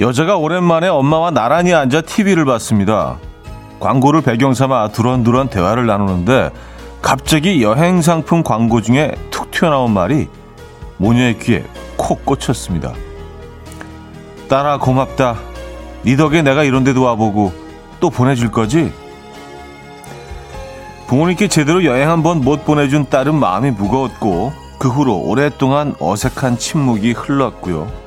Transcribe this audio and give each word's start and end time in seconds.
여자가 0.00 0.38
오랜만에 0.38 0.88
엄마와 0.88 1.30
나란히 1.30 1.74
앉아 1.74 2.00
TV를 2.00 2.46
봤습니다. 2.46 3.18
광고를 3.80 4.22
배경 4.22 4.54
삼아 4.54 4.88
두런두런 4.88 5.48
대화를 5.48 5.84
나누는데 5.84 6.50
갑자기 7.02 7.62
여행 7.62 8.00
상품 8.00 8.42
광고 8.42 8.80
중에 8.80 9.12
툭 9.30 9.50
튀어나온 9.50 9.90
말이 9.92 10.28
모녀의 10.96 11.38
귀에 11.38 11.64
콕 11.98 12.24
꽂혔습니다. 12.24 12.94
딸아 14.48 14.78
고맙다. 14.78 15.36
네 16.02 16.16
덕에 16.16 16.40
내가 16.40 16.64
이런 16.64 16.82
데도 16.82 17.02
와보고 17.02 17.52
또 18.00 18.08
보내줄 18.08 18.50
거지? 18.50 18.90
부모님께 21.08 21.48
제대로 21.48 21.84
여행 21.84 22.08
한번 22.08 22.40
못 22.40 22.64
보내준 22.64 23.10
딸은 23.10 23.34
마음이 23.34 23.72
무거웠고 23.72 24.54
그 24.78 24.88
후로 24.88 25.18
오랫동안 25.18 25.94
어색한 26.00 26.56
침묵이 26.56 27.12
흘렀고요. 27.12 27.99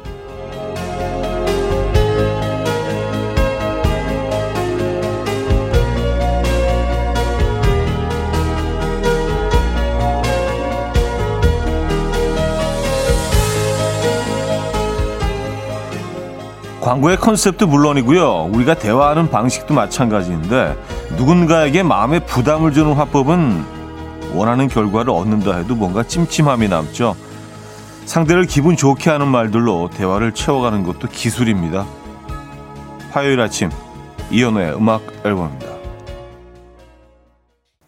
광고의 16.94 17.17
컨셉도 17.17 17.66
물론이고요. 17.66 18.52
우리가 18.53 18.75
대화하는 18.75 19.31
방식도 19.31 19.73
마찬가지인데 19.73 20.77
누군가에게 21.17 21.81
마음에 21.81 22.19
부담을 22.19 22.72
주는 22.72 22.94
화법은 22.94 23.66
원하는 24.36 24.67
결과를 24.67 25.09
얻는다 25.09 25.58
해도 25.58 25.73
뭔가 25.73 26.03
찜찜함이 26.03 26.67
남죠. 26.67 27.16
상대를 28.05 28.45
기분 28.45 28.75
좋게 28.75 29.09
하는 29.09 29.27
말들로 29.27 29.89
대화를 29.91 30.33
채워가는 30.33 30.83
것도 30.83 31.08
기술입니다. 31.08 31.88
화요일 33.09 33.41
아침 33.41 33.71
이연우의 34.30 34.75
음악 34.75 35.02
앨범입니다. 35.25 35.73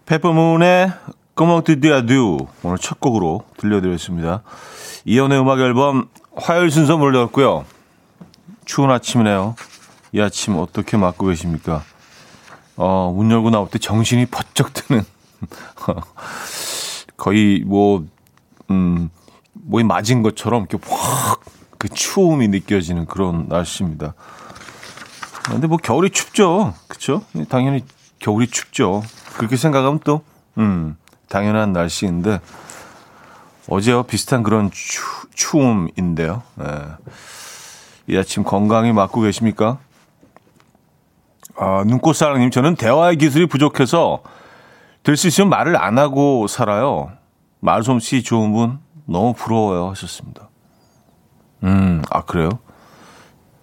페퍼문의 0.07 0.91
꼬먹드디아듀 1.35 2.37
오늘 2.63 2.77
첫 2.79 2.99
곡으로 2.99 3.43
들려드렸습니다. 3.57 4.41
이연우의 5.05 5.41
음악 5.41 5.59
앨범 5.59 6.07
화요일 6.35 6.71
순서 6.71 6.97
물렸고요. 6.97 7.65
추운 8.65 8.91
아침이네요. 8.91 9.55
이 10.11 10.21
아침 10.21 10.57
어떻게 10.57 10.97
맞고 10.97 11.27
계십니까? 11.27 11.83
어, 12.75 13.13
문 13.15 13.31
열고 13.31 13.49
나올 13.51 13.69
때 13.69 13.79
정신이 13.79 14.25
번쩍 14.27 14.73
드는, 14.73 15.03
거의 17.17 17.63
뭐, 17.65 18.05
음, 18.69 19.09
뭐에 19.53 19.83
맞은 19.83 20.21
것처럼 20.21 20.67
이렇게 20.69 20.77
확 20.89 21.55
그 21.77 21.89
추움이 21.89 22.47
느껴지는 22.47 23.05
그런 23.05 23.47
날씨입니다. 23.47 24.15
근데 25.43 25.67
뭐 25.67 25.77
겨울이 25.77 26.09
춥죠. 26.09 26.73
그쵸? 26.87 27.23
당연히 27.49 27.83
겨울이 28.17 28.47
춥죠. 28.47 29.03
그렇게 29.37 29.55
생각하면 29.55 29.99
또, 30.03 30.23
음, 30.57 30.97
당연한 31.29 31.73
날씨인데, 31.73 32.41
어제와 33.67 34.03
비슷한 34.03 34.41
그런 34.41 34.71
추, 34.71 35.01
추움인데요. 35.35 36.41
네. 36.55 36.65
이 38.07 38.17
아침 38.17 38.43
건강히 38.43 38.91
맞고 38.93 39.21
계십니까? 39.21 39.79
아, 41.57 41.83
눈꽃사랑님, 41.85 42.51
저는 42.51 42.75
대화의 42.75 43.17
기술이 43.17 43.47
부족해서 43.47 44.21
될 45.03 45.15
수 45.17 45.27
있으면 45.27 45.49
말을 45.49 45.77
안 45.77 45.97
하고 45.97 46.47
살아요. 46.47 47.11
말솜씨 47.59 48.23
좋은 48.23 48.51
분 48.51 48.79
너무 49.05 49.33
부러워요 49.33 49.89
하셨습니다. 49.91 50.49
음, 51.63 52.01
아, 52.09 52.21
그래요? 52.23 52.49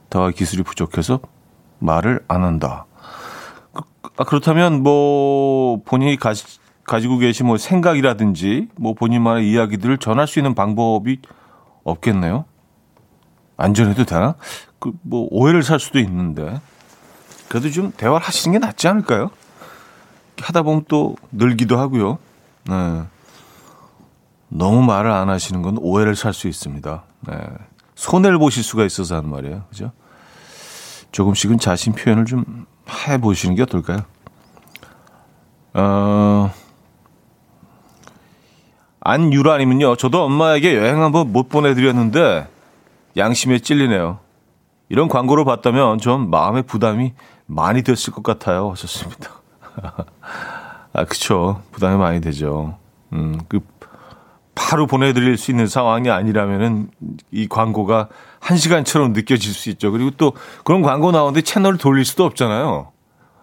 대화 0.09 0.31
기술이 0.31 0.63
부족해서 0.63 1.21
말을 1.81 2.25
안 2.29 2.45
한다. 2.45 2.87
그, 3.73 3.83
아, 4.17 4.25
그렇다면 4.25 4.83
뭐 4.83 5.83
본인이 5.85 6.17
가지, 6.17 6.45
가지고 6.85 7.19
계신 7.19 7.47
뭐 7.47 7.59
생각이라든지 7.59 8.69
뭐 8.77 8.95
본인만의 8.95 9.51
이야기들을 9.51 9.99
전할 9.99 10.27
수 10.27 10.39
있는 10.39 10.55
방법이 10.55 11.21
없겠네요. 11.85 12.45
안전해도 13.57 14.05
되나? 14.05 14.35
그, 14.79 14.93
뭐, 15.03 15.29
오해를 15.31 15.63
살 15.63 15.79
수도 15.79 15.99
있는데. 15.99 16.61
그래도 17.49 17.71
좀 17.71 17.93
대화를 17.93 18.27
하시는 18.27 18.59
게 18.59 18.65
낫지 18.65 18.89
않을까요? 18.89 19.31
하다 20.41 20.63
보면 20.63 20.85
또 20.89 21.17
늘기도 21.31 21.79
하고요. 21.79 22.19
네. 22.65 23.03
너무 24.49 24.83
말을 24.83 25.11
안 25.11 25.29
하시는 25.29 25.63
건 25.63 25.79
오해를 25.79 26.17
살 26.17 26.33
수 26.33 26.49
있습니다. 26.49 27.03
네. 27.29 27.35
손해를 27.95 28.39
보실 28.39 28.63
수가 28.63 28.85
있어서 28.85 29.17
하는 29.17 29.31
말이에요. 29.31 29.65
그죠? 29.71 29.93
조금씩은 31.13 31.59
자신 31.59 31.93
표현을 31.93 32.25
좀 32.25 32.67
해보시는 33.07 33.55
게 33.55 33.63
어떨까요? 33.63 34.01
어, 35.75 36.53
안유라님은요, 39.01 39.97
저도 39.97 40.25
엄마에게 40.25 40.77
여행 40.77 41.03
한번 41.03 41.33
못 41.33 41.49
보내드렸는데, 41.49 42.49
양심에 43.17 43.59
찔리네요. 43.59 44.19
이런 44.89 45.09
광고를 45.09 45.45
봤다면 45.45 45.99
좀 45.99 46.31
마음의 46.31 46.65
부담이 46.65 47.15
많이 47.47 47.83
됐을 47.83 48.13
것 48.13 48.23
같아요. 48.23 48.71
하셨습니다. 48.71 49.31
아, 50.93 51.05
그쵸. 51.05 51.63
부담이 51.73 51.97
많이 51.97 52.21
되죠. 52.21 52.77
음, 53.13 53.41
그, 53.49 53.61
바로 54.55 54.87
보내드릴 54.87 55.39
수 55.39 55.51
있는 55.51 55.67
상황이 55.67 56.11
아니라면은 56.11 56.91
이 57.31 57.49
광고가 57.49 58.09
한 58.39 58.57
시간처럼 58.57 59.13
느껴질 59.13 59.53
수 59.55 59.71
있죠. 59.71 59.91
그리고 59.93 60.11
또 60.11 60.35
그런 60.65 60.83
광고 60.83 61.11
나오는데 61.11 61.41
채널을 61.41 61.79
돌릴 61.79 62.05
수도 62.05 62.25
없잖아요. 62.25 62.93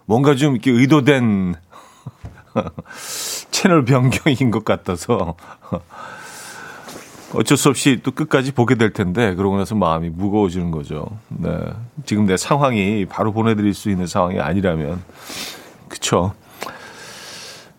뭔가 0.06 0.34
좀 0.36 0.52
이렇게 0.54 0.70
의도된 0.70 1.54
채널 3.50 3.84
변경인 3.84 4.50
것 4.50 4.64
같아서 4.64 5.34
어쩔 7.34 7.56
수 7.56 7.68
없이 7.68 8.00
또 8.02 8.10
끝까지 8.10 8.52
보게 8.52 8.74
될 8.74 8.92
텐데 8.92 9.34
그러고 9.34 9.56
나서 9.56 9.74
마음이 9.74 10.10
무거워지는 10.10 10.70
거죠. 10.70 11.06
네. 11.28 11.50
지금 12.04 12.26
내 12.26 12.36
상황이 12.36 13.06
바로 13.06 13.32
보내드릴 13.32 13.74
수 13.74 13.90
있는 13.90 14.06
상황이 14.06 14.40
아니라면 14.40 15.02
그쵸. 15.88 16.32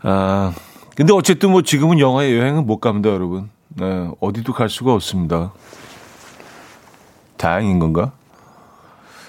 아 0.01 0.53
근데 0.95 1.13
어쨌든 1.13 1.51
뭐 1.51 1.61
지금은 1.61 1.99
영화의 1.99 2.37
여행은 2.37 2.65
못 2.65 2.79
갑니다, 2.79 3.09
여러분. 3.09 3.49
네. 3.69 4.09
어디도 4.19 4.53
갈 4.53 4.69
수가 4.69 4.93
없습니다. 4.93 5.51
다행인 7.37 7.79
건가? 7.79 8.11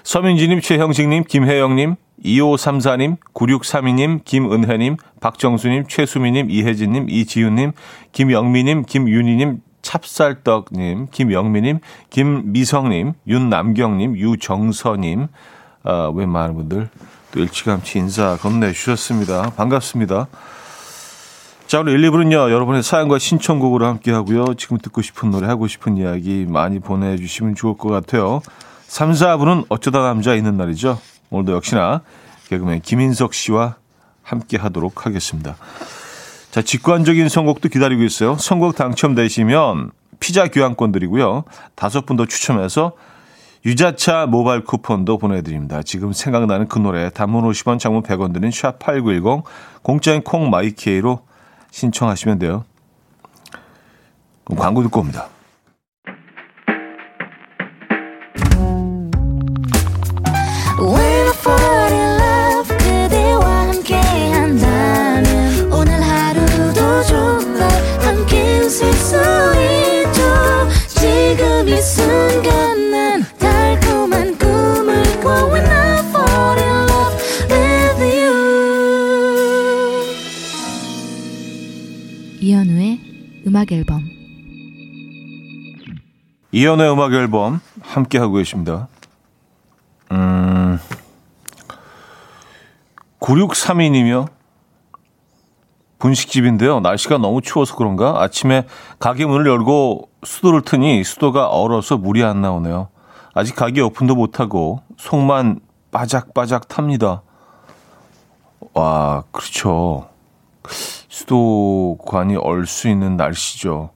서민지님, 0.03 0.61
최형식님, 0.61 1.25
김혜영님, 1.25 1.95
2534님, 2.25 3.17
9632님, 3.35 4.25
김은혜님, 4.25 4.97
박정수님, 5.21 5.87
최수미님, 5.89 6.51
이혜진님, 6.51 7.09
이지윤님, 7.09 7.73
김영미님, 8.11 8.83
김윤희님, 8.83 9.61
찹쌀떡님, 9.83 11.09
김영미님, 11.11 11.81
김미성님, 12.11 13.13
윤남경님, 13.27 14.17
유정서님, 14.17 15.29
아, 15.85 16.11
웬만한 16.15 16.55
분들 16.55 16.89
또 17.33 17.41
일찌감치 17.41 17.99
인사 17.99 18.37
건네주셨습니다. 18.37 19.51
반갑습니다. 19.57 20.29
자, 21.67 21.81
오늘 21.81 21.99
1, 21.99 22.11
2부는요, 22.11 22.51
여러분의 22.51 22.83
사연과 22.83 23.19
신청곡으로 23.19 23.87
함께 23.87 24.13
하고요. 24.13 24.55
지금 24.55 24.79
듣고 24.79 25.01
싶은 25.01 25.31
노래, 25.31 25.47
하고 25.47 25.67
싶은 25.67 25.97
이야기 25.97 26.45
많이 26.47 26.79
보내주시면 26.79 27.55
좋을 27.55 27.77
것 27.77 27.89
같아요. 27.89 28.43
3, 28.87 29.13
4부는 29.13 29.67
어쩌다 29.71 30.03
남자 30.03 30.35
있는 30.35 30.59
날이죠. 30.59 30.99
오늘도 31.31 31.53
역시나 31.53 32.03
개그맨 32.49 32.83
김인석 32.83 33.33
씨와 33.33 33.77
함께 34.23 34.59
하도록 34.59 35.07
하겠습니다. 35.07 35.57
자, 36.53 36.61
직관적인 36.61 37.31
선곡도 37.31 37.71
기다리고 37.71 38.03
있어요. 38.03 38.37
선곡 38.37 38.77
당첨되시면 38.77 39.91
피자 40.21 40.49
교환권 40.49 40.93
드리고요. 40.93 41.45
다섯 41.75 42.05
분 42.05 42.19
더 42.19 42.27
추첨해서 42.27 42.93
유자차 43.65 44.27
모바일 44.27 44.63
쿠폰도 44.63 45.17
보내드립니다. 45.17 45.83
지금 45.83 46.13
생각나는 46.13 46.69
그 46.69 46.79
노래 46.79 47.09
단문 47.09 47.51
50원 47.51 47.79
장문 47.79 48.03
100원 48.03 48.35
드는 48.35 48.51
샵8910 48.51 49.45
공짜인 49.81 50.23
콩 50.23 50.51
마이케이로 50.51 51.21
신청하시면 51.71 52.39
돼요. 52.39 52.67
그럼 54.45 54.59
광고 54.59 54.83
듣고 54.83 55.01
옵니다. 55.01 55.29
음악 83.63 83.71
앨범 83.71 84.03
이연의 86.51 86.91
음악 86.91 87.13
앨범 87.13 87.61
함께 87.81 88.19
하고 88.19 88.35
계십니다. 88.35 88.89
음 90.11 90.81
9632이며 93.21 94.29
분식집인데요. 96.01 96.81
날씨가 96.81 97.19
너무 97.19 97.41
추워서 97.41 97.77
그런가 97.77 98.21
아침에 98.21 98.67
가게 98.99 99.25
문을 99.25 99.47
열고 99.47 100.09
수도를 100.25 100.63
트니 100.63 101.05
수도가 101.05 101.47
얼어서 101.47 101.97
물이 101.97 102.25
안 102.25 102.43
나오네요. 102.43 102.89
아직 103.33 103.55
가게 103.55 103.81
오픈도 103.81 104.17
못하고 104.17 104.83
속만 104.99 105.61
바작바작 105.93 106.67
탑니다. 106.67 107.23
와, 108.75 109.23
그렇죠. 109.31 110.09
수도관이 111.13 112.37
얼 112.37 112.67
수 112.67 112.89
있는 112.89 113.19
날씨죠. 113.19 113.91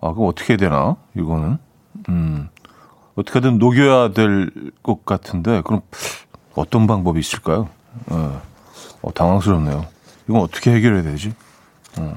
아, 0.00 0.12
그럼 0.12 0.28
어떻게 0.28 0.54
해야 0.54 0.58
되나? 0.58 0.96
이거는. 1.16 1.58
음. 2.08 2.48
어떻게든 3.14 3.58
녹여야 3.58 4.12
될 4.12 4.50
것 4.82 5.04
같은데, 5.06 5.62
그럼 5.64 5.82
어떤 6.56 6.88
방법이 6.88 7.20
있을까요? 7.20 7.68
어, 8.10 8.42
어, 9.02 9.12
당황스럽네요. 9.14 9.86
이건 10.28 10.40
어떻게 10.40 10.74
해결해야 10.74 11.02
되지? 11.04 11.32
어, 11.96 12.14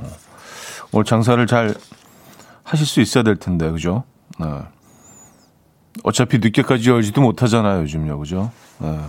오늘 0.92 1.06
장사를 1.06 1.46
잘 1.46 1.76
하실 2.64 2.88
수 2.88 3.00
있어야 3.00 3.24
될 3.24 3.36
텐데, 3.36 3.70
그죠? 3.70 4.04
네. 4.40 4.48
어차피 6.04 6.40
늦게까지 6.40 6.90
열지도 6.90 7.22
못하잖아요, 7.22 7.82
요즘요, 7.82 8.18
그죠? 8.18 8.52
네. 8.80 9.00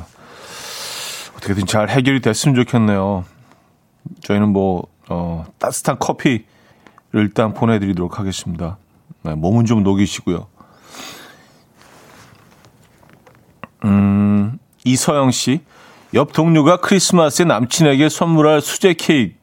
어떻게든 1.38 1.64
잘 1.67 1.88
해결이 1.88 2.20
됐으면 2.20 2.55
좋겠네요. 2.55 3.25
저희는 4.25 4.49
뭐, 4.50 4.92
어, 5.12 5.44
따뜻한 5.59 5.99
커피를 5.99 6.47
일단 7.12 7.53
보내드리도록 7.53 8.19
하겠습니다. 8.19 8.79
네, 9.23 9.35
몸은 9.35 9.67
좀 9.67 9.82
녹이시고요. 9.82 10.47
음, 13.85 14.59
이서영 14.85 15.31
씨. 15.31 15.61
옆 16.14 16.32
동료가 16.32 16.79
크리스마스에 16.79 17.44
남친에게 17.44 18.09
선물할 18.09 18.61
수제 18.61 18.94
케이크 18.94 19.35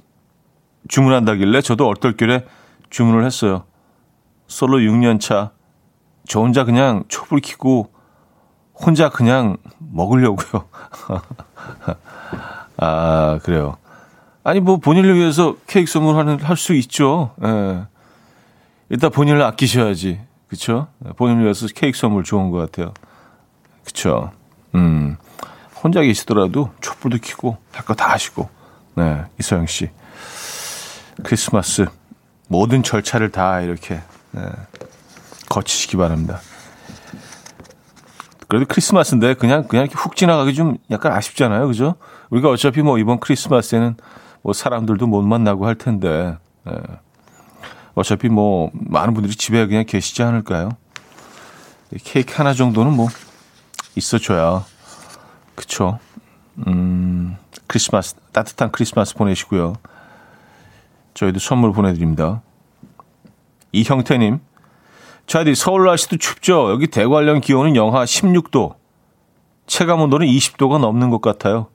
주문한다길래 0.88 1.62
저도 1.62 1.88
얼떨결에 1.88 2.46
주문을 2.90 3.26
했어요. 3.26 3.66
솔로 4.48 4.80
6년 4.80 5.20
차. 5.20 5.52
저 6.28 6.40
혼자 6.42 6.64
그냥 6.64 7.04
촛불 7.08 7.42
켜고 7.42 7.92
혼자 8.74 9.10
그냥 9.10 9.58
먹으려고요. 9.78 10.68
아, 12.78 13.40
그래요. 13.44 13.78
아니, 14.44 14.60
뭐, 14.60 14.78
본인을 14.78 15.16
위해서 15.16 15.56
케이크 15.68 15.90
선물하는, 15.92 16.40
할 16.42 16.58
수 16.58 16.74
있죠. 16.76 17.32
예. 17.44 17.84
일단 18.90 19.12
본인을 19.12 19.42
아끼셔야지. 19.44 20.20
그쵸? 20.48 20.88
본인을 21.18 21.44
위해서 21.44 21.68
케이크 21.76 21.98
선물 21.98 22.24
좋은 22.24 22.50
것 22.50 22.58
같아요. 22.58 22.94
그쵸? 23.86 24.32
음. 24.76 25.18
혼자 25.84 26.02
계시더라도 26.02 26.72
촛불도 26.82 27.18
켜고 27.22 27.58
할 27.72 27.86
거 27.86 27.94
다 27.94 28.10
하시고. 28.12 28.50
네, 28.96 29.24
이소영 29.40 29.68
씨. 29.68 29.90
크리스마스 31.24 31.86
모든 32.48 32.82
절차를 32.82 33.30
다 33.32 33.62
이렇게 33.62 34.02
네, 34.32 34.42
거치시기 35.50 35.98
바랍니다. 35.98 36.40
그래도 38.48 38.66
크리스마스인데 38.68 39.36
그냥 39.36 39.68
그냥 39.68 39.86
이렇게 39.86 39.96
훅 40.00 40.16
지나가기 40.16 40.56
좀 40.56 40.78
약간 40.90 41.12
아쉽잖아요, 41.14 41.68
그죠? 41.68 41.96
우리가 42.32 42.50
어차피 42.50 42.82
뭐 42.82 42.98
이번 42.98 43.20
크리스마스에는 43.20 43.96
뭐 44.42 44.54
사람들도 44.54 45.08
못 45.08 45.22
만나고 45.22 45.66
할 45.68 45.76
텐데 45.76 46.38
네. 46.66 46.74
어차피 47.96 48.30
뭐 48.30 48.72
많은 48.74 49.14
분들이 49.14 49.36
집에 49.36 49.66
그냥 49.68 49.86
계시지 49.86 50.24
않을까요? 50.24 50.70
케이크 52.04 52.34
하나 52.36 52.54
정도는 52.54 52.94
뭐 52.94 53.08
있어줘야 53.96 54.64
그쵸? 55.56 56.00
음, 56.68 57.38
크리스마스 57.68 58.16
따뜻한 58.32 58.72
크리스마스 58.72 59.16
보내시고요. 59.16 59.74
저희도 61.14 61.40
선물 61.40 61.74
보내드립니다. 61.74 62.42
이형태님, 63.72 64.40
차디 65.28 65.56
서울 65.56 65.86
날씨도 65.86 66.18
춥죠. 66.18 66.72
여기 66.72 66.88
대관령 66.88 67.42
기온은 67.42 67.76
영하 67.76 68.04
16도. 68.04 68.76
체감 69.68 70.02
온도는 70.02 70.28
20도가 70.28 70.80
넘는 70.80 71.10
것 71.10 71.22
같아요. 71.22 71.68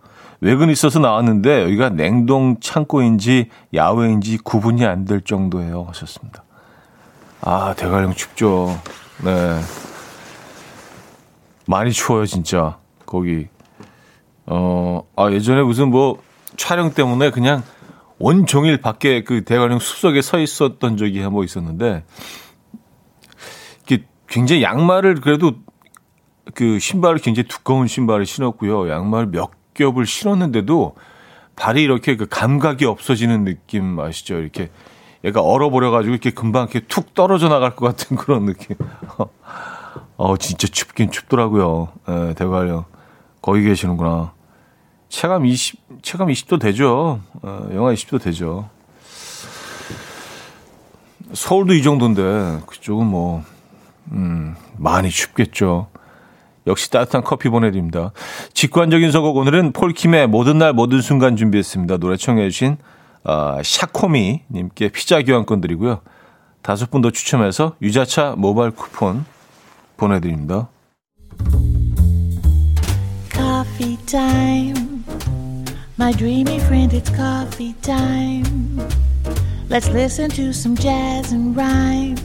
외근 0.44 0.68
있어서 0.68 0.98
나왔는데 0.98 1.62
여기가 1.62 1.88
냉동 1.88 2.60
창고인지 2.60 3.48
야외인지 3.72 4.36
구분이 4.36 4.84
안 4.84 5.06
될 5.06 5.22
정도예요. 5.22 5.86
하셨습니다. 5.88 6.44
아, 7.40 7.74
대관령 7.74 8.12
춥죠. 8.12 8.78
네. 9.24 9.58
많이 11.66 11.92
추워요, 11.92 12.26
진짜. 12.26 12.76
거기. 13.06 13.48
어, 14.44 15.02
아, 15.16 15.30
예전에 15.30 15.62
무슨 15.62 15.88
뭐 15.88 16.22
촬영 16.58 16.92
때문에 16.92 17.30
그냥 17.30 17.62
온종일 18.18 18.82
밖에 18.82 19.24
그 19.24 19.44
대관령 19.44 19.78
숲속에 19.78 20.20
서 20.20 20.38
있었던 20.38 20.98
적이 20.98 21.22
한 21.22 21.32
번 21.32 21.44
있었는데 21.44 22.04
굉장히 24.28 24.62
양말을 24.62 25.20
그래도 25.22 25.52
그 26.54 26.78
신발을 26.78 27.18
굉장히 27.18 27.48
두꺼운 27.48 27.86
신발을 27.86 28.26
신었고요. 28.26 28.90
양말 28.90 29.26
몇 29.30 29.50
겹을 29.74 30.06
신었는데도 30.06 30.94
발이 31.56 31.82
이렇게 31.82 32.16
그 32.16 32.26
감각이 32.26 32.84
없어지는 32.84 33.44
느낌 33.44 33.98
아시죠? 33.98 34.38
이렇게 34.38 34.70
얘가 35.24 35.40
얼어버려가지고 35.40 36.12
이렇게 36.12 36.30
금방 36.30 36.64
이렇게 36.64 36.80
툭 36.80 37.14
떨어져 37.14 37.48
나갈 37.48 37.74
것 37.76 37.86
같은 37.86 38.16
그런 38.16 38.46
느낌. 38.46 38.76
어, 40.16 40.36
진짜 40.36 40.68
춥긴 40.68 41.10
춥더라고요. 41.10 41.88
예, 42.08 42.34
대관령. 42.34 42.84
거기 43.42 43.62
계시는구나. 43.62 44.32
체감 45.08 45.46
20, 45.46 46.02
체감 46.02 46.28
20도 46.28 46.60
되죠. 46.60 47.20
어, 47.42 47.68
영하 47.72 47.92
20도 47.92 48.22
되죠. 48.22 48.68
서울도 51.32 51.74
이 51.74 51.82
정도인데, 51.82 52.60
그쪽은 52.66 53.06
뭐, 53.06 53.42
음, 54.12 54.56
많이 54.76 55.10
춥겠죠. 55.10 55.88
역시 56.66 56.90
따뜻한 56.90 57.22
커피 57.22 57.48
보내드립니다. 57.48 58.12
직관적인 58.52 59.10
선곡 59.12 59.36
오늘은 59.36 59.72
폴킴의 59.72 60.28
모든 60.28 60.58
날 60.58 60.72
모든 60.72 61.00
순간 61.00 61.36
준비했습니다. 61.36 61.98
노래 61.98 62.16
청해 62.16 62.48
주신 62.50 62.76
어, 63.24 63.58
샤코미님께 63.62 64.88
피자 64.88 65.22
교환권 65.22 65.60
드리고요. 65.60 66.00
다섯 66.62 66.90
분 66.90 67.02
더 67.02 67.10
추첨해서 67.10 67.76
유자차 67.82 68.34
모바일 68.38 68.70
쿠폰 68.70 69.26
보내드립니다. 69.96 70.68
Coffee 73.30 73.96
time. 74.06 75.04
My 75.98 76.12
dreamy 76.12 76.56
friend, 76.60 76.92
it's 76.96 77.10
coffee 77.14 77.74
time. 77.82 78.80
Let's 79.68 79.88
listen 79.90 80.28
to 80.30 80.50
some 80.52 80.76
jazz 80.76 81.32
and 81.32 81.56
rhyme 81.56 82.16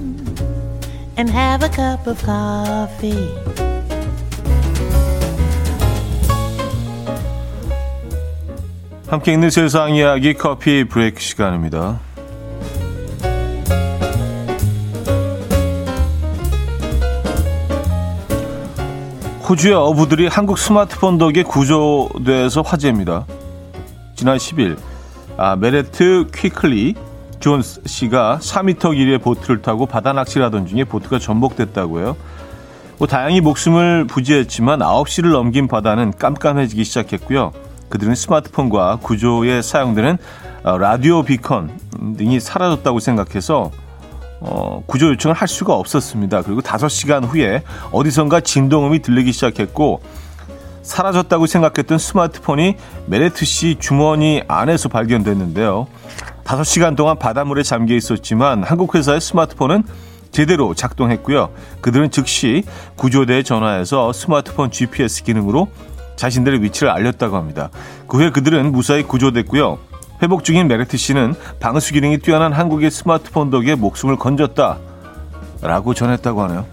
and 1.17 1.29
have 1.29 1.63
a 1.63 1.69
cup 1.69 2.08
of 2.08 2.24
coffee. 2.24 3.29
함께 9.09 9.33
있는 9.33 9.49
세상 9.49 9.95
이야기 9.95 10.35
커피 10.35 10.83
브레이크 10.83 11.19
시간입니다. 11.19 11.99
호주의 19.49 19.73
어부들이 19.73 20.27
한국 20.27 20.59
스마트폰 20.59 21.17
덕에 21.17 21.41
구조돼서 21.41 22.61
화제입니다. 22.61 23.25
지난 24.13 24.37
10일 24.37 24.77
아, 25.37 25.55
메레트 25.55 26.27
퀴클리 26.31 26.93
존스 27.39 27.81
씨가 27.87 28.37
4미터 28.43 28.93
길이의 28.93 29.17
보트를 29.17 29.63
타고 29.63 29.87
바다 29.87 30.13
낚시를 30.13 30.45
하던 30.45 30.67
중에 30.67 30.83
보트가 30.83 31.17
전복됐다고요. 31.17 32.15
뭐 32.99 33.07
다행히 33.07 33.41
목숨을 33.41 34.05
부지했지만 34.05 34.79
9시를 34.79 35.31
넘긴 35.31 35.67
바다는 35.67 36.13
깜깜해지기 36.15 36.83
시작했고요. 36.83 37.53
그들은 37.89 38.15
스마트폰과 38.15 39.00
구조에 39.01 39.62
사용되는 39.62 40.17
어, 40.63 40.77
라디오 40.77 41.24
비컨 41.24 41.72
등이 42.17 42.39
사라졌다고 42.39 43.00
생각해서 43.00 43.72
어, 44.41 44.84
구조 44.86 45.10
요청을 45.10 45.36
할 45.36 45.48
수가 45.48 45.74
없었습니다. 45.75 46.43
그리고 46.43 46.62
5시간 46.62 47.25
후에 47.25 47.63
어디선가 47.91 48.41
진동음이 48.41 49.01
들리기 49.01 49.31
시작했고 49.31 50.01
사라졌다고 50.81 51.46
생각했던 51.46 51.98
스마트폰이 51.98 52.75
메레트 53.08 53.46
씨 53.46 53.75
주머니 53.79 54.41
안에서 54.48 54.89
발견됐는데요. 54.89 55.88
5시간 56.43 56.96
동안 56.96 57.19
바닷물에 57.19 57.63
잠겨 57.63 57.93
있었지만 57.93 58.63
한국 58.63 58.96
회사의 58.96 59.22
스마트폰은 59.22 59.84
제대로 60.31 60.74
작동했고요. 60.74 61.50
그들은 61.81 62.12
즉시 62.12 62.63
구조대에 62.96 63.43
전화해서 63.43 64.13
스마트폰 64.13 64.72
GPS 64.72 65.24
기능으로 65.24 65.67
자신들의 66.19 66.61
위치를 66.61 66.89
알렸다고 66.89 67.38
합니다. 67.38 67.69
그 68.07 68.17
후에 68.17 68.29
그들은 68.29 68.73
무사히 68.73 69.03
구조됐고요. 69.03 69.79
회복 70.21 70.43
중인 70.43 70.67
메르트 70.67 70.97
씨는 70.97 71.33
방수 71.61 71.93
기능이 71.93 72.17
뛰어난 72.17 72.51
한국의 72.51 72.91
스마트폰 72.91 73.49
덕에 73.49 73.75
목숨을 73.75 74.17
건졌다. 74.17 74.77
라고 75.61 75.93
전했다고 75.93 76.41
하네요. 76.43 76.65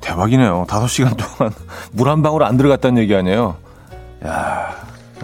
대박이네요. 0.00 0.64
5시간 0.68 1.16
동안 1.16 1.52
물 1.92 2.08
한 2.08 2.22
방울 2.22 2.42
안 2.42 2.56
들어갔다는 2.56 3.00
얘기 3.02 3.14
아니에요. 3.14 3.56
야, 4.26 4.74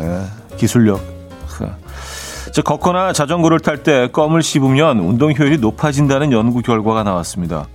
예, 0.01 0.57
기술력. 0.57 1.20
즉 2.53 2.65
걷거나 2.65 3.13
자전거를 3.13 3.61
탈 3.61 3.83
때 3.83 4.09
껌을 4.13 4.43
씹으면 4.43 4.99
운동 4.99 5.33
효율이 5.33 5.59
높아진다는 5.59 6.33
연구 6.33 6.63
결과가 6.63 7.03
나왔습니다. 7.03 7.67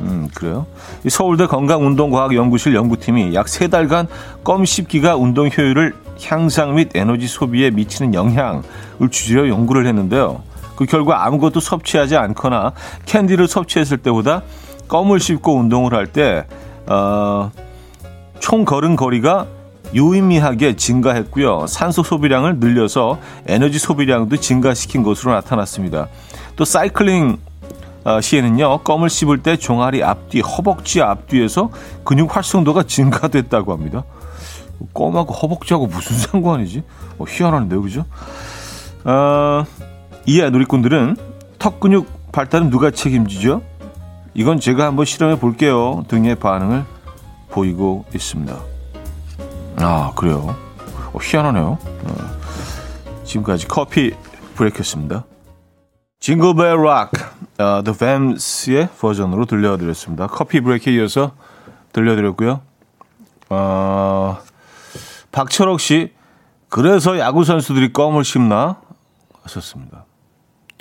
음, 0.00 0.28
그래요? 0.34 0.66
서울대 1.08 1.46
건강운동과학연구실 1.46 2.74
연구팀이 2.74 3.34
약 3.34 3.48
세달간 3.48 4.06
껌 4.44 4.64
씹기가 4.64 5.16
운동 5.16 5.48
효율을 5.48 5.94
향상 6.22 6.74
및 6.74 6.90
에너지 6.94 7.26
소비에 7.26 7.70
미치는 7.70 8.14
영향을 8.14 8.62
주제로 9.10 9.48
연구를 9.48 9.86
했는데요. 9.86 10.42
그 10.76 10.86
결과 10.86 11.26
아무것도 11.26 11.60
섭취하지 11.60 12.16
않거나 12.16 12.72
캔디를 13.06 13.48
섭취했을 13.48 13.98
때보다 13.98 14.42
껌을 14.88 15.20
씹고 15.20 15.54
운동을 15.56 15.94
할 15.94 16.06
때, 16.06 16.46
어, 16.86 17.50
총 18.38 18.64
걸은 18.64 18.96
거리가 18.96 19.46
유의미하게 19.94 20.76
증가했고요. 20.76 21.66
산소 21.66 22.02
소비량을 22.02 22.58
늘려서 22.58 23.18
에너지 23.46 23.78
소비량도 23.78 24.36
증가시킨 24.36 25.02
것으로 25.02 25.32
나타났습니다. 25.32 26.08
또 26.56 26.64
사이클링 26.64 27.38
어, 28.04 28.20
시에는요, 28.20 28.78
껌을 28.78 29.10
씹을 29.10 29.42
때 29.42 29.56
종아리 29.56 30.02
앞뒤, 30.02 30.40
허벅지 30.40 31.02
앞뒤에서 31.02 31.70
근육 32.02 32.34
활성도가 32.34 32.84
증가됐다고 32.84 33.72
합니다. 33.72 34.04
껌하고 34.94 35.34
허벅지하고 35.34 35.86
무슨 35.86 36.16
상관이지? 36.32 36.82
어, 37.18 37.24
희한한데요, 37.28 37.82
그죠? 37.82 38.06
어, 39.04 39.64
이에 40.26 40.48
누리꾼들은 40.48 41.16
턱 41.58 41.80
근육 41.80 42.32
발달은 42.32 42.70
누가 42.70 42.90
책임지죠? 42.90 43.62
이건 44.34 44.60
제가 44.60 44.86
한번 44.86 45.04
실험해 45.04 45.38
볼게요. 45.38 46.04
등의 46.08 46.36
반응을 46.36 46.84
보이고 47.50 48.04
있습니다. 48.14 48.56
아, 49.82 50.12
그래요. 50.14 50.54
어, 51.12 51.18
희한하네요. 51.20 51.78
어, 51.82 53.24
지금까지 53.24 53.66
커피 53.68 54.14
브레이크였습니다. 54.54 55.24
징글벨 56.20 56.82
락, 56.84 57.12
어, 57.58 57.82
The 57.82 57.96
Vams의 57.96 58.88
버전으로 58.98 59.46
들려드렸습니다. 59.46 60.26
커피 60.26 60.60
브레이크에 60.60 60.92
이어서 60.94 61.32
들려드렸고요. 61.92 62.60
어, 63.48 64.38
박철옥 65.32 65.80
씨, 65.80 66.12
그래서 66.68 67.18
야구 67.18 67.44
선수들이 67.44 67.92
껌을 67.92 68.24
씹나 68.24 68.80
하셨습니다. 69.42 70.04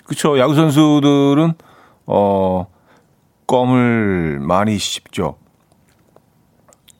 그쵸 0.05 0.39
야구 0.39 0.55
선수들은 0.55 1.53
어 2.07 2.67
껌을 3.47 4.39
많이 4.39 4.77
씹죠. 4.77 5.37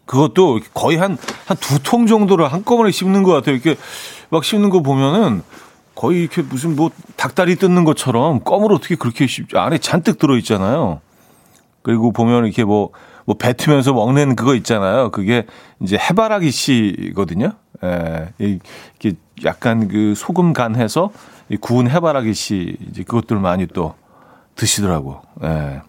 그것도 0.09 0.59
거의 0.73 0.97
한 0.97 1.17
한 1.47 1.57
두 1.59 1.77
통 1.83 2.07
정도를 2.07 2.51
한꺼번에 2.51 2.89
씹는 2.89 3.21
것 3.21 3.31
같아요. 3.31 3.53
이렇게 3.55 3.75
막 4.31 4.43
씹는 4.43 4.71
거 4.71 4.81
보면은 4.81 5.43
거의 5.93 6.21
이렇게 6.21 6.41
무슨 6.41 6.75
뭐 6.75 6.89
닭다리 7.15 7.57
뜯는 7.57 7.83
것처럼 7.83 8.43
껌을 8.43 8.73
어떻게 8.73 8.95
그렇게 8.95 9.27
씹지? 9.27 9.55
안에 9.57 9.77
잔뜩 9.77 10.17
들어 10.17 10.35
있잖아요. 10.37 11.01
그리고 11.83 12.11
보면 12.11 12.45
이렇게 12.45 12.63
뭐, 12.63 12.89
뭐 13.25 13.35
뱉으면서 13.37 13.93
먹는 13.93 14.35
그거 14.35 14.55
있잖아요. 14.55 15.11
그게 15.11 15.45
이제 15.81 15.97
해바라기 15.97 16.49
씨거든요. 16.51 17.51
예, 17.83 18.29
이렇게 18.39 19.13
약간 19.45 19.87
그 19.87 20.13
소금 20.15 20.53
간해서 20.53 21.11
구운 21.61 21.87
해바라기 21.89 22.33
씨 22.33 22.77
이제 22.89 23.03
그것들 23.03 23.37
많이 23.37 23.67
또 23.67 23.93
드시더라고. 24.55 25.21
예. 25.43 25.81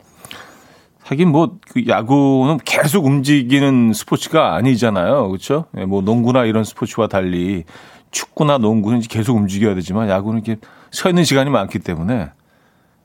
하긴 1.11 1.31
뭐그 1.31 1.88
야구는 1.88 2.59
계속 2.64 3.05
움직이는 3.05 3.93
스포츠가 3.93 4.55
아니잖아요. 4.55 5.29
그렇죠? 5.29 5.64
예, 5.76 5.85
뭐 5.85 6.02
농구나 6.02 6.45
이런 6.45 6.62
스포츠와 6.62 7.09
달리 7.09 7.64
축구나 8.12 8.59
농구는 8.59 9.00
계속 9.00 9.37
움직여야 9.37 9.75
되지만 9.75 10.09
야구는 10.09 10.45
이렇게 10.45 10.61
서 10.93 11.09
있는 11.09 11.25
시간이 11.25 11.50
많기 11.50 11.81
때문에 11.81 12.31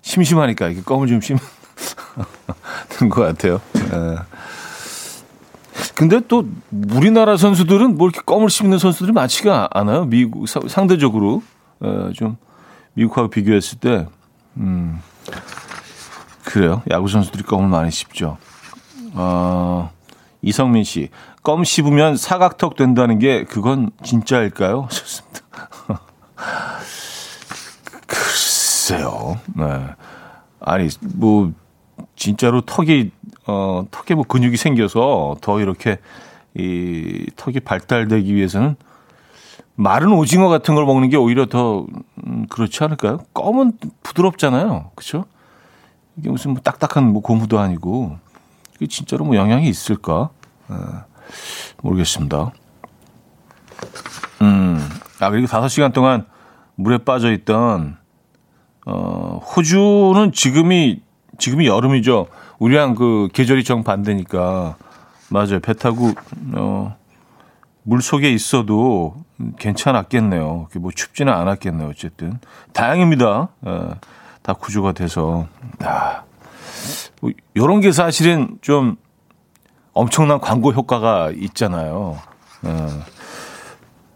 심심하니까 0.04 0.68
이렇게 0.68 0.84
껌을 0.84 1.08
좀 1.08 1.20
씹는 1.20 1.40
것 3.10 3.22
같아요. 3.22 3.60
예. 3.76 4.18
근데 5.96 6.22
또 6.28 6.48
우리나라 6.92 7.38
선수들은 7.38 7.98
뭐 7.98 8.08
이렇게 8.10 8.22
껌을 8.24 8.52
씹는 8.52 8.78
선수들이 8.78 9.14
많지가 9.14 9.70
않아요. 9.72 10.06
미국 10.06 10.48
상대적으로 10.48 11.42
어, 11.80 12.12
좀 12.14 12.38
미국하고 12.94 13.30
비교했을 13.30 13.80
때 13.80 14.06
음. 14.58 15.02
그래요. 16.46 16.82
야구 16.92 17.08
선수들이 17.08 17.44
껌을 17.44 17.68
많이 17.68 17.92
씹죠. 17.92 18.38
어, 19.14 19.92
이성민 20.42 20.84
씨, 20.84 21.10
껌 21.44 21.64
씹으면 21.64 22.18
사각턱 22.18 22.76
된다는 22.76 23.20
게 23.20 23.44
그건 23.44 23.90
진짜일까요? 24.04 24.88
좋습니다. 24.92 25.40
글쎄요. 28.08 29.40
네. 29.56 29.88
아니, 30.60 30.90
뭐, 31.16 31.52
진짜로 32.16 32.62
턱이, 32.62 33.12
어, 33.48 33.86
턱에 33.92 34.16
뭐 34.16 34.24
근육이 34.24 34.58
생겨서 34.58 35.38
더 35.42 35.60
이렇게 35.60 35.98
이 36.56 37.26
턱이 37.36 37.60
발달되기 37.62 38.34
위해서는 38.34 38.76
마른 39.76 40.14
오징어 40.14 40.48
같은 40.48 40.74
걸 40.76 40.86
먹는 40.86 41.10
게 41.10 41.18
오히려 41.18 41.46
더 41.48 41.86
음, 42.26 42.46
그렇지 42.50 42.84
않을까요? 42.84 43.20
껌은 43.34 43.74
부드럽잖아요. 44.04 44.92
그렇죠? 44.96 45.26
이게 46.18 46.30
무슨 46.30 46.52
뭐 46.52 46.62
딱딱한 46.62 47.12
뭐 47.12 47.22
고무도 47.22 47.60
아니고 47.60 48.18
이게 48.76 48.88
진짜로 48.88 49.26
뭐 49.26 49.36
영향이 49.36 49.68
있을까? 49.68 50.30
아, 50.68 51.06
모르겠습니다. 51.82 52.52
음, 54.42 54.90
아 55.20 55.30
그리고 55.30 55.48
다섯 55.48 55.68
시간 55.68 55.92
동안 55.92 56.26
물에 56.76 57.00
빠져 57.00 57.32
있던 57.32 57.98
어, 58.86 59.42
호주는 59.56 60.32
지금이 60.32 61.02
지금이 61.38 61.68
여름이죠. 61.68 62.28
우리랑 62.60 62.96
그 62.96 63.28
계절이 63.34 63.64
정 63.64 63.84
반대니까 63.84 64.78
맞아요. 65.30 65.60
배 65.60 65.74
타고 65.74 66.12
어, 66.54 66.96
물 67.84 68.02
속에 68.02 68.32
있어도 68.32 69.16
괜찮았겠네요. 69.60 70.70
뭐 70.76 70.92
춥지는 70.92 71.34
않았겠네요. 71.34 71.90
어쨌든 71.90 72.40
다행입니다. 72.74 73.50
어, 73.62 73.96
다 74.46 74.54
구조가 74.54 74.92
돼서 74.92 75.48
아, 75.80 76.22
뭐 77.20 77.32
이런 77.56 77.82
게 77.82 77.92
사실은 77.92 78.60
좀 78.62 78.96
엄청난 79.92 80.40
광고 80.40 80.72
효과가 80.72 81.32
있잖아요. 81.36 82.20
어, 82.62 83.04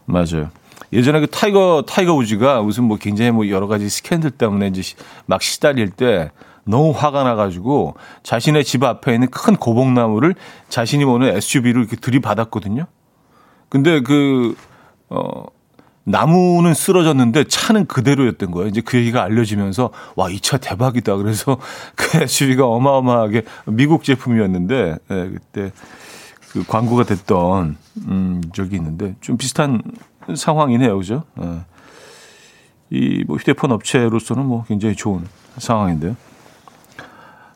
맞아요. 0.04 0.50
예전에 0.92 1.18
그 1.18 1.26
타이거 1.26 1.82
타이거 1.84 2.14
우즈가 2.14 2.62
무슨 2.62 2.84
뭐 2.84 2.96
굉장히 2.96 3.32
뭐 3.32 3.48
여러 3.48 3.66
가지 3.66 3.88
스캔들 3.88 4.30
때문에 4.30 4.68
이제 4.68 4.82
막 5.26 5.42
시달릴 5.42 5.90
때 5.90 6.30
너무 6.62 6.92
화가 6.92 7.24
나가지고 7.24 7.96
자신의 8.22 8.62
집 8.62 8.84
앞에 8.84 9.14
있는 9.14 9.28
큰 9.30 9.56
고봉나무를 9.56 10.36
자신이 10.68 11.04
모는 11.06 11.36
SUV로 11.38 11.80
이렇게 11.80 11.96
들이받았거든요. 11.96 12.86
근데 13.68 14.00
그, 14.00 14.54
어, 15.08 15.44
나무는 16.10 16.74
쓰러졌는데 16.74 17.44
차는 17.44 17.86
그대로였던 17.86 18.50
거예요. 18.50 18.68
이제 18.68 18.80
그 18.82 18.98
얘기가 18.98 19.22
알려지면서 19.22 19.90
와, 20.16 20.28
이 20.30 20.40
차 20.40 20.56
대박이다. 20.58 21.16
그래서 21.16 21.58
그 21.94 22.18
SUV가 22.22 22.66
어마어마하게 22.66 23.44
미국 23.66 24.04
제품이었는데 24.04 24.96
예, 25.10 25.30
그때 25.30 25.72
그 26.50 26.64
광고가 26.66 27.04
됐던 27.04 27.76
음, 28.08 28.42
적이 28.52 28.76
있는데 28.76 29.14
좀 29.20 29.36
비슷한 29.36 29.82
상황이네요. 30.34 30.96
그죠? 30.98 31.24
예. 31.42 31.60
이뭐 32.90 33.36
휴대폰 33.36 33.70
업체로서는 33.70 34.44
뭐 34.44 34.64
굉장히 34.64 34.96
좋은 34.96 35.24
상황인데요. 35.58 36.16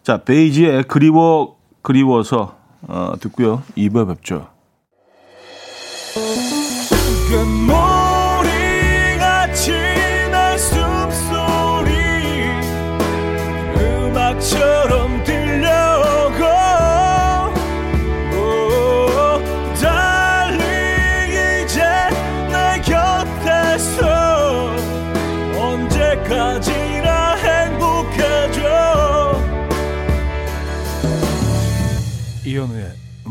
자, 0.05 0.19
베이지의 0.19 0.85
그리워 0.85 1.57
그리워서 1.83 2.57
어, 2.83 3.15
듣고요. 3.19 3.63
2부에 3.77 4.07
뵙죠. 4.07 4.49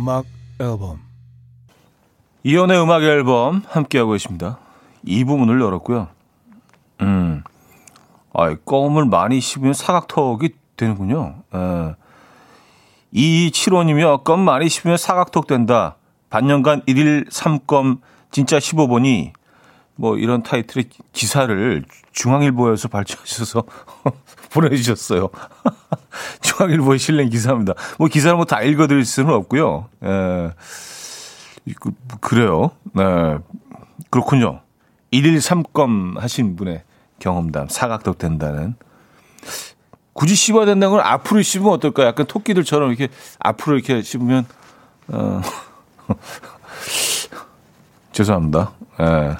음악 0.03 0.25
앨범 0.59 0.99
이현우의 2.43 2.83
음악 2.83 3.03
앨범 3.03 3.63
함께하고 3.69 4.11
계십니다. 4.11 4.59
이 5.05 5.23
부분을 5.23 5.61
열었고요. 5.61 6.09
음, 6.99 7.41
아, 8.33 8.53
껌을 8.53 9.05
많이 9.05 9.39
씹으면 9.39 9.73
사각턱이 9.73 10.49
되는군요. 10.75 11.43
에. 11.53 11.57
예. 11.57 11.95
2275님이요. 13.13 14.25
껌 14.25 14.41
많이 14.41 14.67
씹으면 14.67 14.97
사각턱 14.97 15.47
된다. 15.47 15.95
반년간 16.29 16.81
1일 16.81 17.29
3껌 17.29 18.01
진짜 18.29 18.57
15보니 18.57 19.31
뭐 19.95 20.17
이런 20.17 20.43
타이틀의 20.43 20.89
기사를 21.13 21.85
중앙일보에서 22.11 22.89
발췌하셔서 22.89 23.63
보내주셨어요. 24.53 25.29
중앙일보에 26.41 26.97
실린 26.97 27.29
기사입니다. 27.29 27.73
뭐 27.97 28.07
기사를 28.07 28.35
뭐 28.35 28.45
다 28.45 28.61
읽어드릴 28.61 29.05
수는 29.05 29.33
없고요. 29.33 29.87
예. 30.03 30.51
그, 31.79 31.91
그래요. 32.21 32.71
네. 32.93 33.37
그렇군요. 34.09 34.61
1일 35.11 35.37
3검 35.37 36.19
하신 36.19 36.55
분의 36.55 36.83
경험담, 37.19 37.67
사각턱 37.69 38.17
된다는. 38.17 38.75
굳이 40.13 40.35
씹어야 40.35 40.65
된다는 40.65 40.97
건 40.97 41.05
앞으로 41.05 41.41
씹으면 41.41 41.73
어떨까? 41.73 42.05
약간 42.05 42.25
토끼들처럼 42.27 42.89
이렇게 42.89 43.09
앞으로 43.39 43.77
이렇게 43.77 44.01
씹으면, 44.01 44.45
어, 45.07 45.41
죄송합니다. 48.11 48.73
예. 49.01 49.35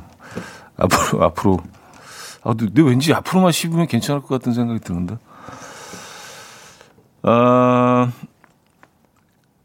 앞으로, 0.78 1.24
앞으로. 1.24 1.58
아, 2.42 2.54
근데 2.54 2.82
왠지 2.82 3.12
앞으로만 3.12 3.52
씹으면 3.52 3.86
괜찮을 3.86 4.22
것 4.22 4.28
같은 4.28 4.52
생각이 4.52 4.80
드는데. 4.80 5.18
어, 7.22 8.08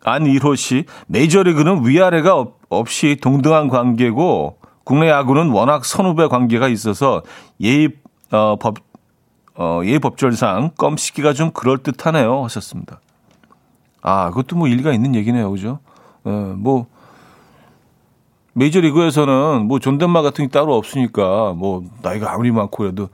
안일호 0.04 0.56
씨, 0.56 0.86
메이저리그는 1.08 1.88
위아래가 1.88 2.36
없, 2.38 2.60
없이 2.70 3.18
동등한 3.22 3.70
관계고, 3.70 4.58
국내 4.84 5.10
야구는 5.10 5.52
워낙 5.52 5.86
선후배 5.86 6.28
관계가 6.28 6.68
있어서 6.68 7.24
예의, 7.62 7.90
어, 8.32 8.58
법, 8.58 8.76
어, 9.56 9.82
예의 9.84 10.00
법절상 10.00 10.72
껌 10.78 10.98
씹기가 10.98 11.34
좀 11.34 11.52
그럴 11.52 11.78
듯하네요. 11.78 12.44
하셨습니다. 12.44 13.00
아, 14.02 14.30
그것도 14.30 14.58
뭐 14.58 14.68
일리가 14.68 14.92
있는 14.92 15.16
얘기네요. 15.16 15.50
그죠? 15.50 15.80
어, 16.26 16.56
뭐, 16.58 16.88
메이저리그에서는 18.56 19.66
뭐 19.68 19.80
존댓말 19.80 20.24
같은 20.24 20.46
게 20.46 20.52
따로 20.52 20.76
없으니까 20.76 21.54
뭐 21.54 21.84
나이가 22.02 22.34
아무리 22.34 22.52
많고 22.52 22.78
그래도 22.78 23.10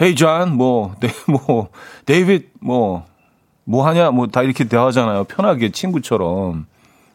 Hey 0.00 0.14
John, 0.14 0.56
뭐, 0.56 0.94
네, 1.00 1.08
뭐, 1.26 1.68
데이빗, 2.06 2.50
뭐, 2.60 3.04
뭐 3.64 3.84
하냐, 3.86 4.12
뭐 4.12 4.28
다 4.28 4.42
이렇게 4.42 4.62
대화하잖아요. 4.64 5.24
편하게 5.24 5.70
친구처럼. 5.72 6.66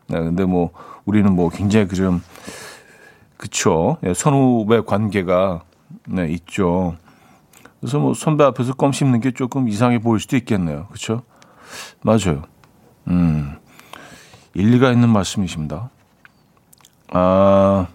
네, 0.07 0.19
근데 0.19 0.43
뭐 0.43 0.71
우리는 1.05 1.33
뭐 1.33 1.47
굉장히 1.49 1.87
그 1.87 1.95
좀, 1.95 2.21
그쵸. 3.37 3.97
예, 4.05 4.13
선후배 4.13 4.81
관계가 4.81 5.61
네, 6.09 6.27
있죠. 6.31 6.97
그래서 7.79 7.99
뭐 7.99 8.13
선배 8.13 8.43
앞에서 8.43 8.73
껌 8.73 8.91
씹는 8.91 9.21
게 9.21 9.31
조금 9.31 9.69
이상해 9.69 9.99
보일 9.99 10.19
수도 10.19 10.35
있겠네요. 10.35 10.87
그쵸? 10.91 11.23
맞아요. 12.01 12.43
음, 13.07 13.55
일리가 14.53 14.91
있는 14.91 15.07
말씀이십니다. 15.09 15.89
아, 17.15 17.87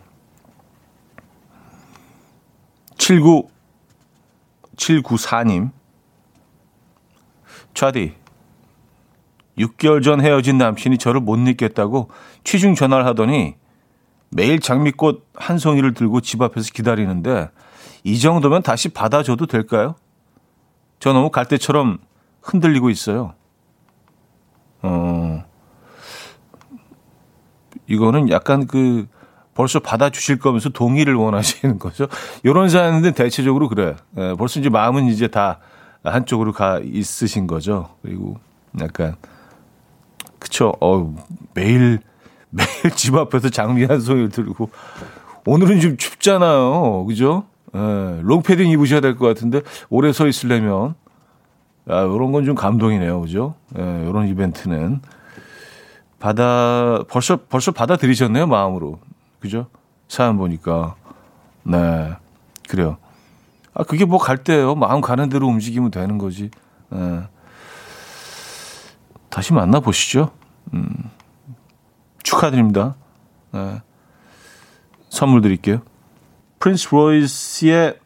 79, 2.97 3.49
794님. 4.77 5.71
차디, 7.75 8.15
6개월 9.59 10.03
전 10.05 10.21
헤어진 10.21 10.57
남친이 10.59 10.99
저를 10.99 11.21
못 11.21 11.37
믿겠다고 11.37 12.11
취중 12.45 12.75
전화를 12.75 13.07
하더니 13.07 13.57
매일 14.31 14.61
장미꽃 14.61 15.27
한 15.35 15.59
송이를 15.59 15.95
들고 15.95 16.21
집 16.21 16.41
앞에서 16.43 16.71
기다리는데 16.73 17.51
이 18.05 18.19
정도면 18.21 18.63
다시 18.63 18.89
받아줘도 18.89 19.47
될까요? 19.47 19.97
저 21.01 21.13
너무 21.13 21.31
갈 21.31 21.47
때처럼 21.47 21.99
흔들리고 22.43 22.91
있어요. 22.91 23.35
어, 24.83 25.45
이거는 27.89 28.31
약간 28.31 28.67
그 28.67 29.07
벌써 29.55 29.81
받아주실 29.81 30.39
거면서 30.39 30.69
동의를 30.69 31.15
원하시는 31.15 31.79
거죠. 31.81 32.07
이런 32.45 32.69
사연은 32.69 33.13
대체적으로 33.15 33.69
그래. 33.69 33.97
예, 34.17 34.35
벌써 34.39 34.61
이제 34.61 34.69
마음은 34.69 35.07
이제 35.07 35.27
다 35.29 35.59
한쪽으로 36.05 36.53
가 36.53 36.81
있으신 36.85 37.47
거죠. 37.47 37.89
그리고 38.03 38.37
약간 38.81 39.17
그쵸. 40.39 40.73
어 40.81 41.15
매일 41.55 41.99
매일 42.51 42.69
집 42.95 43.15
앞에서 43.17 43.49
장미 43.51 43.85
한 43.85 44.01
송이를 44.01 44.29
들고 44.31 44.71
오늘은 45.45 45.81
좀 45.81 45.97
춥잖아요. 45.97 47.05
그죠? 47.07 47.45
예, 47.75 48.21
롱패딩 48.23 48.71
입으셔야 48.71 49.01
될 49.01 49.17
것 49.17 49.27
같은데 49.27 49.61
오래 49.91 50.13
서 50.13 50.27
있으려면 50.27 50.95
아, 51.87 52.03
이런 52.03 52.33
건 52.33 52.45
좀 52.45 52.55
감동이네요. 52.55 53.21
그죠? 53.23 53.55
예, 53.79 53.83
이런 54.09 54.29
이벤트는 54.29 55.01
받아 56.19 57.05
벌써 57.09 57.37
벌써 57.49 57.73
받아들이셨네요 57.73 58.47
마음으로. 58.47 58.99
그죠? 59.41 59.69
사연 60.09 60.37
보니까. 60.37 60.97
네. 61.63 62.15
그래요. 62.69 62.99
아 63.75 63.85
그게 63.85 64.05
뭐 64.05 64.19
갈 64.19 64.39
때예요. 64.39 64.75
마음 64.75 65.01
가는 65.01 65.29
대로 65.29 65.47
움직이면 65.47 65.91
되는 65.91 66.19
거지. 66.19 66.51
네. 66.91 67.23
다시 69.29 69.53
만나 69.53 69.79
보시죠. 69.81 70.31
음, 70.75 70.89
축하드립니다. 72.23 72.97
네. 73.53 73.81
선물 75.11 75.41
드릴게요. 75.43 75.83
프린스 76.59 76.89
로이스의 76.91 77.99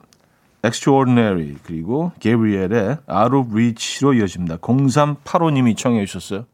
Extraordinary 0.65 1.57
그리고 1.65 2.13
게브리엘의 2.21 2.99
Out 3.11 3.35
of 3.37 3.53
Reach로 3.53 4.15
이어집니다. 4.15 4.59
0385님이 4.59 5.77
청해 5.77 6.05
주셨어요 6.07 6.45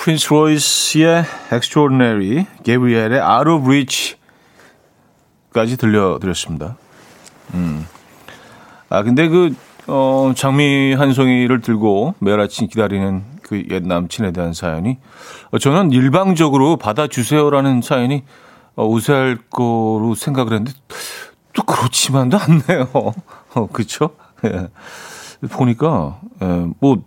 프린스 0.00 0.32
로이스의 0.32 1.24
Extraordinary, 1.52 2.46
게브리엘의 2.64 3.20
Out 3.20 3.50
of 3.50 3.66
Reach까지 3.66 4.16
들려드렸습니다. 5.76 6.78
음. 7.52 7.86
아, 8.88 9.02
근데 9.02 9.28
그, 9.28 9.54
어, 9.88 10.32
장미 10.34 10.94
한 10.94 11.12
송이를 11.12 11.60
들고 11.60 12.14
매일 12.18 12.40
아침 12.40 12.66
기다리는 12.66 13.22
그 13.42 13.62
옛 13.70 13.86
남친에 13.86 14.32
대한 14.32 14.54
사연이, 14.54 14.96
어, 15.50 15.58
저는 15.58 15.92
일방적으로 15.92 16.78
받아주세요라는 16.78 17.82
사연이 17.82 18.24
어, 18.76 18.86
우세할 18.86 19.36
거로 19.50 20.14
생각을 20.16 20.52
했는데, 20.52 20.72
또 21.52 21.62
그렇지만도 21.64 22.38
않네요. 22.38 22.88
어, 23.54 23.66
그쵸? 23.70 24.16
예. 24.46 24.68
보니까, 25.50 26.20
예, 26.42 26.68
뭐, 26.80 27.02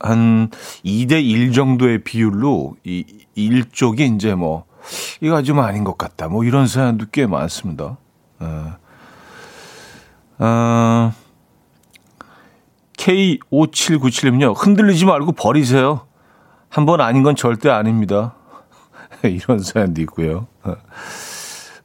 한 0.00 0.50
2대 0.84 1.22
1 1.22 1.52
정도의 1.52 2.02
비율로 2.02 2.76
이 2.84 3.04
일쪽이 3.34 4.06
이제 4.16 4.34
뭐 4.34 4.64
이거 5.20 5.42
좀 5.42 5.60
아닌 5.60 5.84
것 5.84 5.96
같다. 5.98 6.28
뭐 6.28 6.44
이런 6.44 6.66
사연도 6.66 7.06
꽤 7.12 7.26
많습니다. 7.26 7.98
어, 8.40 8.72
어, 10.38 11.12
K5797님요. 12.96 14.54
흔들리지 14.56 15.04
말고 15.04 15.32
버리세요. 15.32 16.06
한 16.68 16.86
번 16.86 17.00
아닌 17.00 17.22
건 17.22 17.34
절대 17.36 17.68
아닙니다. 17.68 18.34
이런 19.24 19.58
사연도 19.60 20.00
있고요. 20.02 20.46
어. 20.62 20.76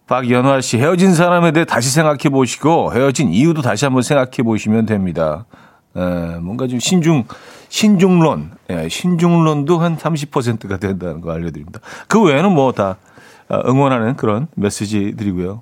박연화 0.08 0.62
씨, 0.62 0.78
헤어진 0.78 1.16
사람에 1.16 1.52
대해 1.52 1.66
다시 1.66 1.90
생각해 1.90 2.30
보시고 2.30 2.94
헤어진 2.94 3.30
이유도 3.34 3.64
다시 3.64 3.86
한번 3.86 4.04
생각해 4.04 4.44
보시면 4.44 4.86
됩니다. 4.86 5.46
에, 5.96 6.38
뭔가 6.40 6.68
좀 6.68 6.80
신중, 6.80 7.24
신중론, 7.70 8.52
예, 8.70 8.90
신중론도 8.90 9.80
한 9.80 9.98
30%가 9.98 10.78
된다는 10.78 11.22
거 11.22 11.32
알려드립니다. 11.32 11.80
그 12.08 12.22
외에는 12.22 12.52
뭐 12.52 12.72
다 12.72 12.98
응원하는 13.68 14.16
그런 14.16 14.48
메시지드리고요. 14.56 15.62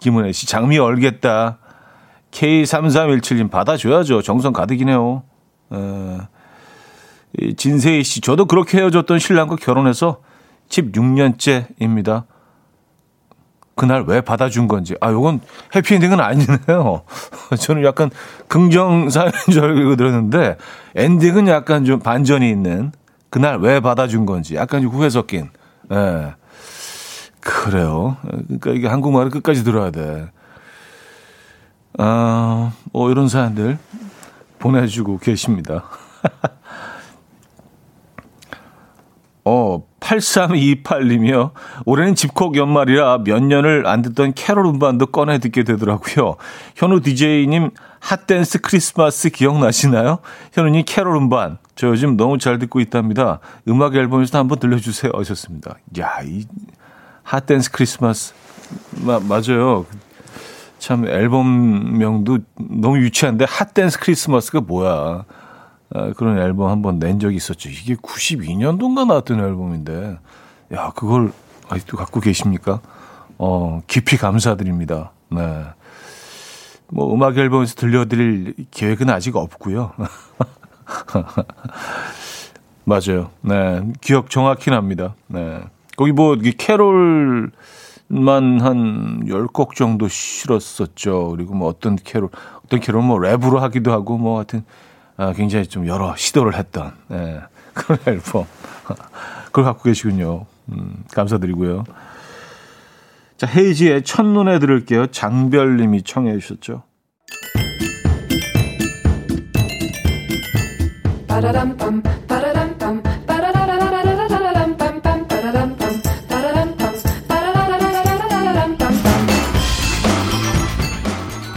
김은혜 0.00 0.32
씨, 0.32 0.46
장미 0.46 0.78
얼겠다. 0.78 1.58
K3317님 2.30 3.50
받아줘야죠. 3.50 4.22
정성 4.22 4.52
가득이네요. 4.52 5.22
에, 5.72 6.18
진세희 7.56 8.04
씨, 8.04 8.20
저도 8.20 8.46
그렇게 8.46 8.78
헤어졌던 8.78 9.18
신랑과 9.18 9.56
결혼해서 9.56 10.18
집 10.68 10.92
6년째입니다. 10.92 12.24
그날 13.82 14.04
왜 14.06 14.20
받아준 14.20 14.68
건지. 14.68 14.94
아, 15.00 15.10
요건 15.10 15.40
해피엔딩은 15.74 16.20
아니네요. 16.20 17.02
저는 17.58 17.82
약간 17.82 18.12
긍정 18.46 19.10
사연인 19.10 19.32
줄 19.50 19.64
알고 19.64 19.96
들었는데, 19.96 20.56
엔딩은 20.94 21.48
약간 21.48 21.84
좀 21.84 21.98
반전이 21.98 22.48
있는, 22.48 22.92
그날 23.28 23.58
왜 23.58 23.80
받아준 23.80 24.24
건지, 24.24 24.54
약간 24.54 24.84
후회 24.84 25.10
섞인, 25.10 25.50
예. 25.90 26.34
그래요. 27.40 28.18
그러니까 28.22 28.70
이게 28.70 28.86
한국말을 28.86 29.32
끝까지 29.32 29.64
들어야 29.64 29.90
돼. 29.90 30.30
아, 31.98 32.70
뭐 32.92 33.10
이런 33.10 33.26
사연들 33.26 33.78
보내주고 34.60 35.18
계십니다. 35.18 35.82
어, 39.44 39.82
8328님이요. 40.00 41.50
올해는 41.84 42.14
집콕 42.14 42.56
연말이라 42.56 43.22
몇 43.24 43.42
년을 43.42 43.86
안 43.86 44.02
듣던 44.02 44.34
캐롤 44.34 44.66
음반도 44.66 45.06
꺼내 45.06 45.38
듣게 45.38 45.64
되더라고요. 45.64 46.36
현우 46.76 47.00
DJ님 47.00 47.70
핫댄스 48.00 48.60
크리스마스 48.60 49.30
기억나시나요? 49.30 50.18
현우님 50.52 50.84
캐롤 50.86 51.16
음반 51.16 51.58
저 51.74 51.88
요즘 51.88 52.16
너무 52.16 52.38
잘 52.38 52.58
듣고 52.58 52.80
있답니다. 52.80 53.40
음악 53.68 53.94
앨범에서 53.96 54.38
한번 54.38 54.58
들려주세요. 54.58 55.12
하셨습니다. 55.14 55.76
야, 55.98 56.18
이 56.24 56.44
핫댄스 57.22 57.70
크리스마스. 57.70 58.34
마, 59.04 59.20
맞아요. 59.20 59.86
참 60.78 61.06
앨범명도 61.06 62.38
너무 62.58 62.98
유치한데 62.98 63.46
핫댄스 63.48 64.00
크리스마스가 64.00 64.60
뭐야. 64.60 65.24
아, 65.94 66.12
그런 66.16 66.38
앨범 66.38 66.70
한 66.70 66.82
번 66.82 66.98
낸 66.98 67.18
적이 67.18 67.36
있었죠. 67.36 67.68
이게 67.70 67.94
92년도인가 67.96 69.06
나왔던 69.06 69.40
앨범인데. 69.40 70.18
야, 70.74 70.92
그걸 70.94 71.32
아직도 71.68 71.96
갖고 71.96 72.20
계십니까? 72.20 72.80
어, 73.38 73.82
깊이 73.86 74.16
감사드립니다. 74.16 75.12
네. 75.30 75.64
뭐 76.88 77.12
음악 77.14 77.36
앨범에서 77.38 77.74
들려드릴 77.74 78.54
계획은 78.70 79.08
아직 79.10 79.36
없고요. 79.36 79.92
맞아요. 82.84 83.30
네. 83.42 83.82
기억 84.00 84.30
정확히 84.30 84.70
납니다. 84.70 85.14
네. 85.28 85.60
거기 85.96 86.12
뭐, 86.12 86.36
캐롤 86.36 87.50
만 88.08 88.60
한 88.60 89.24
10곡 89.26 89.74
정도 89.74 90.08
실었었죠. 90.08 91.30
그리고 91.30 91.54
뭐 91.54 91.68
어떤 91.68 91.96
캐롤, 91.96 92.28
어떤 92.64 92.80
캐롤 92.80 93.02
뭐 93.02 93.18
랩으로 93.18 93.58
하기도 93.58 93.92
하고 93.92 94.18
뭐 94.18 94.38
하여튼, 94.38 94.60
아, 94.60 94.62
굉장히 95.30 95.66
좀 95.66 95.86
여러 95.86 96.16
시도를 96.16 96.54
했던, 96.54 96.92
네. 97.08 97.40
그런 97.74 97.98
앨범. 98.06 98.46
그걸 99.46 99.64
갖고 99.64 99.84
계시군요. 99.84 100.46
음, 100.70 101.04
감사드리고요. 101.12 101.84
자, 103.36 103.46
헤이지의 103.46 104.02
첫눈에 104.04 104.58
들을게요. 104.58 105.08
장별님이 105.08 106.02
청해 106.02 106.38
주셨죠. 106.38 106.82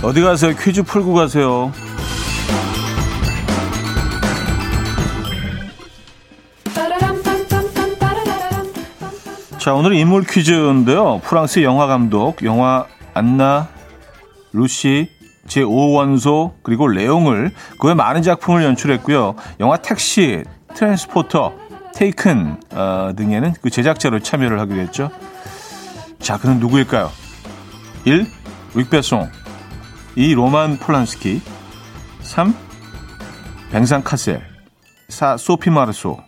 어디 0.03 0.21
가세요? 0.21 0.55
퀴즈 0.55 0.83
풀고 0.83 1.13
가세요. 1.13 1.71
자, 9.65 9.73
오늘 9.73 9.95
인물 9.95 10.23
퀴즈인데요. 10.23 11.21
프랑스 11.23 11.63
영화 11.63 11.87
감독, 11.87 12.43
영화 12.43 12.85
안나 13.15 13.67
루시 14.53 15.09
제5원소 15.47 16.51
그리고 16.61 16.87
레옹을 16.87 17.51
그 17.79 17.87
외 17.87 17.95
많은 17.95 18.21
작품을 18.21 18.63
연출했고요. 18.63 19.33
영화 19.59 19.77
택시, 19.77 20.43
트랜스포터, 20.75 21.55
테이큰 21.95 22.61
어, 22.73 23.13
등에는 23.17 23.53
그 23.59 23.71
제작자로 23.71 24.19
참여를 24.19 24.59
하기도 24.59 24.81
했죠. 24.81 25.09
자, 26.19 26.37
그는 26.37 26.59
누구일까요? 26.59 27.09
1. 28.03 28.27
윅베송 28.75 29.31
2. 30.15 30.35
로만 30.35 30.77
폴란스키 30.77 31.41
3. 32.21 32.53
뱅상 33.71 34.03
카셀 34.03 34.43
4. 35.09 35.37
소피 35.37 35.71
마르소 35.71 36.19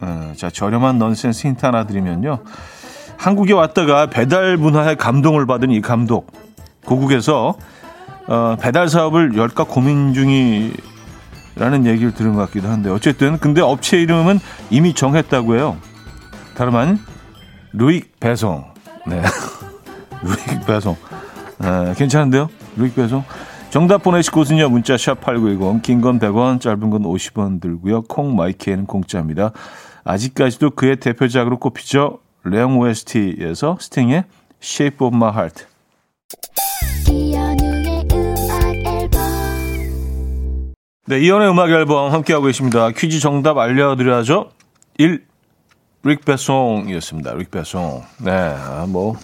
어, 0.00 0.32
자, 0.36 0.50
저렴한 0.50 0.98
넌센스 0.98 1.46
힌트 1.46 1.64
하나 1.64 1.86
드리면요. 1.86 2.40
한국에 3.16 3.52
왔다가 3.52 4.06
배달 4.06 4.56
문화에 4.56 4.96
감동을 4.96 5.46
받은 5.46 5.70
이 5.70 5.80
감독 5.80 6.32
고국에서 6.84 7.56
어, 8.26 8.56
배달 8.60 8.88
사업을 8.88 9.36
열까 9.36 9.64
고민 9.64 10.14
중이라는 10.14 11.86
얘기를 11.86 12.12
들은 12.12 12.34
것 12.34 12.40
같기도 12.46 12.68
한데 12.68 12.90
어쨌든 12.90 13.38
근데 13.38 13.60
업체 13.60 14.00
이름은 14.00 14.40
이미 14.70 14.94
정했다고 14.94 15.56
해요. 15.56 15.76
다름 16.54 16.76
아닌 16.76 16.98
루익 17.72 18.18
배송. 18.20 18.64
네. 19.06 19.22
루익 20.22 20.66
배송. 20.66 20.96
네, 21.58 21.94
괜찮은데요? 21.96 22.48
루익 22.76 22.94
배송. 22.94 23.24
정답 23.74 24.04
보내실 24.04 24.30
곳은요. 24.30 24.68
문자 24.68 24.96
샵 24.96 25.20
8910 25.20 25.82
긴 25.82 26.00
건 26.00 26.20
100원, 26.20 26.60
짧은 26.60 26.90
건 26.90 27.02
50원 27.02 27.60
들고요. 27.60 28.02
콩 28.02 28.36
마이키에는 28.36 28.86
공짜입니다. 28.86 29.50
아직까지도 30.04 30.70
그의 30.70 30.94
대표작으로 31.00 31.58
꼽히죠. 31.58 32.20
레옹 32.44 32.78
OST에서 32.78 33.78
스팅의 33.80 34.26
Shape 34.62 35.04
of 35.04 35.16
My 35.16 35.32
Heart. 35.32 35.64
네, 41.06 41.18
이연의 41.18 41.50
음악 41.50 41.70
앨범 41.70 42.12
함께하고 42.12 42.46
계십니다. 42.46 42.90
퀴즈 42.92 43.18
정답 43.18 43.58
알려드려야죠. 43.58 44.50
1. 44.98 45.24
릭 46.04 46.24
베송이었습니다. 46.24 47.34
릭 47.34 47.50
베송. 47.50 48.04
네, 48.20 48.30
아, 48.30 48.86
뭐 48.88 49.16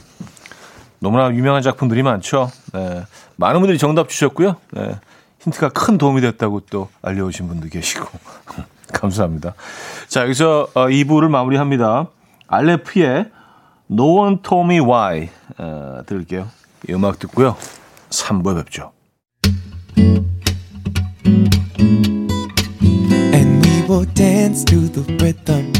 너무나 1.01 1.33
유명한 1.33 1.63
작품들이 1.63 2.03
많죠. 2.03 2.51
네, 2.73 3.03
많은 3.37 3.61
분들이 3.61 3.79
정답 3.79 4.09
주셨고요. 4.09 4.57
네, 4.73 4.99
힌트가 5.41 5.71
큰 5.71 5.99
도움이 5.99 6.21
됐다고 6.21 6.61
또 6.71 6.89
알려오신 7.03 7.49
분도 7.49 7.69
계시고 7.69 8.07
감사합니다. 8.93 9.55
자, 10.09 10.23
여기서 10.23 10.69
어, 10.75 10.87
2부를 10.87 11.29
마무리합니다. 11.29 12.07
알레프의 12.47 13.31
No 13.91 14.21
One 14.21 14.39
Told 14.43 14.73
Me 14.73 14.81
Why 14.81 15.29
어, 15.59 16.03
들을게요. 16.07 16.49
이 16.89 16.93
음악 16.93 17.19
듣고요. 17.19 17.57
3부에 18.11 18.57
뵙죠. 18.65 18.93
will 23.91 24.05
dance 24.15 24.63
to 24.63 24.89
the 24.89 25.03
rhythm. 25.19 25.80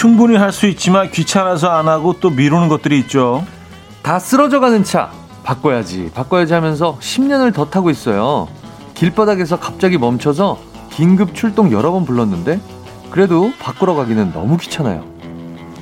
충분히 0.00 0.34
할 0.34 0.50
수 0.50 0.66
있지만 0.66 1.10
귀찮아서 1.10 1.68
안 1.68 1.86
하고 1.86 2.14
또 2.20 2.30
미루는 2.30 2.68
것들이 2.68 2.98
있죠. 3.00 3.44
다 4.02 4.18
쓰러져가는 4.18 4.82
차 4.82 5.10
바꿔야지 5.44 6.10
바꿔야지 6.14 6.54
하면서 6.54 6.96
10년을 7.02 7.52
더 7.52 7.66
타고 7.68 7.90
있어요. 7.90 8.48
길바닥에서 8.94 9.60
갑자기 9.60 9.98
멈춰서 9.98 10.58
긴급 10.88 11.34
출동 11.34 11.70
여러 11.70 11.92
번 11.92 12.06
불렀는데 12.06 12.58
그래도 13.10 13.52
바꾸러 13.60 13.92
가기는 13.94 14.32
너무 14.32 14.56
귀찮아요. 14.56 15.04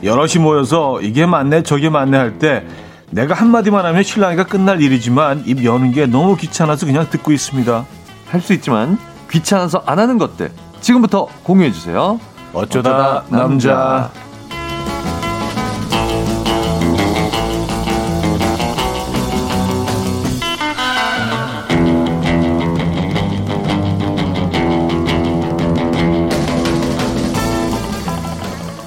여럿이 0.03 0.39
모여서 0.43 1.01
이게 1.01 1.25
맞네 1.25 1.63
저게 1.63 1.89
맞네 1.89 2.19
할 2.19 2.39
때 2.41 2.67
내가 3.11 3.35
한마디만 3.35 3.87
하면 3.87 4.03
신랑이가 4.03 4.47
끝날 4.47 4.83
일이지만 4.83 5.45
입 5.47 5.65
여는 5.65 5.93
게 5.93 6.07
너무 6.07 6.35
귀찮아서 6.37 6.87
그냥 6.87 7.07
듣고 7.09 7.31
있습니다. 7.31 7.85
할 8.27 8.41
수 8.41 8.53
있지만 8.53 8.99
귀찮아서 9.31 9.81
안 9.87 10.01
하는 10.01 10.19
것들 10.19 10.51
지금부터 10.81 11.29
공유해 11.45 11.71
주세요. 11.71 12.19
어쩌다, 12.53 12.91
어쩌다 12.91 13.25
남자. 13.31 13.69
남자. 13.75 14.11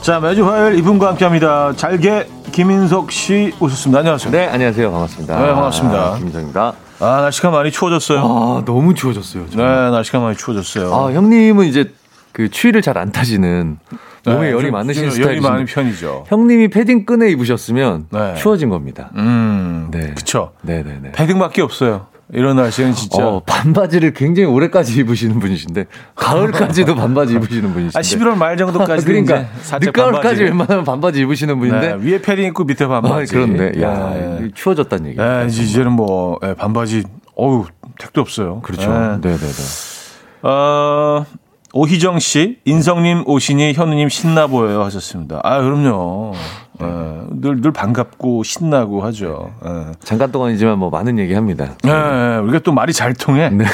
자, 0.02 0.20
매주 0.20 0.48
화요일 0.50 0.80
이분과 0.80 1.10
함께 1.10 1.26
합니다. 1.26 1.72
잘게 1.76 2.28
김인석 2.52 3.12
씨 3.12 3.54
오셨습니다. 3.60 4.00
안녕하세요. 4.00 4.32
네, 4.32 4.48
안녕하세요. 4.48 4.92
반갑습니다. 4.92 5.40
네, 5.40 5.54
반갑습니다. 5.54 5.98
아, 6.00 6.18
김인석입니다. 6.18 6.74
아, 7.00 7.22
날씨가 7.22 7.52
많이 7.52 7.72
추워졌어요. 7.72 8.20
아, 8.20 8.64
너무 8.66 8.96
추워졌어요. 8.96 9.46
정말. 9.52 9.86
네, 9.86 9.92
날씨가 9.92 10.20
많이 10.20 10.36
추워졌어요. 10.36 10.94
아, 10.94 11.12
형님은 11.12 11.68
이제 11.68 11.94
그 12.34 12.50
추위를 12.50 12.82
잘 12.82 12.98
안 12.98 13.12
타시는 13.12 13.80
몸에 14.26 14.48
네, 14.48 14.52
열이 14.52 14.70
많으신 14.70 15.10
스타일이 15.10 15.38
열이 15.38 15.42
많은 15.42 15.66
편이죠. 15.66 16.26
형님이 16.28 16.68
패딩 16.68 17.06
끈에 17.06 17.30
입으셨으면 17.32 18.08
네. 18.12 18.36
추워진 18.36 18.70
겁니다. 18.70 19.10
음, 19.16 19.88
네, 19.92 20.12
그렇죠. 20.12 20.52
네, 20.62 20.84
네, 20.84 21.00
네. 21.02 21.12
패딩밖에 21.14 21.62
없어요. 21.62 22.08
이런 22.34 22.56
날씨는 22.56 22.94
진짜 22.94 23.28
어, 23.28 23.42
반바지를 23.46 24.14
굉장히 24.14 24.48
오래까지 24.48 24.98
입으시는 25.00 25.40
분이신데 25.40 25.86
가을까지도 26.16 26.96
반바지 26.96 27.34
입으시는 27.34 27.74
분이신데 27.74 27.98
아, 27.98 28.02
11월 28.02 28.38
말 28.38 28.56
정도까지 28.56 29.04
그러니까 29.06 29.46
늦가을까지 29.82 30.44
웬만하면 30.44 30.86
반바지 30.86 31.20
입으시는 31.22 31.60
분인데 31.60 31.96
네, 31.98 32.04
위에 32.12 32.22
패딩 32.22 32.46
입고 32.46 32.64
밑에 32.64 32.88
반바지 32.88 33.36
아, 33.36 33.40
그런데 33.40 33.82
야 33.82 34.14
네. 34.14 34.50
추워졌다는 34.54 35.08
얘기. 35.10 35.18
네, 35.18 35.46
이제는 35.48 35.92
뭐 35.92 36.40
네, 36.42 36.54
반바지 36.54 37.04
어우 37.36 37.66
택도 38.00 38.22
없어요. 38.22 38.62
그렇죠. 38.62 38.90
네, 39.22 39.32
네, 39.32 39.38
네. 39.38 40.48
어, 40.48 41.26
오희정 41.74 42.20
씨, 42.20 42.60
인성님 42.66 43.24
오시니 43.28 43.74
현우님 43.74 44.10
신나 44.10 44.48
보여요 44.48 44.84
하셨습니다. 44.84 45.40
아, 45.44 45.62
그럼요. 45.62 46.34
예, 46.82 46.86
늘, 47.30 47.62
늘 47.62 47.72
반갑고 47.72 48.44
신나고 48.44 49.04
하죠. 49.06 49.54
예. 49.66 49.92
잠깐 50.04 50.32
동안이지만 50.32 50.80
뭐 50.80 50.90
많은 50.90 51.18
얘기 51.20 51.34
합니다. 51.34 51.76
예, 51.86 51.90
예, 51.90 52.38
우리가 52.44 52.60
또 52.60 52.74
말이 52.74 52.92
잘 52.92 53.14
통해. 53.14 53.50
네. 53.50 53.66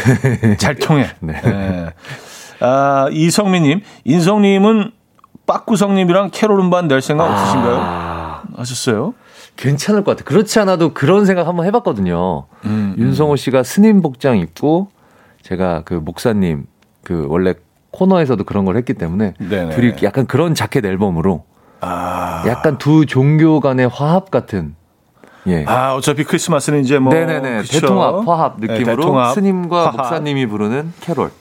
잘 0.58 0.76
통해. 0.76 1.08
네. 1.22 1.34
예. 1.44 1.94
아, 2.60 3.08
이성미님, 3.12 3.82
인성님은 4.04 4.92
빠꾸성님이랑 5.48 6.30
캐롤 6.32 6.60
음반 6.60 6.88
낼 6.88 7.02
생각 7.02 7.26
아. 7.26 7.32
없으신가요? 7.34 8.42
하셨어요? 8.58 9.14
괜찮을 9.56 10.04
것 10.04 10.12
같아요. 10.12 10.26
그렇지 10.26 10.60
않아도 10.60 10.94
그런 10.94 11.26
생각 11.26 11.48
한번 11.48 11.66
해봤거든요. 11.66 12.46
음, 12.66 12.96
음. 12.96 12.96
윤성호 12.98 13.38
씨가 13.38 13.64
스님 13.64 14.02
복장 14.02 14.38
입고 14.38 14.90
제가 15.42 15.82
그 15.84 15.96
목사님 15.96 16.66
그 17.04 17.26
원래 17.30 17.56
코너에서도 17.91 18.43
그런 18.43 18.65
걸 18.65 18.78
했기 18.78 18.93
때문에 18.93 19.34
네네. 19.39 19.76
둘이 19.76 19.93
약간 20.04 20.28
그런 20.28 20.54
자켓 20.56 20.86
앨범으로 20.86 21.45
아. 21.82 22.43
약간 22.47 22.78
두 22.78 23.06
종교 23.06 23.60
간의 23.60 23.88
화합 23.88 24.32
같은 24.32 24.76
예. 25.47 25.63
아, 25.65 25.93
어차피 25.95 26.23
크리스마스는 26.26 26.82
이제 26.82 27.00
뭐 27.00 27.13
네네네 27.13 27.62
그쵸? 27.62 27.80
대통합 27.80 28.28
화합 28.28 28.60
네, 28.60 28.67
느낌으로 28.67 28.95
네, 28.95 28.95
대통합, 28.97 29.34
스님과 29.34 29.80
화합. 29.82 29.95
목사님이 29.95 30.45
부르는 30.47 30.93
캐롤. 31.00 31.32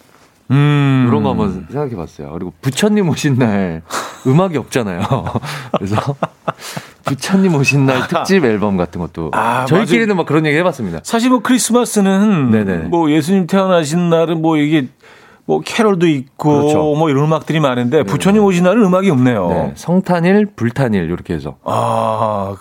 음. 0.52 1.06
이런 1.08 1.24
거 1.24 1.30
한번 1.30 1.66
생각해 1.68 1.96
봤어요. 1.96 2.30
그리고 2.32 2.52
부처님 2.60 3.08
오신 3.08 3.36
날 3.36 3.82
음악이 4.26 4.56
없잖아요. 4.58 5.00
그래서 5.76 5.96
부처님 7.04 7.54
오신 7.56 7.86
날 7.86 8.06
특집 8.06 8.44
앨범 8.44 8.76
같은 8.76 9.00
것도 9.00 9.30
아, 9.34 9.64
저희끼리는 9.66 10.08
막뭐 10.14 10.24
그런 10.24 10.46
얘기 10.46 10.56
해봤습니다. 10.58 11.00
사실 11.02 11.30
뭐 11.30 11.40
크리스마스는 11.40 12.50
네네. 12.52 12.76
뭐 12.88 13.10
예수님 13.10 13.48
태어나신 13.48 14.08
날은 14.08 14.40
뭐 14.40 14.56
이게 14.56 14.88
뭐 15.48 15.60
캐롤도 15.64 16.08
있고 16.08 16.58
그렇죠. 16.58 16.78
뭐 16.96 17.08
이런 17.08 17.24
음악들이 17.24 17.60
많은데 17.60 17.98
네. 17.98 18.02
부처님 18.02 18.42
오신 18.42 18.64
날은 18.64 18.84
음악이 18.84 19.08
없네요. 19.10 19.48
네. 19.48 19.72
성탄일, 19.76 20.46
불탄일 20.56 21.04
이렇게 21.04 21.34
해서. 21.34 21.56
아, 21.64 22.54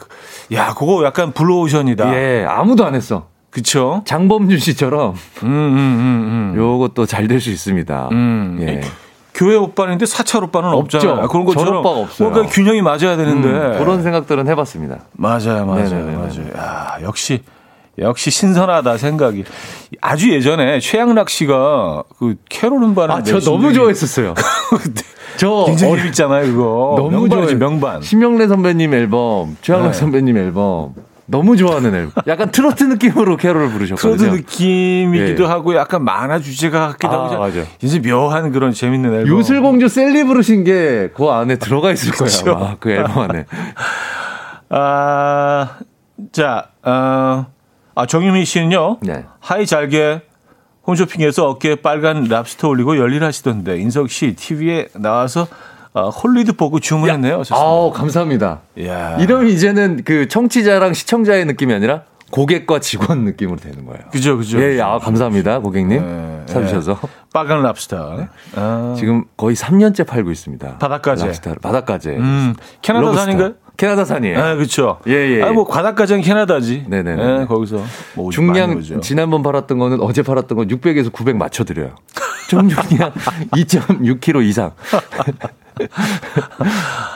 야, 0.54 0.74
그거 0.78 1.04
약간 1.04 1.32
블루오션이다. 1.32 2.16
예, 2.16 2.46
아무도 2.48 2.86
안 2.86 2.94
했어. 2.94 3.28
그쵸? 3.50 4.04
장범준 4.06 4.60
씨처럼. 4.60 5.16
음, 5.44 5.48
음, 5.48 5.50
음, 5.50 6.54
음. 6.54 6.58
요것도 6.58 7.06
잘 7.08 7.28
될 7.28 7.40
수 7.40 7.50
있습니다. 7.50 8.10
음. 8.12 8.58
예. 8.62 8.82
교회 9.34 9.56
오빠인데 9.56 10.06
사찰 10.06 10.44
오빠는 10.44 10.70
없죠. 10.70 10.98
없잖아요. 10.98 11.28
그런 11.28 11.44
것처럼 11.46 11.78
오빠가 11.78 12.00
없어요. 12.02 12.30
뭔가 12.30 12.50
균형이 12.50 12.82
맞아야 12.82 13.18
되는데 13.18 13.50
음, 13.50 13.76
그런 13.80 14.02
생각들은 14.04 14.48
해봤습니다. 14.48 15.00
맞아요, 15.14 15.66
맞아요, 15.66 15.90
네네네. 15.90 16.16
맞아요. 16.16 16.48
야, 16.58 16.98
역시 17.02 17.42
역시 18.00 18.30
신선하다 18.32 18.98
생각이. 18.98 19.44
아주 20.02 20.32
예전에 20.34 20.80
최양락 20.80 21.30
씨가 21.30 22.04
그 22.20 22.36
캐롤 22.50 22.84
음반을 22.84 23.16
아, 23.16 23.24
저 23.24 23.40
너무 23.40 23.74
좋아했었어요. 23.74 24.34
저 25.38 25.64
굉장히 25.68 25.98
재밌잖아요, 25.98 26.46
그거. 26.52 26.96
너무 26.98 27.30
좋아요. 27.30 27.58
명반. 27.58 28.02
심영래 28.02 28.48
선배님 28.48 28.94
앨범, 28.94 29.58
최양락 29.62 29.92
네. 29.92 29.94
선배님 29.98 30.38
앨범. 30.38 30.94
너무 31.28 31.58
좋아하는 31.58 31.96
앨범. 31.96 32.12
약간 32.28 32.52
트로트 32.52 32.84
느낌으로 32.84 33.36
캐롤을 33.38 33.70
부르셨거든요. 33.72 34.18
트로트 34.18 34.36
느낌이기도 34.36 35.44
예. 35.44 35.48
하고 35.48 35.76
약간 35.76 36.04
만화 36.04 36.40
주제가 36.40 36.90
같기도 36.90 37.12
아, 37.14 37.26
하고. 37.26 37.40
맞아. 37.40 37.64
이제 37.82 38.00
묘한 38.00 38.52
그런 38.52 38.72
재밌는 38.74 39.12
앨범. 39.14 39.28
요술공주 39.30 39.88
세리 39.88 40.24
부르신 40.24 40.64
게 40.64 41.10
그 41.16 41.26
안에 41.30 41.56
들어가 41.56 41.92
있을 41.92 42.12
거예요. 42.14 42.56
아마 42.58 42.76
그 42.80 42.92
앨범 42.92 43.24
안에. 43.30 43.46
아, 44.70 45.78
자, 46.32 46.68
어, 46.84 47.48
아, 47.96 48.06
정유미 48.06 48.46
씨는요. 48.46 48.98
네. 49.02 49.24
하이 49.40 49.66
잘게 49.66 50.22
홈쇼핑에서 50.86 51.48
어깨에 51.50 51.76
빨간 51.76 52.26
랍스터 52.26 52.68
올리고 52.68 52.98
열일하시던데 52.98 53.78
인석 53.80 54.10
씨 54.10 54.36
TV에 54.36 54.90
나와서 54.94 55.48
어, 55.94 56.10
홀린 56.10 56.36
듯 56.36 56.54
보고 56.54 56.80
주문했네요. 56.80 57.42
아우 57.52 57.92
감사합니다. 57.92 58.60
야. 58.86 59.18
이러면 59.18 59.48
이제는 59.48 60.02
그 60.04 60.28
청취자랑 60.28 60.94
시청자의 60.94 61.46
느낌이 61.46 61.74
아니라 61.74 62.04
고객과 62.32 62.80
직원 62.80 63.24
느낌으로 63.24 63.58
되는 63.58 63.86
거예요. 63.86 64.02
그죠, 64.12 64.38
그죠. 64.38 64.62
예, 64.62 64.80
아, 64.82 64.98
감사합니다, 64.98 65.60
고객님. 65.60 66.02
네, 66.02 66.44
사주셔서. 66.48 66.94
네. 67.02 67.08
빨간 67.32 67.62
랍스터. 67.62 68.16
네. 68.18 68.28
아. 68.56 68.96
지금 68.98 69.26
거의 69.38 69.56
3년째 69.56 70.08
팔고 70.08 70.32
있습니다. 70.32 70.78
바닷가재. 70.78 71.26
랍스터, 71.28 71.56
바닷가재. 71.62 72.18
음, 72.18 72.56
캐나다산인가요? 72.82 73.54
캐나다산이에요. 73.78 74.40
아, 74.40 74.56
그렇죠. 74.56 75.00
예, 75.08 75.12
예. 75.12 75.44
아, 75.44 75.52
뭐 75.52 75.66
바닷가정 75.66 76.22
캐나다지. 76.22 76.86
네네. 76.88 77.42
예, 77.42 77.46
거기서 77.46 77.82
뭐 78.16 78.32
중량 78.32 78.82
지난번 79.02 79.44
팔았던 79.44 79.78
거는 79.78 80.02
어제 80.02 80.22
팔았던 80.22 80.58
건 80.58 80.68
600에서 80.68 81.12
900 81.12 81.36
맞춰 81.36 81.64
드려요. 81.64 81.96
총중량 82.50 83.12
2.6kg 83.52 84.44
이상. 84.46 84.72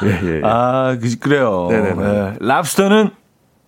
예, 0.04 0.10
예, 0.24 0.36
예. 0.38 0.42
아, 0.44 0.98
그, 1.00 1.30
래요 1.30 1.68
네 1.70 1.80
네네. 1.80 2.04
예. 2.04 2.34
랍스터는 2.40 3.12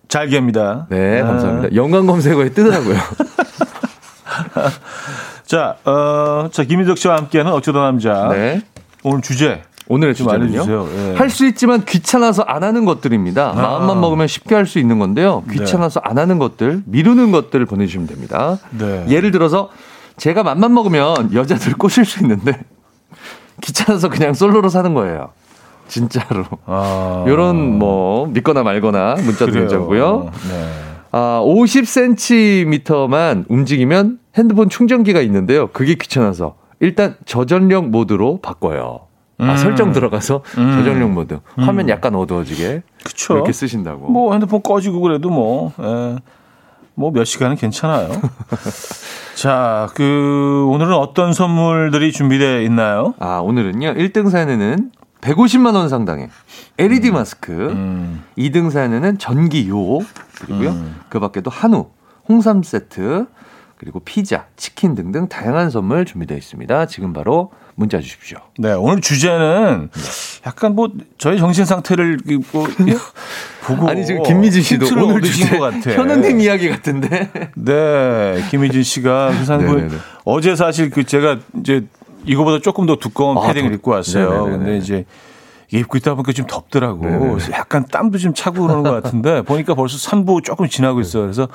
잘게입니다. 0.08 0.86
네, 0.90 1.20
아. 1.20 1.26
감사합니다. 1.26 1.74
연관 1.74 2.06
검색어에 2.06 2.50
뜨더라고요. 2.50 2.96
자, 5.46 5.76
어, 5.84 6.48
자, 6.50 6.64
김인석 6.64 6.98
씨와 6.98 7.16
함께하는 7.16 7.52
어쩌다 7.52 7.80
남자. 7.80 8.28
네. 8.28 8.62
오늘 9.02 9.20
주제 9.22 9.62
오늘의 9.88 10.14
주제는요. 10.14 10.88
예. 10.96 11.14
할수 11.16 11.46
있지만 11.48 11.84
귀찮아서 11.84 12.42
안 12.42 12.62
하는 12.62 12.84
것들입니다. 12.84 13.50
아. 13.50 13.54
마음만 13.54 14.00
먹으면 14.00 14.26
쉽게 14.26 14.54
할 14.54 14.66
수 14.66 14.78
있는 14.78 14.98
건데요. 14.98 15.42
네. 15.48 15.54
귀찮아서 15.58 16.00
네. 16.00 16.08
안 16.08 16.18
하는 16.18 16.38
것들, 16.38 16.82
미루는 16.86 17.32
것들을 17.32 17.66
보내주시면 17.66 18.06
됩니다. 18.06 18.58
네. 18.70 19.04
예를 19.08 19.32
들어서 19.32 19.70
제가 20.16 20.42
맘만 20.44 20.72
먹으면 20.72 21.34
여자들 21.34 21.74
꼬실 21.74 22.04
수 22.04 22.20
있는데 22.22 22.58
귀찮아서 23.60 24.08
그냥 24.08 24.34
솔로로 24.34 24.68
사는 24.68 24.94
거예요. 24.94 25.30
진짜로. 25.88 26.44
아. 26.66 27.24
요런 27.26 27.78
뭐 27.78 28.26
믿거나 28.28 28.62
말거나 28.62 29.14
문자도 29.16 29.52
괜찮고요. 29.52 30.30
네. 30.48 30.68
아, 31.12 31.42
50cm만 31.44 33.44
움직이면 33.48 34.18
핸드폰 34.36 34.68
충전기가 34.68 35.20
있는데요. 35.20 35.68
그게 35.68 35.94
귀찮아서 35.94 36.56
일단 36.80 37.16
저전력 37.26 37.90
모드로 37.90 38.40
바꿔요. 38.40 39.02
아, 39.38 39.52
음. 39.52 39.56
설정 39.56 39.92
들어가서 39.92 40.42
음. 40.58 40.72
저전력 40.72 41.10
모드. 41.10 41.38
화면 41.56 41.86
음. 41.86 41.90
약간 41.90 42.14
어두워지게. 42.14 42.82
그쵸. 43.04 43.34
이렇게 43.34 43.52
쓰신다고. 43.52 44.10
뭐 44.10 44.32
핸드폰 44.32 44.62
꺼지고 44.62 45.00
그래도 45.00 45.30
뭐, 45.30 45.72
예. 45.80 46.16
뭐몇 46.94 47.26
시간은 47.26 47.56
괜찮아요. 47.56 48.10
자, 49.34 49.88
그, 49.94 50.66
오늘은 50.68 50.94
어떤 50.94 51.32
선물들이 51.32 52.12
준비되어 52.12 52.60
있나요? 52.62 53.14
아, 53.18 53.38
오늘은요, 53.38 53.94
1등 53.94 54.30
사연에는 54.30 54.90
150만 55.22 55.74
원 55.74 55.88
상당의 55.88 56.28
LED 56.78 57.08
음. 57.08 57.14
마스크, 57.14 57.52
음. 57.52 58.22
2등 58.36 58.70
사연에는 58.70 59.18
전기요, 59.18 60.00
그리고요, 60.40 60.70
음. 60.70 61.00
그 61.08 61.20
밖에도 61.20 61.50
한우, 61.50 61.88
홍삼 62.28 62.62
세트, 62.62 63.26
그리고 63.78 64.00
피자, 64.00 64.46
치킨 64.56 64.94
등등 64.94 65.28
다양한 65.28 65.70
선물 65.70 66.04
준비되어 66.04 66.36
있습니다. 66.36 66.86
지금 66.86 67.12
바로 67.12 67.50
문자 67.74 68.00
주십시오. 68.00 68.38
네, 68.58 68.72
오늘 68.74 69.00
주제는 69.00 69.88
약간 70.46 70.74
뭐 70.74 70.90
저희 71.18 71.38
정신 71.38 71.64
상태를 71.64 72.18
뭐 72.52 72.66
보고 73.64 73.88
아니 73.88 74.04
지금 74.06 74.22
김미진 74.22 74.62
씨도 74.62 74.86
오늘 75.02 75.22
주신 75.22 75.48
것 75.50 75.58
같아. 75.58 75.90
현우님 75.90 76.40
이야기 76.40 76.68
같은데. 76.68 77.30
네, 77.56 78.44
김미진 78.50 78.82
씨가 78.82 79.32
그 79.58 80.00
어제 80.24 80.54
사실 80.54 80.90
그 80.90 81.04
제가 81.04 81.38
이제 81.58 81.86
이거보다 82.26 82.60
조금 82.60 82.86
더 82.86 82.96
두꺼운 82.96 83.38
아, 83.38 83.42
패딩을 83.48 83.70
더, 83.70 83.74
입고 83.74 83.90
왔어요. 83.90 84.30
네네네네. 84.30 84.58
근데 84.58 84.76
이제 84.78 85.04
입고 85.72 85.96
있다 85.96 86.14
보니까 86.14 86.32
좀 86.32 86.46
덥더라고. 86.46 87.04
네네네. 87.04 87.38
약간 87.52 87.86
땀도 87.90 88.18
좀 88.18 88.34
차고 88.34 88.62
그러는 88.62 88.82
것 88.82 89.02
같은데 89.02 89.42
보니까 89.42 89.74
벌써 89.74 89.96
3부 90.10 90.44
조금 90.44 90.68
지나고 90.68 91.00
있어요. 91.00 91.24
그래서 91.24 91.48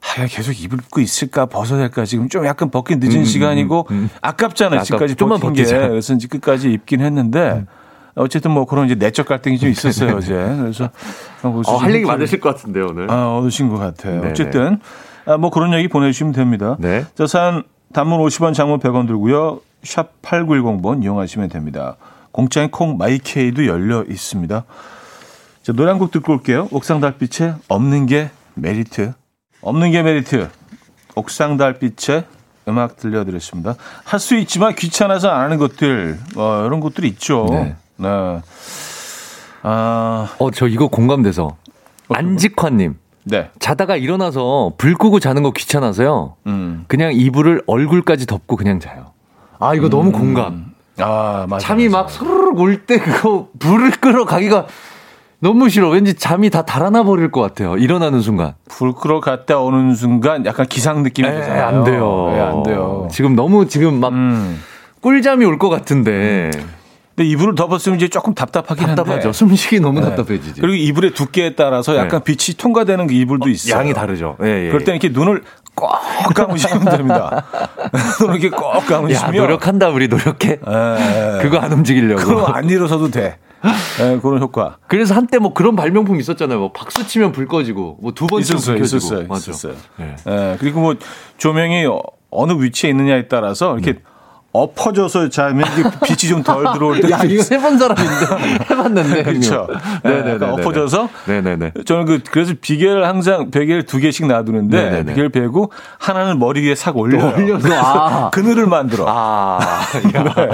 아, 0.00 0.26
계속 0.26 0.52
입고 0.52 1.00
있을까 1.00 1.46
벗어야 1.46 1.78
될까 1.78 2.04
지금 2.04 2.28
좀 2.28 2.46
약간 2.46 2.70
벗긴 2.70 3.00
늦은 3.00 3.16
음, 3.16 3.20
음 3.20 3.24
시간이고 3.24 3.86
음, 3.90 3.94
음. 3.94 4.10
아깝잖아요. 4.20 4.82
지금까지 4.82 5.14
좀만 5.14 5.40
벗긴 5.40 5.64
게 5.64 5.70
그래서 5.70 6.14
이제 6.14 6.26
끝까지 6.26 6.72
입긴 6.72 7.00
했는데 7.00 7.50
음. 7.50 7.66
어쨌든 8.14 8.50
뭐 8.50 8.64
그런 8.64 8.86
이제 8.86 8.94
내적 8.94 9.26
갈등이 9.26 9.58
좀 9.58 9.70
있었어요 9.70 10.16
어제. 10.18 10.34
그래서 10.34 10.90
어, 11.42 11.76
할 11.76 11.94
얘기 11.94 12.04
많으실 12.04 12.40
것 12.40 12.54
같은데요 12.54 12.88
오늘. 12.90 13.10
아 13.10 13.36
얻으신 13.36 13.68
것 13.68 13.78
같아요. 13.78 14.20
네네. 14.20 14.30
어쨌든 14.30 14.80
아, 15.26 15.36
뭐 15.36 15.50
그런 15.50 15.72
얘기 15.74 15.88
보내주시면 15.88 16.32
됩니다. 16.32 16.76
네. 16.78 17.04
자 17.14 17.26
사연 17.26 17.62
단문 17.92 18.20
50원, 18.20 18.54
장문 18.54 18.80
100원 18.80 19.06
들고요. 19.06 19.60
샵 19.82 20.20
8910번 20.22 21.02
이용하시면 21.02 21.48
됩니다. 21.48 21.96
공짜인 22.32 22.70
콩 22.70 22.96
마이케이도 22.98 23.66
열려 23.66 24.04
있습니다. 24.04 24.64
자 25.62 25.72
노래 25.72 25.90
한 25.90 25.98
곡 25.98 26.10
듣고 26.10 26.34
올게요. 26.34 26.68
옥상 26.70 27.00
달빛에 27.00 27.54
없는 27.68 28.06
게 28.06 28.30
메리트. 28.54 29.12
없는 29.62 29.90
게 29.90 30.02
메리트. 30.02 30.48
옥상 31.16 31.56
달빛의 31.56 32.24
음악 32.68 32.96
들려드렸습니다. 32.96 33.74
할 34.04 34.20
수 34.20 34.36
있지만 34.36 34.74
귀찮아서 34.74 35.28
안 35.30 35.40
하는 35.44 35.58
것들, 35.58 36.18
어, 36.36 36.64
이런 36.66 36.80
것들이 36.80 37.08
있죠. 37.08 37.46
네. 37.50 37.74
네. 37.96 38.08
아. 39.62 40.28
어, 40.38 40.50
저 40.52 40.66
이거 40.68 40.88
공감돼서. 40.88 41.56
안직환님. 42.08 42.96
네. 43.24 43.50
자다가 43.58 43.96
일어나서 43.96 44.72
불 44.78 44.94
끄고 44.94 45.20
자는 45.20 45.42
거 45.42 45.50
귀찮아서요. 45.52 46.36
음. 46.46 46.84
그냥 46.88 47.12
이불을 47.14 47.62
얼굴까지 47.66 48.26
덮고 48.26 48.56
그냥 48.56 48.80
자요. 48.80 49.12
아, 49.60 49.74
이거 49.74 49.86
음. 49.86 49.90
너무 49.90 50.12
공감. 50.12 50.66
아, 50.98 51.46
맞아. 51.48 51.66
잠이 51.66 51.88
맞아. 51.88 52.02
막 52.02 52.10
소르륵 52.10 52.58
올 52.58 52.84
때 52.86 52.98
그거 52.98 53.48
불을 53.58 53.92
끌어 53.92 54.24
가기가 54.24 54.66
너무 55.38 55.68
싫어. 55.70 55.88
왠지 55.88 56.12
잠이 56.14 56.50
다 56.50 56.62
달아나 56.62 57.02
버릴 57.02 57.30
것 57.30 57.40
같아요. 57.40 57.76
일어나는 57.76 58.20
순간. 58.20 58.54
불 58.68 58.92
끄러 58.92 59.20
갔다 59.20 59.58
오는 59.58 59.94
순간 59.94 60.44
약간 60.44 60.66
기상 60.66 61.02
느낌이 61.02 61.26
들잖아요. 61.28 61.64
안 61.64 61.84
돼요. 61.84 62.28
에안 62.34 62.62
돼요. 62.62 63.08
지금 63.10 63.34
너무 63.34 63.66
지금 63.68 64.00
막 64.00 64.12
음. 64.12 64.60
꿀잠이 65.00 65.44
올 65.46 65.58
것 65.58 65.70
같은데. 65.70 66.50
근데 67.16 67.28
이불을 67.30 67.54
덮었으면 67.54 67.96
이제 67.96 68.08
조금 68.08 68.34
답답하긴 68.34 68.86
답답하죠. 68.88 69.12
한데. 69.28 69.32
숨쉬기 69.32 69.80
너무 69.80 70.00
네. 70.00 70.06
답답해지지. 70.10 70.60
그리고 70.60 70.74
이불의 70.74 71.12
두께에 71.14 71.54
따라서 71.54 71.96
약간 71.96 72.22
네. 72.22 72.34
빛이 72.34 72.56
통과되는 72.58 73.06
그 73.06 73.14
이불도 73.14 73.46
어, 73.46 73.48
있어요. 73.48 73.78
양이 73.78 73.94
다르죠. 73.94 74.36
예, 74.42 74.66
예. 74.66 74.68
그럴 74.68 74.84
때는 74.84 75.00
이렇게 75.00 75.08
눈을 75.18 75.42
꼭 75.74 75.90
감으시면 76.34 76.84
됩니다. 76.84 77.44
이렇게 78.24 78.50
꼭 78.50 78.86
감으시면. 78.86 79.34
야, 79.34 79.40
노력한다, 79.40 79.88
우리 79.88 80.08
노력해. 80.08 80.50
예. 80.52 81.38
그거 81.42 81.58
안 81.58 81.72
움직이려고. 81.72 82.22
그럼 82.24 82.54
안 82.54 82.68
일어서도 82.68 83.10
돼. 83.10 83.38
네, 83.98 84.18
그런 84.20 84.40
효과. 84.40 84.78
그래서 84.88 85.14
한때 85.14 85.38
뭐 85.38 85.52
그런 85.52 85.76
발명품 85.76 86.18
있었잖아요. 86.18 86.58
뭐 86.58 86.72
박수 86.72 87.06
치면 87.06 87.32
불 87.32 87.46
꺼지고 87.46 87.98
뭐 88.00 88.12
두 88.12 88.26
번 88.26 88.42
치면 88.42 88.62
불 88.62 88.78
켜지고. 88.78 88.96
있었어요. 88.96 89.26
맞아. 89.28 89.50
있었어요. 89.50 89.74
네. 89.96 90.16
네. 90.24 90.56
그리고 90.60 90.80
뭐 90.80 90.94
조명이 91.36 91.86
어느 92.30 92.52
위치에 92.52 92.90
있느냐에 92.90 93.28
따라서 93.28 93.74
이렇게 93.76 93.94
네. 93.94 93.98
엎어져서 94.52 95.28
자면 95.28 95.64
빛이 96.04 96.28
좀 96.30 96.42
덜 96.42 96.64
들어올 96.72 97.00
때. 97.00 97.10
야, 97.12 97.20
이거 97.24 97.42
해본 97.50 97.78
사람인데. 97.78 98.64
해봤는데. 98.70 99.22
그렇죠. 99.22 99.68
네네 100.02 100.38
네. 100.38 100.46
엎어져서. 100.46 101.08
네네네. 101.26 101.72
저는 101.84 102.04
그, 102.06 102.20
그래서 102.30 102.54
비계를 102.60 103.06
항상 103.06 103.50
베개를 103.50 103.84
두 103.86 103.98
개씩 103.98 104.26
놔두는데. 104.26 104.76
네네네. 104.82 105.04
비계를 105.12 105.28
베고 105.28 105.70
하나는 105.98 106.38
머리 106.38 106.66
위에 106.66 106.74
싹 106.74 106.96
올려요. 106.96 107.34
올려서. 107.36 107.68
아. 107.74 108.30
그늘을 108.34 108.66
만들어. 108.66 109.04
아. 109.08 109.58
네. 110.02 110.48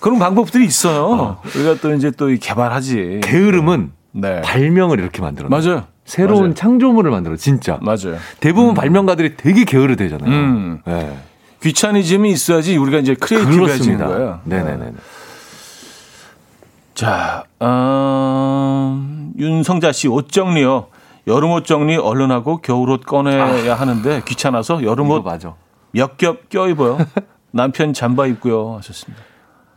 그런 0.00 0.18
방법들이 0.18 0.64
있어요. 0.64 1.04
어. 1.06 1.42
우리가 1.54 1.76
또 1.82 1.92
이제 1.92 2.10
또 2.10 2.28
개발하지. 2.28 3.20
게으름은 3.24 3.92
네. 4.12 4.40
발명을 4.40 5.00
이렇게 5.00 5.20
만들어. 5.20 5.48
맞아요. 5.48 5.84
새로운 6.06 6.40
맞아요. 6.40 6.54
창조물을 6.54 7.10
만들어, 7.10 7.36
진짜. 7.36 7.78
맞아요. 7.82 8.16
대부분 8.40 8.70
음. 8.70 8.74
발명가들이 8.74 9.36
되게 9.36 9.64
게으르대잖아요. 9.64 10.30
음. 10.30 10.78
네. 10.86 11.18
귀차니즘이 11.62 12.30
있어야지 12.30 12.76
우리가 12.76 12.98
이제 12.98 13.14
크리에이티브해지는 13.14 13.98
거예요. 14.06 14.40
네네네. 14.44 14.92
자, 16.94 17.44
어, 17.60 19.02
윤성자 19.38 19.92
씨 19.92 20.08
옷 20.08 20.30
정리요. 20.30 20.86
여름 21.26 21.50
옷 21.50 21.64
정리 21.66 21.96
얼른 21.96 22.30
하고 22.30 22.58
겨울 22.58 22.90
옷 22.90 23.04
꺼내야 23.04 23.72
아, 23.72 23.74
하는데 23.74 24.22
귀찮아서 24.24 24.82
여름 24.82 25.10
옷 25.10 25.24
몇 25.92 26.16
겹 26.18 26.48
껴입어요. 26.48 26.98
남편 27.50 27.92
잠바 27.92 28.26
입고요 28.26 28.76
하셨습니다. 28.78 29.22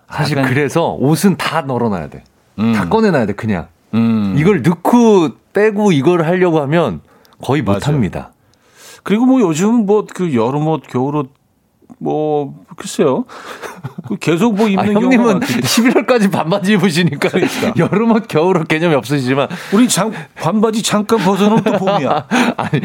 사실 0.09 0.39
아, 0.39 0.47
그래서 0.47 0.91
옷은 0.93 1.37
다 1.37 1.61
널어놔야 1.61 2.09
돼. 2.09 2.23
음. 2.59 2.73
다 2.73 2.87
꺼내놔야 2.87 3.25
돼 3.25 3.33
그냥. 3.33 3.67
음. 3.93 4.35
이걸 4.37 4.61
넣고 4.61 5.29
빼고 5.53 5.91
이걸 5.91 6.23
하려고 6.25 6.61
하면 6.61 7.01
거의 7.41 7.61
못합니다. 7.63 8.31
그리고 9.03 9.25
뭐 9.25 9.39
요즘 9.41 9.85
뭐 9.85 10.05
그 10.13 10.35
여름 10.35 10.67
옷, 10.67 10.83
겨울 10.87 11.15
옷 11.15 11.33
뭐 11.97 12.55
글쎄요. 12.75 13.25
그 14.07 14.15
계속 14.17 14.55
뭐 14.55 14.67
입는 14.67 14.95
아, 14.97 14.99
형님은 14.99 15.39
11월까지 15.41 16.31
반바지 16.31 16.73
입으시니까 16.73 17.29
그러니까. 17.29 17.73
여름옷 17.77 18.27
겨울옷 18.27 18.67
개념이 18.67 18.95
없으시지만 18.95 19.47
우리 19.73 19.87
장 19.89 20.11
반바지 20.35 20.83
잠깐 20.83 21.19
벗어놓으면 21.19 21.63
또 21.63 21.71
봄이야. 21.73 22.27
아니 22.57 22.81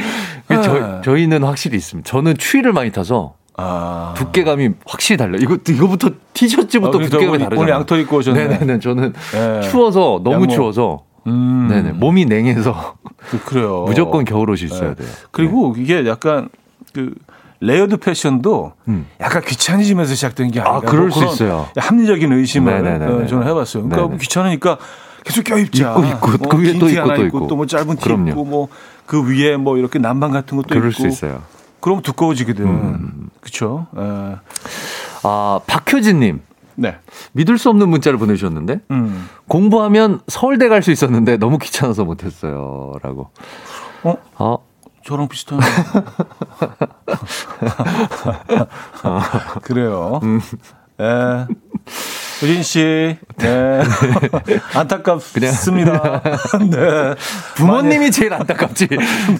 저, 0.48 0.72
네. 0.72 1.00
저희는 1.04 1.44
확실히 1.44 1.76
있습니다. 1.76 2.08
저는 2.08 2.36
추위를 2.36 2.72
많이 2.72 2.90
타서 2.90 3.34
아. 3.56 4.14
두께감이 4.16 4.70
확실히 4.84 5.16
달라. 5.16 5.38
이거 5.40 5.58
이거부터 5.68 6.10
티셔츠부터 6.32 6.98
아, 6.98 7.02
두께감이 7.02 7.38
다르잖아요. 7.38 7.60
오늘 7.60 7.72
양털 7.72 8.00
입고 8.00 8.16
오셨네. 8.16 8.48
네네네. 8.48 8.78
저는 8.80 9.12
네. 9.32 9.60
추워서 9.68 10.20
너무 10.24 10.42
양모. 10.42 10.48
추워서 10.48 11.04
음. 11.28 11.68
네네 11.70 11.92
몸이 11.92 12.26
냉해서 12.26 12.96
그, 13.30 13.42
그래요. 13.44 13.84
무조건 13.86 14.24
겨울 14.24 14.50
옷이 14.50 14.64
있어야 14.64 14.90
네. 14.90 14.94
돼요. 14.96 15.08
그리고 15.30 15.72
네. 15.76 15.82
이게 15.82 16.06
약간 16.08 16.48
그 16.92 17.14
layered 17.66 17.96
패션도 17.96 18.72
음. 18.88 19.06
약간 19.20 19.42
귀차니즘에서 19.42 20.14
시작된 20.14 20.50
게 20.50 20.60
아닌가. 20.60 20.76
아, 20.78 20.80
그럴 20.90 21.08
뭐 21.08 21.18
수 21.18 21.24
있어요. 21.24 21.68
합리적인 21.76 22.32
의심을 22.32 22.72
어, 23.02 23.26
저는 23.26 23.46
해봤어요. 23.46 23.84
그러니까 23.84 24.06
네네. 24.08 24.18
귀찮으니까 24.18 24.78
계속 25.24 25.44
껴입자. 25.44 25.90
입고 25.90 26.04
입고 26.04 26.28
뭐 26.38 26.48
그 26.48 26.58
위에 26.62 26.78
또 26.78 26.88
입고 26.88 27.14
또 27.14 27.24
입고 27.24 27.46
또뭐 27.48 27.66
짧은 27.66 27.96
티 27.96 28.02
그럼요. 28.04 28.28
입고 28.30 28.44
뭐 28.44 28.68
그 29.06 29.22
위에 29.30 29.56
뭐 29.58 29.76
이렇게 29.76 29.98
난방 29.98 30.30
같은 30.30 30.56
것도 30.56 30.68
그럴 30.68 30.90
입고. 30.90 31.02
수 31.02 31.06
있어요. 31.08 31.42
그럼 31.80 32.00
두꺼워지거든. 32.02 32.64
음. 32.66 33.28
그렇죠. 33.40 33.86
아 35.22 35.60
박효진님. 35.66 36.40
네. 36.76 36.96
믿을 37.32 37.56
수 37.58 37.70
없는 37.70 37.88
문자를 37.88 38.18
보내주셨는데 38.18 38.80
음. 38.90 39.28
공부하면 39.46 40.20
서울대 40.26 40.68
갈 40.68 40.82
수 40.82 40.90
있었는데 40.90 41.36
너무 41.36 41.58
귀찮아서 41.58 42.04
못했어요.라고. 42.04 43.30
어? 44.02 44.16
어? 44.38 44.58
저랑 45.04 45.28
비슷한. 45.28 45.60
그래요. 49.62 50.20
음. 50.22 50.40
예. 51.00 51.46
우진 52.42 52.62
씨, 52.62 53.16
네. 53.36 53.82
안타깝습니다. 54.74 56.22
네. 56.70 57.14
부모님이 57.56 57.96
많이, 57.98 58.10
제일 58.10 58.32
안타깝지. 58.32 58.88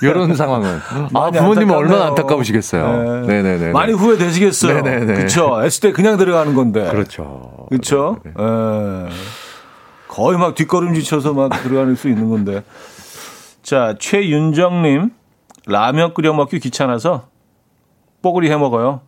이런 0.02 0.34
상황은. 0.34 0.80
아, 1.14 1.30
부모님 1.30 1.70
은 1.70 1.74
얼마나 1.74 2.06
안타까우시겠어요. 2.08 3.22
네. 3.22 3.42
네네네. 3.42 3.72
많이 3.72 3.92
후회되시겠어요. 3.92 4.82
네네네. 4.82 5.14
그쵸. 5.14 5.60
S 5.64 5.80
때 5.80 5.92
그냥 5.92 6.18
들어가는 6.18 6.54
건데. 6.54 6.88
그렇죠. 6.90 7.66
그쵸. 7.70 8.18
네. 8.24 8.32
예. 8.38 9.08
거의 10.08 10.36
막 10.38 10.54
뒷걸음질 10.54 11.02
쳐서 11.04 11.32
막 11.32 11.50
들어갈 11.62 11.96
수 11.96 12.08
있는 12.08 12.28
건데. 12.30 12.62
자, 13.62 13.96
최윤정님. 13.98 15.10
라면 15.66 16.14
끓여 16.14 16.32
먹기 16.32 16.58
귀찮아서 16.60 17.28
뽀글이 18.22 18.50
해 18.50 18.56
먹어요. 18.56 19.00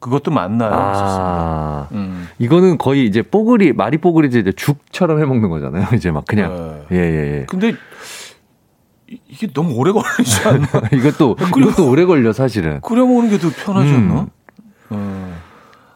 그것도 0.00 0.30
맞나요? 0.30 0.70
아, 0.74 1.88
음. 1.92 2.28
이거는 2.38 2.76
거의 2.78 3.06
이제 3.06 3.22
뽀글이 3.22 3.72
말이 3.72 3.96
뽀글이지 3.98 4.38
이제 4.40 4.52
죽처럼 4.52 5.20
해 5.20 5.24
먹는 5.24 5.48
거잖아요. 5.48 5.86
이제 5.96 6.10
막 6.10 6.24
그냥 6.26 6.84
예예 6.92 7.00
네. 7.00 7.10
예, 7.10 7.38
예. 7.40 7.46
근데 7.48 7.74
이게 9.28 9.46
너무 9.52 9.74
오래 9.76 9.92
걸리지 9.92 10.46
않나? 10.48 10.66
이것도 10.92 11.36
이것도 11.58 11.88
오래 11.88 12.04
걸려 12.04 12.32
사실은. 12.32 12.80
끓여 12.82 13.06
먹는 13.06 13.30
게 13.30 13.38
더 13.38 13.48
편하지 13.50 13.92
않나? 13.94 14.20
음. 14.20 14.28
음. 14.92 15.34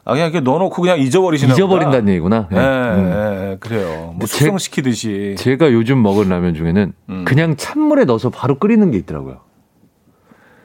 아 0.04 0.12
그냥 0.12 0.30
이렇게 0.30 0.40
넣어놓고 0.40 0.80
그냥 0.80 0.98
잊어버리시나 1.00 1.52
잊어버린다는 1.52 2.00
보다. 2.00 2.10
얘기구나. 2.10 2.48
네, 2.50 2.56
네, 2.58 2.64
음. 2.94 3.10
네 3.10 3.56
그래요. 3.60 4.14
뭐 4.16 4.26
숙성시키듯이. 4.26 5.34
제, 5.36 5.56
가 5.58 5.70
요즘 5.70 6.02
먹은 6.02 6.30
라면 6.30 6.54
중에는 6.54 6.92
음. 7.10 7.24
그냥 7.26 7.56
찬물에 7.56 8.04
넣어서 8.06 8.30
바로 8.30 8.58
끓이는 8.58 8.90
게 8.90 8.96
있더라고요. 8.98 9.40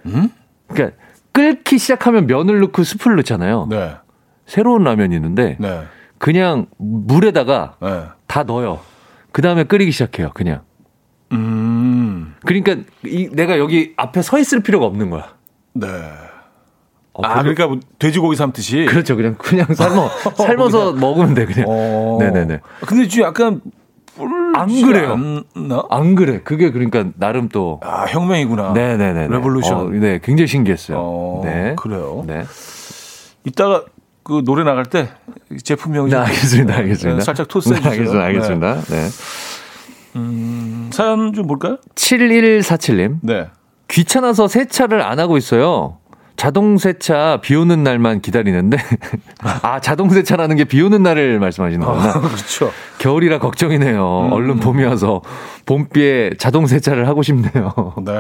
음? 0.06 0.30
그러니까 0.68 0.98
끓기 1.32 1.78
시작하면 1.78 2.28
면을 2.28 2.60
넣고 2.62 2.84
스프를 2.84 3.18
넣잖아요. 3.18 3.68
네. 3.70 3.96
새로운 4.46 4.84
라면이 4.84 5.16
있는데 5.16 5.58
네. 5.60 5.84
그냥 6.18 6.68
물에다가 6.78 7.76
네. 7.82 8.04
다 8.28 8.44
넣어요. 8.44 8.80
그 9.32 9.42
다음에 9.42 9.64
끓이기 9.64 9.92
시작해요. 9.92 10.32
그냥. 10.34 10.62
음. 11.32 12.36
그러니까 12.46 12.78
이, 13.06 13.30
내가 13.32 13.58
여기 13.58 13.94
앞에 13.98 14.22
서 14.22 14.38
있을 14.38 14.62
필요가 14.62 14.86
없는 14.86 15.10
거야. 15.10 15.34
네. 15.74 15.88
어, 17.14 17.26
아, 17.26 17.42
그러니까 17.42 17.68
뭐 17.68 17.80
돼지고기 18.00 18.36
삶듯이. 18.36 18.86
그렇죠. 18.86 19.16
그냥 19.16 19.36
그냥 19.38 19.74
삶어 19.74 20.10
삶아서 20.38 20.94
먹으면 20.94 21.34
돼 21.34 21.46
그냥. 21.46 21.66
어. 21.68 22.18
네네네. 22.20 22.60
근데 22.86 23.08
좀 23.08 23.24
약간 23.24 23.62
안 24.56 24.68
그래요. 24.82 25.14
않나? 25.56 25.84
안 25.90 26.16
그래. 26.16 26.42
그게 26.44 26.72
그러니까 26.72 27.06
나름 27.18 27.50
또 27.50 27.80
아, 27.84 28.06
혁명이구나. 28.08 28.74
네 28.74 28.98
네 28.98 29.14
네. 29.14 29.28
revolution. 29.28 29.78
어, 29.78 29.90
네, 29.90 30.20
굉장히 30.24 30.48
신기했어요. 30.48 30.98
어, 31.00 31.42
네. 31.44 31.74
그래요. 31.78 32.24
네. 32.28 32.44
이따가 33.46 33.84
그 34.24 34.42
노래 34.46 34.64
나갈 34.64 34.86
때 34.86 35.10
제품명 35.64 36.10
네, 36.10 36.16
알겠습니다. 36.16 36.76
알겠습니다. 36.76 37.18
네, 37.20 37.24
살짝 37.26 37.48
토스해 37.48 37.76
주세요. 37.82 37.92
알겠습니다. 37.92 38.24
알겠습니다. 38.26 38.76
네. 38.90 39.02
네. 39.02 39.10
음, 40.16 40.90
사연 40.94 41.34
좀 41.34 41.48
볼까요? 41.48 41.78
7147님. 41.96 43.18
네. 43.24 43.48
귀찮아서 43.88 44.48
세차를 44.48 45.02
안 45.02 45.20
하고 45.20 45.38
있어요. 45.38 45.98
자동 46.36 46.78
세차 46.80 47.40
비 47.42 47.56
오는 47.56 47.84
날만 47.84 48.22
기다리는데 48.22 48.78
아 49.62 49.80
자동 49.80 50.10
세차라는 50.10 50.56
게 50.56 50.64
비 50.66 50.82
오는 50.82 51.04
날을 51.04 51.40
말씀하시는 51.40 51.86
거구나. 51.86 52.10
아, 52.10 52.14
그렇죠. 52.22 52.72
겨울이라 53.04 53.40
걱정이네요. 53.40 54.28
음. 54.28 54.32
얼른 54.32 54.60
봄이 54.62 54.82
와서 54.86 55.22
봄비에 55.66 56.32
자동 56.38 56.68
세차를 56.68 57.06
하고 57.10 57.22
싶네요. 57.22 57.74
네. 58.06 58.14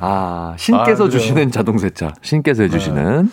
아 0.00 0.54
신께서 0.56 1.06
아, 1.06 1.08
주시는 1.08 1.50
자동 1.50 1.78
세차, 1.78 2.12
신께서 2.22 2.62
해주시는. 2.62 3.22
네. 3.26 3.28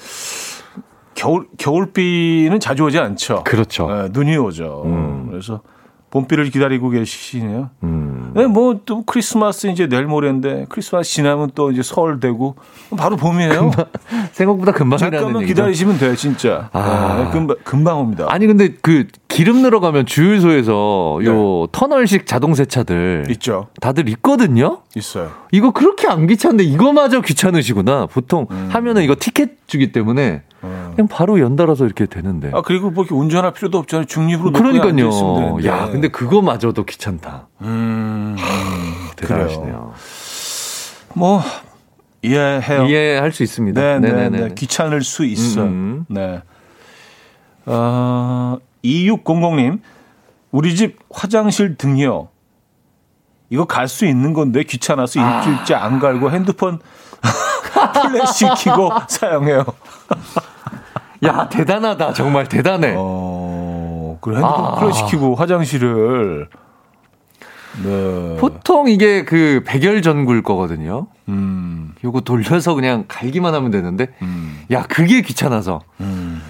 겨울 1.14 1.46
겨울비는 1.60 2.60
자주 2.60 2.86
오지 2.86 2.98
않죠. 2.98 3.44
그렇죠. 3.44 3.88
네, 3.94 4.08
눈이 4.12 4.38
오죠. 4.38 4.82
음. 4.86 5.28
그래서 5.30 5.62
봄비를 6.10 6.50
기다리고 6.50 6.90
계시네요. 6.90 7.70
음. 7.84 8.11
네, 8.34 8.48
뭐또 8.48 9.04
크리스마스 9.04 9.68
이제 9.68 9.88
내일 9.88 10.06
모레인데 10.06 10.66
크리스마스 10.70 11.10
지나면 11.12 11.52
또 11.56 11.72
이제 11.72 11.82
설 11.84 12.20
되고 12.20 12.56
바로 12.98 13.18
봄이에요. 13.18 13.72
금방, 13.72 13.86
생각보다 14.32 14.72
금방이라는 14.72 15.18
잠깐만 15.18 15.46
기다리시면 15.46 15.98
돼요, 15.98 16.16
진짜. 16.16 16.70
아. 16.74 17.24
네, 17.26 17.32
금방 17.32 17.58
금방 17.64 18.00
옵니다. 18.00 18.26
아니 18.30 18.48
근데 18.48 18.70
그 18.82 19.08
기름 19.28 19.62
늘어가면 19.62 20.06
주유소에서 20.06 21.20
네. 21.22 21.28
요 21.28 21.68
터널식 21.72 22.26
자동 22.26 22.54
세차들 22.54 23.26
있죠. 23.32 23.68
다들 23.80 24.10
있거든요. 24.10 24.80
있어요. 24.96 25.32
이거 25.52 25.72
그렇게 25.72 26.08
안 26.08 26.28
귀찮은데 26.28 26.64
이거마저 26.64 27.22
귀찮으시구나. 27.22 28.08
보통 28.08 28.48
음. 28.52 28.70
하면은 28.72 29.04
이거 29.04 29.16
티켓 29.20 29.58
주기 29.68 29.92
때문에 29.92 30.44
어. 30.46 30.51
그냥 30.62 31.08
바로 31.10 31.40
연달아서 31.40 31.86
이렇게 31.86 32.06
되는데. 32.06 32.52
아 32.54 32.62
그리고 32.62 32.92
뭐 32.92 33.04
이렇게 33.04 33.16
운전할 33.16 33.54
필요도 33.54 33.78
없잖아요. 33.80 34.06
중립으로 34.06 34.52
그러니까요. 34.52 35.58
야, 35.66 35.90
근데 35.90 36.08
그거마저도 36.10 36.86
귀찮다. 36.86 37.48
음, 37.62 38.36
대단하시네요. 39.16 39.94
뭐 41.16 41.42
이해해요. 42.22 42.86
이해할 42.86 43.32
수 43.32 43.44
있습니다. 43.44 44.00
네, 44.00 44.00
네, 44.00 44.30
네. 44.30 44.54
귀찮을 44.54 45.02
수 45.02 45.26
있어요. 45.26 45.66
음. 45.66 46.06
네. 46.08 46.42
어, 47.66 48.58
2600님, 48.84 49.80
우리 50.52 50.76
집 50.76 51.00
화장실 51.12 51.76
등이요. 51.76 52.30
이거 53.50 53.66
갈 53.66 53.88
수 53.88 54.06
있는 54.06 54.34
건데 54.34 54.64
귀찮아서 54.64 55.20
일주일째 55.20 55.76
아. 55.76 55.84
안 55.86 56.00
갈고 56.00 56.32
핸드폰 56.32 56.80
플래시 58.10 58.46
키고 58.58 58.92
사용해요. 59.10 59.66
야, 61.24 61.50
대단하다. 61.50 62.14
정말 62.14 62.48
대단해. 62.48 62.96
어, 62.98 64.18
그래, 64.22 64.38
핸드폰 64.38 64.66
아. 64.66 64.76
플래시 64.76 65.06
키고 65.06 65.36
화장실을. 65.36 66.50
네. 67.84 68.38
보통 68.38 68.90
이게 68.90 69.24
그 69.24 69.64
백열 69.66 70.02
전구일 70.02 70.44
거거든요. 70.44 71.08
음. 71.30 71.94
요거 72.04 72.22
돌려서 72.22 72.74
그냥 72.74 73.06
갈기만 73.08 73.54
하면 73.54 73.72
되는데, 73.72 74.08
음. 74.22 74.66
야, 74.72 74.84
그게 74.84 75.22
귀찮아서. 75.22 75.82
음. 76.02 76.42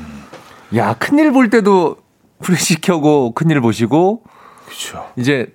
야, 0.75 0.95
큰일 0.95 1.31
볼 1.31 1.49
때도 1.49 1.97
플래시 2.41 2.81
켜고 2.81 3.33
큰일 3.33 3.61
보시고, 3.61 4.23
그죠 4.67 5.05
이제 5.17 5.53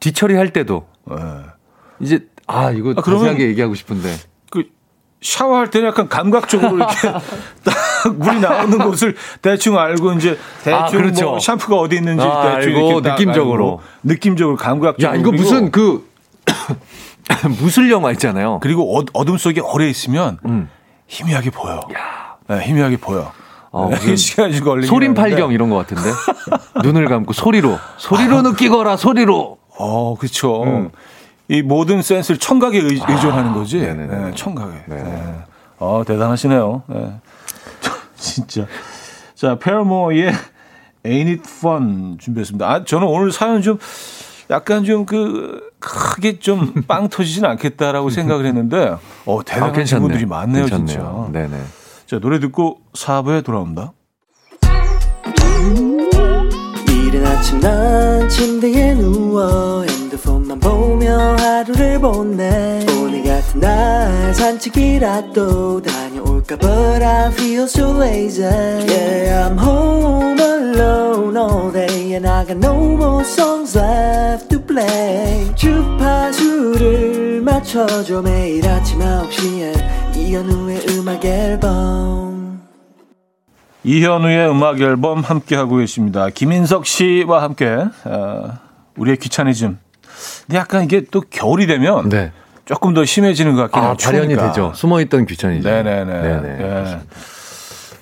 뒤처리 0.00 0.34
할 0.34 0.52
때도. 0.52 0.86
네. 1.08 1.16
이제, 2.00 2.26
아, 2.46 2.70
이거 2.70 2.94
아, 2.96 3.02
자세하게 3.02 3.46
얘기하고 3.48 3.74
싶은데. 3.74 4.08
샤워할 5.24 5.70
때는 5.70 5.88
약간 5.88 6.06
감각적으로 6.08 6.76
이렇게 6.76 6.94
딱 7.64 8.14
물이 8.14 8.40
나오는 8.40 8.78
곳을 8.78 9.16
대충 9.40 9.78
알고 9.78 10.12
이제 10.12 10.38
대충 10.62 10.78
아, 10.78 10.86
그렇죠. 10.88 11.30
뭐 11.30 11.38
샴푸가 11.40 11.76
어디 11.76 11.96
있는지 11.96 12.22
아, 12.22 12.58
대충 12.58 12.76
알고 12.76 13.00
느낌적으로 13.00 13.64
알고, 13.64 13.82
느낌적으로 14.02 14.56
감각적으로 14.56 15.16
야 15.16 15.18
이거 15.18 15.32
무슨 15.32 15.70
그 15.70 16.06
무술 17.58 17.90
영화 17.90 18.12
있잖아요. 18.12 18.60
그리고 18.60 18.98
어, 18.98 19.02
어둠 19.14 19.38
속에 19.38 19.62
오래 19.62 19.88
있으면 19.88 20.38
음. 20.44 20.68
희미하게 21.06 21.50
보여. 21.50 21.80
야. 21.94 22.36
네, 22.46 22.60
희미하게 22.60 22.98
보여. 22.98 23.32
어, 23.70 23.88
네, 23.90 23.96
시간이 24.14 24.60
걸리긴 24.60 24.88
소림 24.88 25.14
팔경 25.14 25.52
이런 25.52 25.70
것 25.70 25.76
같은데 25.76 26.10
눈을 26.82 27.06
감고 27.06 27.32
소리로 27.32 27.78
소리로 27.96 28.38
아, 28.38 28.42
느끼거라 28.42 28.98
소리로. 28.98 29.56
어 29.78 30.16
그렇죠. 30.16 30.64
음. 30.64 30.90
이 31.48 31.62
모든 31.62 32.00
센스를 32.02 32.38
청각에 32.38 32.78
의, 32.78 33.00
아, 33.02 33.16
존하는 33.16 33.52
거지. 33.52 33.78
네, 33.80 34.32
청각에. 34.34 34.84
네. 34.86 35.02
네. 35.02 35.34
어, 35.78 36.02
대단하시네요. 36.06 36.82
네. 36.86 37.14
진짜. 38.16 38.66
자, 39.34 39.58
페어모어의 39.58 40.32
Ain't 41.04 41.28
It 41.28 41.42
Fun 41.46 42.16
준비했습니다. 42.18 42.66
아, 42.66 42.84
저는 42.84 43.06
오늘 43.06 43.30
사연 43.30 43.60
좀 43.60 43.78
약간 44.50 44.84
좀 44.84 45.04
그 45.04 45.60
크게 45.80 46.38
좀 46.38 46.72
빵 46.88 47.08
터지진 47.08 47.44
않겠다라고 47.44 48.08
생각을 48.08 48.46
했는데 48.46 48.96
어, 49.26 49.40
대단한 49.44 49.78
아, 49.78 49.84
친구들이 49.84 50.24
많네요, 50.24 50.64
괜찮네요. 50.66 50.86
진짜. 50.86 51.40
네네. 51.46 51.62
자, 52.06 52.18
노래 52.20 52.38
듣고 52.40 52.78
4부에 52.94 53.44
돌아옵니다. 53.44 53.92
이른 56.88 57.26
아침 57.26 57.60
난 57.60 58.28
침대에 58.28 58.94
누워 58.94 59.82
핸드폰만 59.84 60.58
보 60.60 60.83
며 61.04 61.36
하루를 61.36 62.00
보내. 62.00 62.84
오늘 62.98 63.22
같은 63.22 63.60
날 63.60 64.34
산책이라도 64.34 65.82
다녀올까 65.82 66.56
But 66.56 67.04
I 67.04 67.30
feel 67.30 67.64
so 67.64 67.94
lazy. 68.02 68.46
Yeah 68.46 69.50
I'm 69.50 69.58
home 69.58 70.40
alone 70.40 71.36
all 71.36 71.70
day. 71.70 72.14
And 72.14 72.26
I 72.26 72.46
got 72.46 72.56
no 72.56 72.74
more 72.74 73.22
songs 73.22 73.76
left 73.78 74.48
to 74.48 74.58
play. 74.64 75.54
주파수를 75.54 77.42
맞춰줘 77.42 78.22
매일 78.22 78.66
아침 78.66 78.98
9시에. 79.00 80.16
이현우의 80.16 80.86
음악 80.90 81.22
앨범. 81.22 82.62
이현우의 83.84 84.48
음악 84.48 84.80
앨범 84.80 85.20
함께 85.20 85.54
하고 85.54 85.76
계십니다. 85.76 86.30
김인석 86.30 86.86
씨와 86.86 87.42
함께 87.42 87.84
어, 88.06 88.52
우리의 88.96 89.18
귀차니즘 89.18 89.83
근데 90.46 90.58
약간 90.58 90.84
이게 90.84 91.02
또 91.10 91.20
겨울이 91.20 91.66
되면 91.66 92.08
네. 92.08 92.32
조금 92.64 92.94
더 92.94 93.04
심해지는 93.04 93.54
것 93.54 93.62
같긴 93.62 93.82
해요. 93.82 93.90
아, 93.90 93.96
발현이 93.96 94.36
되죠. 94.36 94.72
숨어있던 94.74 95.26
귀차니즘. 95.26 95.70
네네네. 95.70 96.04
네네. 96.22 96.56
네. 96.56 97.00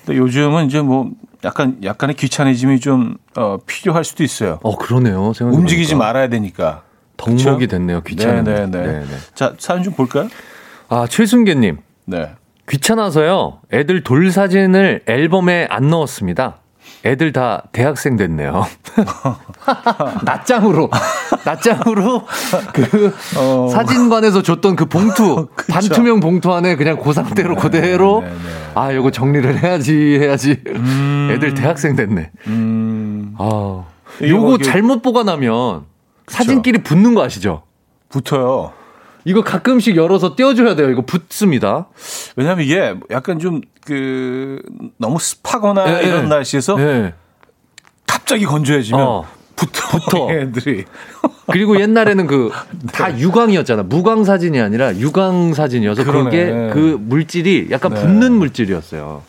근데 0.04 0.18
요즘은 0.18 0.66
이제 0.66 0.80
뭐 0.80 1.10
약간 1.44 1.78
약간의 1.82 2.16
귀차니즘이 2.16 2.80
좀 2.80 3.16
어, 3.36 3.58
필요할 3.66 4.04
수도 4.04 4.22
있어요. 4.22 4.58
어 4.62 4.76
그러네요. 4.76 5.32
움직이지 5.40 5.94
말아야 5.94 6.28
되니까. 6.28 6.82
덕목이 7.16 7.66
됐네요. 7.68 8.02
귀차니즘. 8.02 8.44
네네네. 8.44 8.86
네네. 8.86 9.06
자 9.34 9.54
사연 9.58 9.82
좀 9.82 9.94
볼까요? 9.94 10.28
아 10.88 11.06
최순계님. 11.08 11.78
네. 12.06 12.30
귀찮아서요. 12.68 13.60
애들 13.72 14.02
돌 14.02 14.30
사진을 14.30 15.02
앨범에 15.06 15.66
안 15.70 15.90
넣었습니다. 15.90 16.58
애들 17.04 17.32
다 17.32 17.64
대학생 17.72 18.16
됐네요. 18.16 18.64
낮장으로, 20.24 20.90
낮장으로 21.44 22.26
그 22.72 23.14
어. 23.36 23.68
사진관에서 23.72 24.42
줬던 24.42 24.76
그 24.76 24.86
봉투, 24.86 25.48
반투명 25.68 26.20
봉투 26.20 26.52
안에 26.52 26.76
그냥 26.76 26.98
그 27.02 27.12
상태로 27.12 27.56
네, 27.56 27.60
그대로 27.60 28.20
네, 28.20 28.28
네, 28.28 28.34
네. 28.34 28.70
아, 28.74 28.94
요거 28.94 29.10
정리를 29.10 29.62
해야지, 29.62 30.18
해야지. 30.20 30.62
음. 30.68 31.30
애들 31.32 31.54
대학생 31.54 31.96
됐네. 31.96 32.30
음. 32.46 33.34
아, 33.38 33.84
요거 34.22 34.58
잘못 34.58 35.02
보관하면 35.02 35.84
사진끼리 36.28 36.82
붙는 36.82 37.14
거 37.14 37.24
아시죠? 37.24 37.62
붙어요. 38.08 38.72
이거 39.24 39.42
가끔씩 39.42 39.96
열어서 39.96 40.34
떼어줘야 40.36 40.74
돼요. 40.74 40.90
이거 40.90 41.02
붙습니다. 41.02 41.88
왜냐면 42.36 42.64
이게 42.64 42.94
약간 43.10 43.38
좀 43.38 43.60
그 43.84 44.62
너무 44.98 45.18
습하거나 45.18 45.84
네, 45.84 46.06
이런 46.06 46.28
날씨에서 46.28 46.76
네. 46.76 47.14
갑자기 48.06 48.44
건조해지면 48.44 49.00
어. 49.00 49.24
붙어, 49.56 49.98
붙어. 49.98 50.30
애들이. 50.32 50.84
그리고 51.50 51.80
옛날에는 51.80 52.26
그다 52.26 53.08
네. 53.12 53.18
유광이었잖아. 53.18 53.82
무광 53.84 54.24
사진이 54.24 54.60
아니라 54.60 54.96
유광 54.96 55.54
사진이어서 55.54 56.04
그러네. 56.04 56.24
그게 56.24 56.70
그 56.72 56.96
물질이 57.00 57.68
약간 57.70 57.94
네. 57.94 58.00
붙는 58.00 58.32
물질이었어요. 58.32 59.22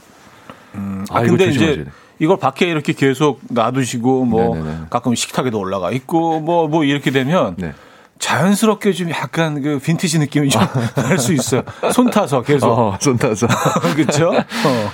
음, 0.75 1.05
아, 1.09 1.19
아 1.19 1.21
근데 1.21 1.47
이제 1.47 1.85
이걸 2.19 2.37
밖에 2.37 2.67
이렇게 2.67 2.93
계속 2.93 3.41
놔두시고 3.49 4.25
뭐 4.25 4.55
네네네. 4.55 4.77
가끔 4.89 5.15
식탁에도 5.15 5.59
올라가 5.59 5.91
있고 5.91 6.39
뭐뭐 6.39 6.67
뭐 6.67 6.83
이렇게 6.83 7.11
되면 7.11 7.55
네. 7.57 7.73
자연스럽게 8.23 8.93
좀 8.93 9.09
약간 9.11 9.61
그 9.61 9.79
빈티지 9.79 10.17
느낌이 10.19 10.49
좀 10.49 10.61
날 10.95 11.19
수 11.19 11.33
있어요. 11.33 11.63
손 11.91 12.09
타서 12.09 12.41
계속. 12.41 12.67
어, 12.71 12.97
손 13.01 13.17
타서. 13.17 13.47
그렇죠? 13.95 14.31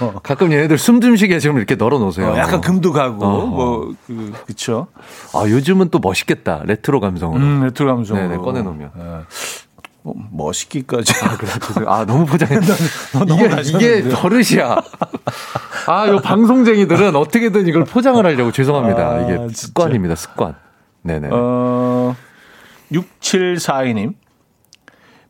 어. 0.02 0.20
가끔 0.24 0.52
얘네들 0.52 0.78
숨좀 0.80 1.16
쉬게 1.16 1.40
지금 1.40 1.58
이렇게 1.58 1.76
널어 1.76 2.00
놓으세요. 2.00 2.30
어, 2.32 2.38
약간 2.38 2.60
금도 2.60 2.92
가고 2.92 3.24
어, 3.26 3.46
뭐 3.46 3.94
그, 4.08 4.34
그렇죠. 4.46 4.88
아, 5.34 5.44
요즘은 5.48 5.90
또 5.90 6.00
멋있겠다. 6.00 6.64
레트로 6.66 7.00
감성으로. 7.00 7.40
음, 7.40 7.64
레트로 7.66 7.96
감성으로. 7.96 8.28
네네, 8.28 8.38
꺼내 8.42 8.62
놓으면. 8.64 8.92
네. 8.96 9.04
뭐 10.02 10.16
멋있기까지. 10.32 11.14
아, 11.24 11.38
그래. 11.38 11.86
아, 11.88 12.06
너무 12.06 12.26
포장했다. 12.26 12.74
이게, 13.64 14.00
이게 14.00 14.10
버릇이야. 14.10 14.76
아, 15.88 16.08
요 16.08 16.20
방송쟁이들은 16.20 17.16
어떻게든 17.16 17.68
이걸 17.68 17.84
포장을 17.86 18.26
하려고 18.26 18.52
죄송합니다. 18.52 19.08
아, 19.08 19.20
이게 19.22 19.54
습관입니다, 19.54 20.16
습관. 20.16 20.56
네네. 21.04 21.30
어... 21.32 22.16
6742님. 22.92 24.14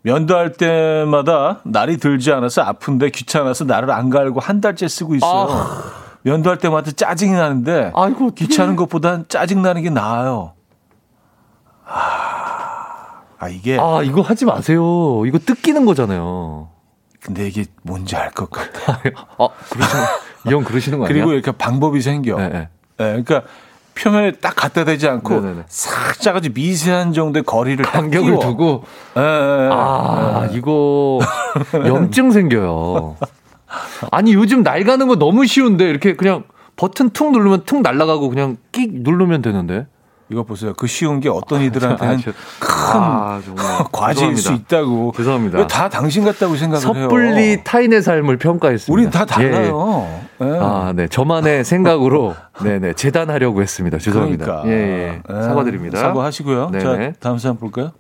면도할 0.02 0.54
때마다 0.54 1.60
날이 1.66 1.98
들지 1.98 2.32
않아서 2.32 2.62
아픈데 2.62 3.10
귀찮아서 3.10 3.66
날을 3.66 3.92
안 3.92 4.10
갈고 4.10 4.40
한 4.40 4.62
달째 4.62 4.88
쓰고 4.88 5.16
있어요. 5.16 5.50
아. 5.50 5.84
면도할 6.22 6.58
때마다 6.58 6.92
짜증이 6.92 7.32
나는데 7.34 7.92
아이고, 7.96 8.32
귀찮은 8.32 8.76
것보단 8.76 9.26
짜증 9.28 9.62
나는 9.62 9.82
게 9.82 9.90
나아요. 9.90 10.54
아, 11.86 13.24
아 13.40 13.50
이게 13.50 13.78
아 13.80 14.02
이거 14.04 14.22
하지 14.22 14.46
마세요. 14.46 15.26
이거 15.26 15.40
뜯기는 15.40 15.86
거잖아요. 15.86 16.70
근데 17.22 17.48
이게 17.48 17.66
뭔지 17.84 18.16
알 18.16 18.32
것 18.32 18.50
같아. 18.50 19.02
아 19.38 19.50
그러시는 19.70 20.04
이형 20.48 20.64
그러시는 20.64 21.00
거 21.00 21.06
아니야? 21.06 21.14
그리고 21.14 21.34
이렇게 21.34 21.52
방법이 21.52 22.02
생겨. 22.02 22.38
네, 22.38 22.50
네. 22.50 22.60
네 22.98 23.24
그러니까 23.24 23.44
표면에 24.00 24.32
딱 24.34 24.56
갖다 24.56 24.86
대지 24.86 25.08
않고 25.08 25.42
네네네. 25.42 25.64
싹 25.68 26.20
작아지 26.20 26.50
미세한 26.50 27.12
정도의 27.14 27.44
거리를 27.44 27.84
간격을 27.84 28.40
두고 28.40 28.84
에, 29.18 29.20
에, 29.20 29.24
에, 29.24 29.70
아 29.72 30.48
이거 30.52 31.20
염증 31.74 32.32
생겨요. 32.32 33.18
아니 34.12 34.34
요즘 34.34 34.64
날 34.64 34.84
가는 34.84 35.08
거 35.08 35.16
너무 35.16 35.46
쉬운데 35.46 35.90
이렇게 35.90 36.16
그냥 36.16 36.44
버튼 36.76 37.10
툭 37.10 37.32
누르면 37.32 37.64
툭 37.66 37.82
날아가고 37.82 38.30
그냥 38.30 38.58
끽 38.72 38.90
누르면 38.94 39.42
되는데. 39.42 39.88
이거 40.32 40.44
보세요. 40.44 40.74
그 40.78 40.86
쉬운 40.86 41.20
게 41.22 41.28
어떤 41.28 41.60
이들한테는 41.64 42.16
아, 42.16 42.22
저, 42.24 42.32
큰 42.60 43.00
아, 43.00 43.42
과제일 43.92 44.36
죄송합니다. 44.36 44.42
수 44.42 44.54
있다고. 44.54 45.12
죄송합니다. 45.18 45.66
다 45.66 45.90
당신 45.90 46.24
같다고 46.24 46.56
생각을 46.56 46.82
섣불리 46.82 47.00
해요. 47.00 47.10
섣불리 47.10 47.64
타인의 47.64 48.04
삶을 48.04 48.38
평가했습니다. 48.38 48.94
우린 48.94 49.10
다 49.10 49.26
달라요. 49.26 50.06
예. 50.08 50.29
네. 50.40 50.58
아, 50.60 50.94
네. 50.96 51.08
저만의 51.08 51.64
생각으로 51.66 52.36
네네 52.64 52.94
재단하려고 52.94 53.62
했습니다. 53.62 53.98
죄송합니다. 53.98 54.46
그러니까. 54.46 54.70
예, 54.70 54.74
예. 54.74 55.22
네. 55.28 55.42
사과드립니다. 55.44 56.00
사과하시고요. 56.00 56.70
네네. 56.72 56.84
자, 57.14 57.20
다음 57.20 57.38
사람 57.38 57.58
볼까요? 57.58 57.92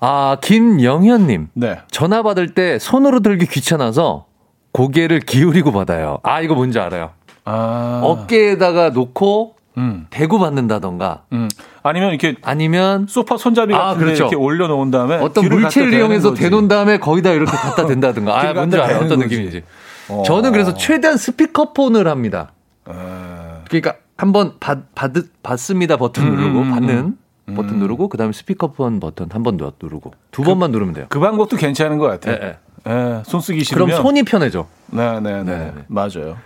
아, 0.00 0.36
김영현님. 0.42 1.48
네. 1.54 1.78
전화 1.90 2.22
받을 2.22 2.54
때 2.54 2.78
손으로 2.78 3.20
들기 3.20 3.46
귀찮아서 3.46 4.26
고개를 4.72 5.20
기울이고 5.20 5.72
받아요. 5.72 6.18
아, 6.22 6.40
이거 6.40 6.54
뭔지 6.54 6.78
알아요. 6.78 7.10
아. 7.44 8.00
어깨에다가 8.02 8.90
놓고 8.90 9.54
음. 9.78 10.06
대고 10.10 10.38
받는다던가. 10.38 11.22
음. 11.32 11.48
아니면 11.82 12.10
이렇게 12.10 12.34
아니면 12.42 13.06
소파 13.08 13.36
손잡이 13.36 13.74
아, 13.74 13.78
같은 13.78 13.90
아, 13.90 13.98
그렇죠. 14.04 14.24
이렇게 14.24 14.36
올려 14.36 14.66
놓은 14.66 14.90
다음에 14.90 15.16
어떤 15.16 15.48
물체를 15.48 15.94
이용해서 15.94 16.34
대놓은 16.34 16.66
다음에 16.68 16.98
거기다 16.98 17.30
이렇게 17.30 17.52
갖다 17.52 17.86
댄다든가. 17.86 18.38
아, 18.38 18.52
뭔지 18.52 18.76
알아요. 18.76 18.96
어떤 18.96 19.20
거지. 19.20 19.28
느낌인지. 19.36 19.62
어. 20.08 20.22
저는 20.24 20.52
그래서 20.52 20.74
최대한 20.74 21.16
스피커폰을 21.16 22.08
합니다. 22.08 22.52
어. 22.84 23.64
그러니까 23.68 23.96
한번 24.16 24.54
받, 24.60 24.94
받, 24.94 25.12
받습니다 25.42 25.96
버튼 25.96 26.24
음, 26.24 26.36
누르고 26.36 26.58
음, 26.60 26.62
음, 26.66 26.70
받는 26.70 27.16
음. 27.48 27.54
버튼 27.54 27.78
누르고 27.78 28.08
그다음에 28.08 28.32
스피커폰 28.32 28.98
버튼 29.00 29.26
한 29.30 29.42
번 29.42 29.56
누르고 29.56 30.12
두 30.30 30.42
그, 30.42 30.48
번만 30.48 30.70
누르면 30.70 30.94
돼요. 30.94 31.06
그 31.08 31.20
방법도 31.20 31.56
괜찮은 31.56 31.98
것 31.98 32.06
같아요. 32.06 32.38
네, 32.38 32.40
네. 32.40 32.58
네, 32.92 33.22
손 33.26 33.40
쓰기 33.40 33.64
싫으면 33.64 33.86
그럼 33.88 34.02
손이 34.02 34.22
편해져. 34.22 34.66
네, 34.86 35.20
네, 35.20 35.42
네, 35.42 35.72
네. 35.74 35.84
맞아요. 35.88 36.36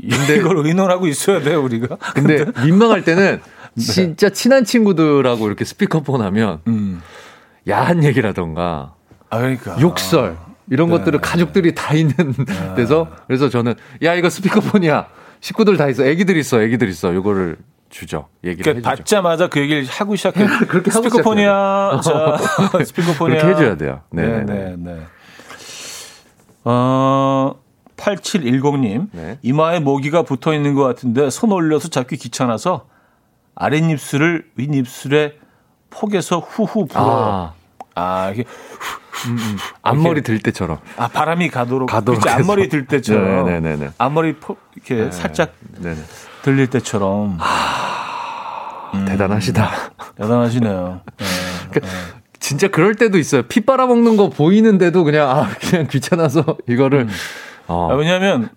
근데 0.00 0.36
이걸 0.36 0.58
의논하고 0.66 1.06
있어야 1.06 1.40
돼요 1.40 1.62
우리가. 1.62 1.96
근데, 2.14 2.44
근데 2.44 2.62
민망할 2.64 3.04
때는 3.04 3.40
네. 3.74 3.82
진짜 3.82 4.28
친한 4.30 4.64
친구들하고 4.64 5.46
이렇게 5.46 5.64
스피커폰 5.64 6.20
하면 6.22 6.60
음. 6.66 7.00
야한 7.68 8.02
얘기라던가 8.04 8.94
아, 9.30 9.38
그러니까. 9.38 9.80
욕설 9.80 10.36
이런 10.70 10.88
네. 10.88 10.98
것들을 10.98 11.20
가족들이 11.20 11.74
다 11.74 11.94
있는 11.94 12.14
네. 12.16 12.74
데서 12.76 13.08
그래서 13.26 13.48
저는 13.48 13.74
야 14.02 14.14
이거 14.14 14.30
스피커폰이야 14.30 15.08
식구들 15.40 15.76
다 15.76 15.88
있어 15.88 16.04
애기들 16.04 16.36
있어 16.36 16.62
애기들 16.62 16.88
있어 16.88 17.12
이거를 17.12 17.56
주죠. 17.94 18.26
얘기를 18.42 18.64
그러니까. 18.64 18.90
받자마자 18.90 19.48
그 19.48 19.60
얘기를 19.60 19.86
하고 19.86 20.16
시작해. 20.16 20.44
그렇게 20.66 20.90
스피커폰이야. 20.90 22.00
자, 22.02 22.36
스피커폰이야. 22.84 23.40
그렇게 23.40 23.54
해줘야 23.54 23.76
돼요. 23.76 24.00
네, 24.10 24.26
네, 24.26 24.44
네. 24.44 24.74
네. 24.76 25.06
어, 26.64 27.54
8710님. 27.96 29.08
네. 29.12 29.38
이마에 29.42 29.78
모기가 29.78 30.22
붙어 30.22 30.52
있는 30.52 30.74
것 30.74 30.82
같은데 30.82 31.30
손 31.30 31.52
올려서 31.52 31.88
잡기 31.88 32.16
귀찮아서 32.16 32.88
아랫입술을 33.54 34.50
윗입술에 34.56 35.38
폭에서 35.90 36.40
후후 36.40 36.86
불어요. 36.86 37.06
아, 37.06 37.52
아 37.94 38.30
이게 38.32 38.44
음, 39.26 39.38
음. 39.38 39.56
앞머리 39.82 40.22
들 40.22 40.38
때처럼. 40.40 40.78
아 40.96 41.08
바람이 41.08 41.48
가도록. 41.48 41.88
가도록 41.88 42.20
그치, 42.20 42.34
앞머리 42.34 42.68
들 42.68 42.86
때처럼. 42.86 43.46
네네네. 43.46 43.76
네, 43.76 43.84
네. 43.86 43.90
앞머리 43.98 44.36
포, 44.36 44.56
이렇게 44.74 45.04
네 45.04 45.10
살짝 45.10 45.52
네네. 45.80 45.96
들릴 46.42 46.66
때처럼. 46.68 47.38
아, 47.40 48.90
음, 48.94 49.04
대단하시다. 49.06 49.70
대단하시네요. 50.16 51.00
네, 51.16 51.26
그, 51.72 51.80
네. 51.80 51.88
진짜 52.40 52.68
그럴 52.68 52.94
때도 52.94 53.18
있어요. 53.18 53.42
피 53.44 53.60
빨아먹는 53.60 54.16
거 54.16 54.28
보이는데도 54.28 55.04
그냥 55.04 55.30
아 55.30 55.48
그냥 55.60 55.86
귀찮아서 55.88 56.58
이거를 56.68 57.00
음. 57.02 57.10
어. 57.66 57.88
아, 57.90 57.94
왜냐하면 57.94 58.50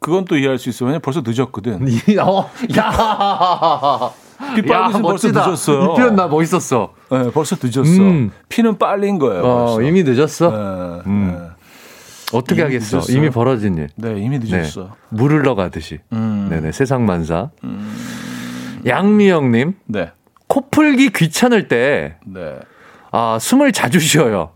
그건 0.00 0.24
또 0.26 0.36
이해할 0.36 0.58
수 0.58 0.68
있어요. 0.68 0.88
왜냐면 0.88 1.00
벌써 1.00 1.22
늦었거든. 1.24 1.86
어, 2.20 2.50
야. 2.76 4.12
빗발은 4.54 5.02
벌써 5.02 5.28
늦었어요. 5.28 5.82
이 5.82 5.86
표현 5.96 6.16
나 6.16 6.26
멋있었어. 6.28 6.92
네, 7.10 7.30
벌써 7.30 7.56
늦었어. 7.62 8.02
음. 8.02 8.30
피는 8.48 8.78
빨린 8.78 9.18
거예요. 9.18 9.42
어, 9.44 9.82
이미 9.82 10.02
늦었어. 10.02 10.50
네, 10.50 11.02
음. 11.06 11.38
네. 11.38 11.48
어떻게 12.32 12.54
이미 12.54 12.62
하겠어? 12.62 12.96
늦었어요. 12.96 13.16
이미 13.16 13.30
벌어진 13.30 13.76
일. 13.76 13.88
네, 13.96 14.18
이미 14.18 14.38
늦었어. 14.38 14.80
네. 14.82 14.88
물 15.10 15.32
흘러가듯이. 15.32 15.98
음. 16.12 16.48
네네, 16.50 16.72
세상 16.72 17.04
만사. 17.06 17.50
음. 17.64 17.94
양미영님. 18.86 19.74
네. 19.86 20.12
코 20.48 20.68
풀기 20.70 21.10
귀찮을 21.10 21.68
때. 21.68 22.16
네. 22.26 22.58
아, 23.10 23.38
숨을 23.40 23.72
자주 23.72 24.00
쉬어요. 24.00 24.50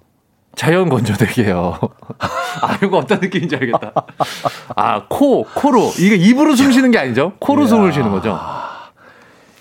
자연 0.55 0.89
건조되게요. 0.89 1.78
아, 2.62 2.78
이거 2.82 2.97
어떤 2.97 3.20
느낌인지 3.20 3.57
알겠다. 3.57 3.93
아, 4.74 5.05
코, 5.09 5.45
코로. 5.45 5.93
이게 5.99 6.16
입으로 6.16 6.57
숨 6.57 6.72
쉬는 6.72 6.91
게 6.91 6.99
아니죠? 6.99 7.34
코로 7.41 7.64
야. 7.64 7.66
숨을 7.66 7.93
쉬는 7.93 8.11
거죠? 8.11 8.39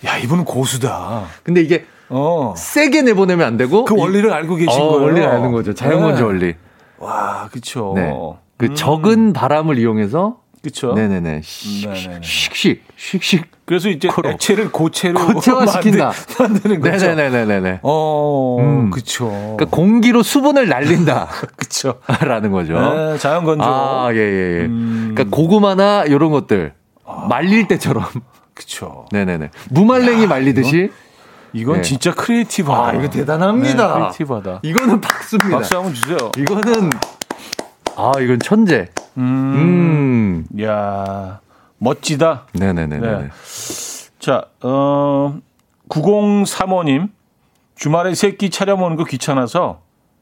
야, 0.06 0.18
이분은 0.18 0.46
고수다. 0.46 1.24
근데 1.44 1.62
이게 1.62 1.86
어. 2.10 2.54
세게 2.56 3.02
내보내면 3.04 3.46
안 3.46 3.58
되고 3.58 3.86
그 3.86 3.96
원리를 3.98 4.32
알고 4.32 4.56
계신 4.56 4.82
어, 4.82 4.88
거예요. 4.90 5.04
원리를 5.04 5.28
아는 5.28 5.52
거죠. 5.52 5.74
자연 5.74 6.02
건조 6.02 6.20
네. 6.20 6.24
원리. 6.24 6.54
와, 7.00 7.50
그쵸 7.52 7.94
네. 7.96 8.14
그 8.58 8.68
음. 8.68 8.76
적은 8.76 9.34
바람을 9.34 9.78
이용해서 9.80 10.38
그쵸 10.64 10.94
네네네. 10.94 11.42
씩씩, 11.44 12.84
씩씩. 12.96 13.52
그래서 13.66 13.90
이제 13.90 14.08
코로. 14.08 14.30
액체를 14.32 14.72
고체로 14.72 15.20
고체화시킨다. 15.28 16.12
만드는 16.40 16.82
거죠. 16.82 17.08
네네네네네. 17.08 17.80
어, 17.84 18.58
음. 18.60 18.92
그쵸. 18.92 19.28
그러니까 19.58 19.66
공기로 19.66 20.22
수분을 20.24 20.68
날린다. 20.68 21.28
그쵸. 21.58 22.00
라는 22.22 22.52
거죠. 22.52 22.74
네, 22.80 23.18
자연 23.18 23.44
건조. 23.44 23.64
아, 23.64 24.10
예, 24.14 24.18
예, 24.18 24.22
예. 24.62 24.66
음. 24.66 25.14
그러니까 25.16 25.36
고구마나 25.36 26.04
이런 26.06 26.32
것들. 26.32 26.74
아. 27.06 27.26
말릴 27.30 27.68
때처럼. 27.68 28.06
그쵸. 28.56 29.06
네네네. 29.12 29.52
무말랭이 29.70 30.24
야, 30.24 30.28
말리듯이. 30.28 30.76
이건, 30.78 30.92
이건 31.54 31.76
네. 31.78 31.82
진짜 31.84 32.14
creative하다. 32.14 32.88
아, 32.88 32.94
이거 33.00 33.10
대단합니다. 33.10 33.88
네, 33.88 33.94
creative하다. 33.94 34.60
이거는 34.64 35.02
박수입니다. 35.02 35.58
박수 35.58 35.76
한번 35.76 35.94
주세요. 35.94 36.18
이거는, 36.38 36.90
아, 37.96 38.12
이건 38.20 38.40
천재. 38.40 38.90
음. 39.18 40.46
음. 40.56 40.62
야 40.64 41.40
멋지다. 41.78 42.48
네네네. 42.54 43.00
네. 43.00 43.30
자, 44.20 44.46
어, 44.64 45.38
9035님. 45.90 47.10
주말에 47.76 48.16
새끼 48.16 48.50
차려 48.50 48.78
먹는 48.78 48.96
거 48.96 49.04
귀찮아서 49.04 49.82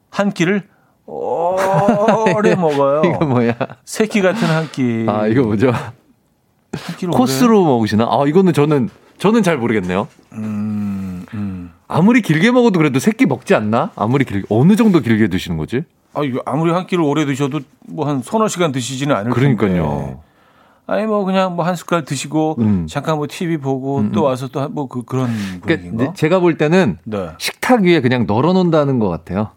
한 0.09 0.31
끼를 0.31 0.67
오래 1.05 2.55
먹어요. 2.55 3.01
이거 3.05 3.25
뭐야? 3.25 3.53
새끼 3.85 4.21
같은 4.23 4.47
한 4.47 4.69
끼. 4.71 5.05
아, 5.07 5.27
이거 5.27 5.43
뭐죠? 5.43 5.71
코스로 7.11 7.59
오래? 7.61 7.67
먹으시나? 7.69 8.07
아, 8.09 8.23
이거는 8.27 8.53
저는 8.53 8.89
저는 9.17 9.43
잘 9.43 9.57
모르겠네요. 9.57 10.07
음, 10.33 11.25
음. 11.33 11.71
아무리 11.87 12.21
길게 12.21 12.51
먹어도 12.51 12.79
그래도 12.79 12.99
새끼 12.99 13.25
먹지 13.25 13.53
않나? 13.55 13.91
아무리 13.95 14.25
길게 14.25 14.47
어느 14.49 14.75
정도 14.75 14.99
길게 14.99 15.27
드시는 15.27 15.57
거지? 15.57 15.83
아, 16.13 16.23
이거 16.23 16.41
아무리 16.45 16.71
한 16.71 16.85
끼를 16.87 17.03
오래 17.03 17.25
드셔도 17.25 17.59
뭐 17.87 18.07
한 18.07 18.21
서너 18.23 18.47
시간 18.47 18.71
드시지는 18.71 19.15
않을 19.15 19.31
그러니까요. 19.31 19.71
텐데. 19.71 20.17
아니 20.85 21.05
뭐 21.05 21.23
그냥 21.23 21.55
뭐 21.55 21.65
한 21.65 21.75
숟갈 21.77 22.03
드시고 22.03 22.57
음. 22.59 22.87
잠깐 22.89 23.15
뭐 23.17 23.25
TV 23.29 23.57
보고 23.57 23.99
음. 23.99 24.11
또 24.11 24.21
음. 24.21 24.25
와서 24.25 24.47
또 24.49 24.67
뭐 24.67 24.87
그 24.87 25.03
그런 25.03 25.29
그러니까 25.61 26.13
제가 26.13 26.39
볼 26.39 26.57
때는 26.57 26.97
네. 27.05 27.29
식탁 27.37 27.83
위에 27.83 28.01
그냥 28.01 28.25
널어 28.27 28.51
놓는다는 28.53 28.99
것 28.99 29.07
같아요. 29.09 29.51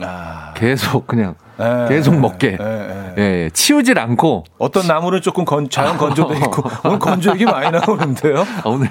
아. 0.00 0.52
계속 0.54 1.06
그냥 1.06 1.34
에, 1.60 1.84
예, 1.84 1.88
계속 1.88 2.18
먹게. 2.18 2.56
에, 2.60 3.14
에, 3.16 3.44
예, 3.44 3.50
치우질 3.52 3.98
않고 3.98 4.44
어떤 4.58 4.86
나무는 4.86 5.20
조금 5.20 5.44
건, 5.44 5.70
자연 5.70 5.96
건조돼 5.96 6.36
있고 6.38 6.64
오늘 6.84 6.98
건조 6.98 7.32
얘기 7.32 7.44
많이 7.44 7.70
나오는데요. 7.70 8.40
아, 8.40 8.68
오늘? 8.68 8.88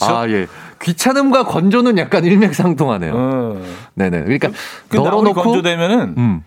아 0.00 0.28
예. 0.28 0.46
귀찮음과 0.80 1.44
건조는 1.44 1.98
약간 1.98 2.24
일맥상통하네요. 2.24 3.14
음. 3.14 3.76
네네. 3.94 4.22
그러니까 4.22 4.50
그 4.88 4.96
널어놓고 4.96 5.42
건조되면은 5.42 6.14
음. 6.16 6.44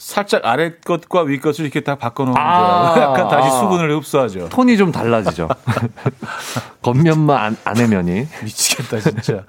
살짝 0.00 0.46
아래 0.46 0.76
것과 0.76 1.22
위 1.22 1.38
것을 1.38 1.66
이렇게 1.66 1.80
다 1.80 1.96
바꿔놓으면 1.96 2.40
아~ 2.40 2.94
약간 2.96 3.28
다시 3.28 3.50
수분을 3.50 3.94
흡수하죠. 3.96 4.48
톤이 4.48 4.78
좀 4.78 4.90
달라지죠. 4.90 5.46
겉면만 6.80 7.36
안, 7.36 7.56
안에면이. 7.64 8.26
미치겠다 8.42 8.98
진짜. 9.00 9.44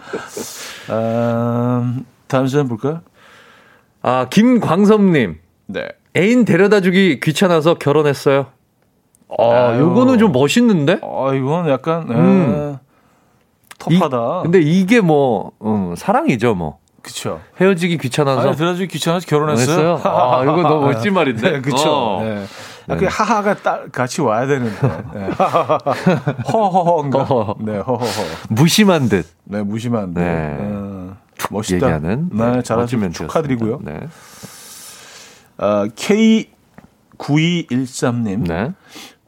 음, 0.89 2.05
다음 2.27 2.47
사연 2.47 2.67
볼까요? 2.67 2.99
아 4.01 4.27
김광섭님. 4.29 5.37
네. 5.67 5.87
애인 6.17 6.45
데려다 6.45 6.81
주기 6.81 7.19
귀찮아서 7.19 7.75
결혼했어요. 7.75 8.47
아, 9.39 9.77
요거는 9.79 10.17
좀 10.17 10.31
멋있는데? 10.33 10.99
아, 11.01 11.33
이건 11.33 11.69
약간 11.69 12.09
음. 12.09 12.77
터프하다. 13.79 14.17
이, 14.17 14.43
근데 14.43 14.59
이게 14.59 14.99
뭐 14.99 15.51
음, 15.63 15.95
사랑이죠, 15.95 16.53
뭐. 16.55 16.79
그쵸. 17.01 17.39
헤어지기 17.59 17.97
귀찮아서. 17.97 18.49
아니, 18.49 18.57
헤어지기 18.57 18.87
귀찮아서 18.87 19.25
결혼했어요. 19.25 20.01
아, 20.03 20.43
이거 20.43 20.61
너무 20.63 20.87
멋진 20.91 21.13
말인데. 21.13 21.51
네, 21.51 21.61
그쵸. 21.61 21.89
어. 21.89 22.23
네. 22.23 22.43
아, 22.89 22.95
그 22.95 23.05
하하가 23.09 23.55
딱 23.55 23.91
같이 23.91 24.21
와야 24.21 24.45
되는데. 24.45 24.75
네. 25.13 25.29
허허허인가? 26.51 27.23
허허. 27.23 27.55
네, 27.59 27.77
허허허. 27.77 28.23
무심한 28.49 29.07
듯. 29.07 29.25
네, 29.45 29.63
무심한 29.63 30.13
듯. 30.13 30.19
네. 30.19 30.57
어, 30.59 30.90
멋있다. 31.49 31.87
얘기하는. 31.87 32.29
네, 32.31 32.51
네 32.51 32.61
잘하시면 32.61 33.13
축하드리고요. 33.13 33.79
네. 33.83 33.99
어, 35.57 35.85
K9213님. 37.17 38.47
네. 38.47 38.73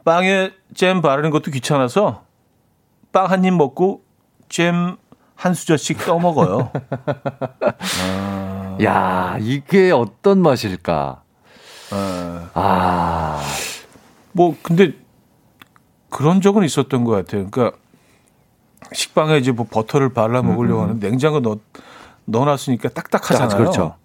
빵에 0.04 0.52
잼 0.74 1.00
바르는 1.02 1.30
것도 1.30 1.50
귀찮아서 1.50 2.24
빵 3.12 3.30
한 3.30 3.44
입 3.44 3.54
먹고 3.54 4.02
잼 4.48 4.96
한 5.36 5.54
수저씩 5.54 5.98
떠먹어요. 5.98 6.70
아. 8.02 8.78
야, 8.82 9.36
이게 9.40 9.90
어떤 9.90 10.40
맛일까? 10.40 11.22
아. 11.90 12.50
아. 12.54 13.42
뭐, 14.32 14.56
근데 14.62 14.94
그런 16.08 16.40
적은 16.40 16.64
있었던 16.64 17.04
것 17.04 17.12
같아요. 17.12 17.48
그러니까 17.50 17.76
식빵에 18.92 19.38
이제 19.38 19.52
뭐 19.52 19.66
버터를 19.68 20.12
발라 20.12 20.42
먹으려고 20.42 20.80
음, 20.80 20.84
음. 20.84 20.88
하는 20.88 21.00
냉장고 21.00 21.40
넣, 21.40 21.58
넣어놨으니까 22.26 22.88
딱딱하잖아요. 22.90 23.56
그렇죠. 23.58 23.96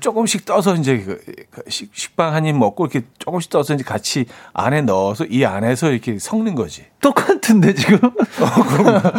조금씩 0.00 0.44
떠서 0.44 0.76
이제 0.76 0.98
그, 0.98 1.20
그 1.50 1.62
식빵 1.68 2.34
한 2.34 2.46
입 2.46 2.56
먹고 2.56 2.86
이렇게 2.86 3.04
조금씩 3.18 3.50
떠서 3.50 3.74
이제 3.74 3.82
같이 3.82 4.26
안에 4.52 4.82
넣어서 4.82 5.24
이 5.24 5.44
안에서 5.44 5.90
이렇게 5.90 6.18
섞는 6.20 6.54
거지. 6.54 6.84
똑같은데 7.00 7.74
지금? 7.74 7.98
어, 8.06 9.12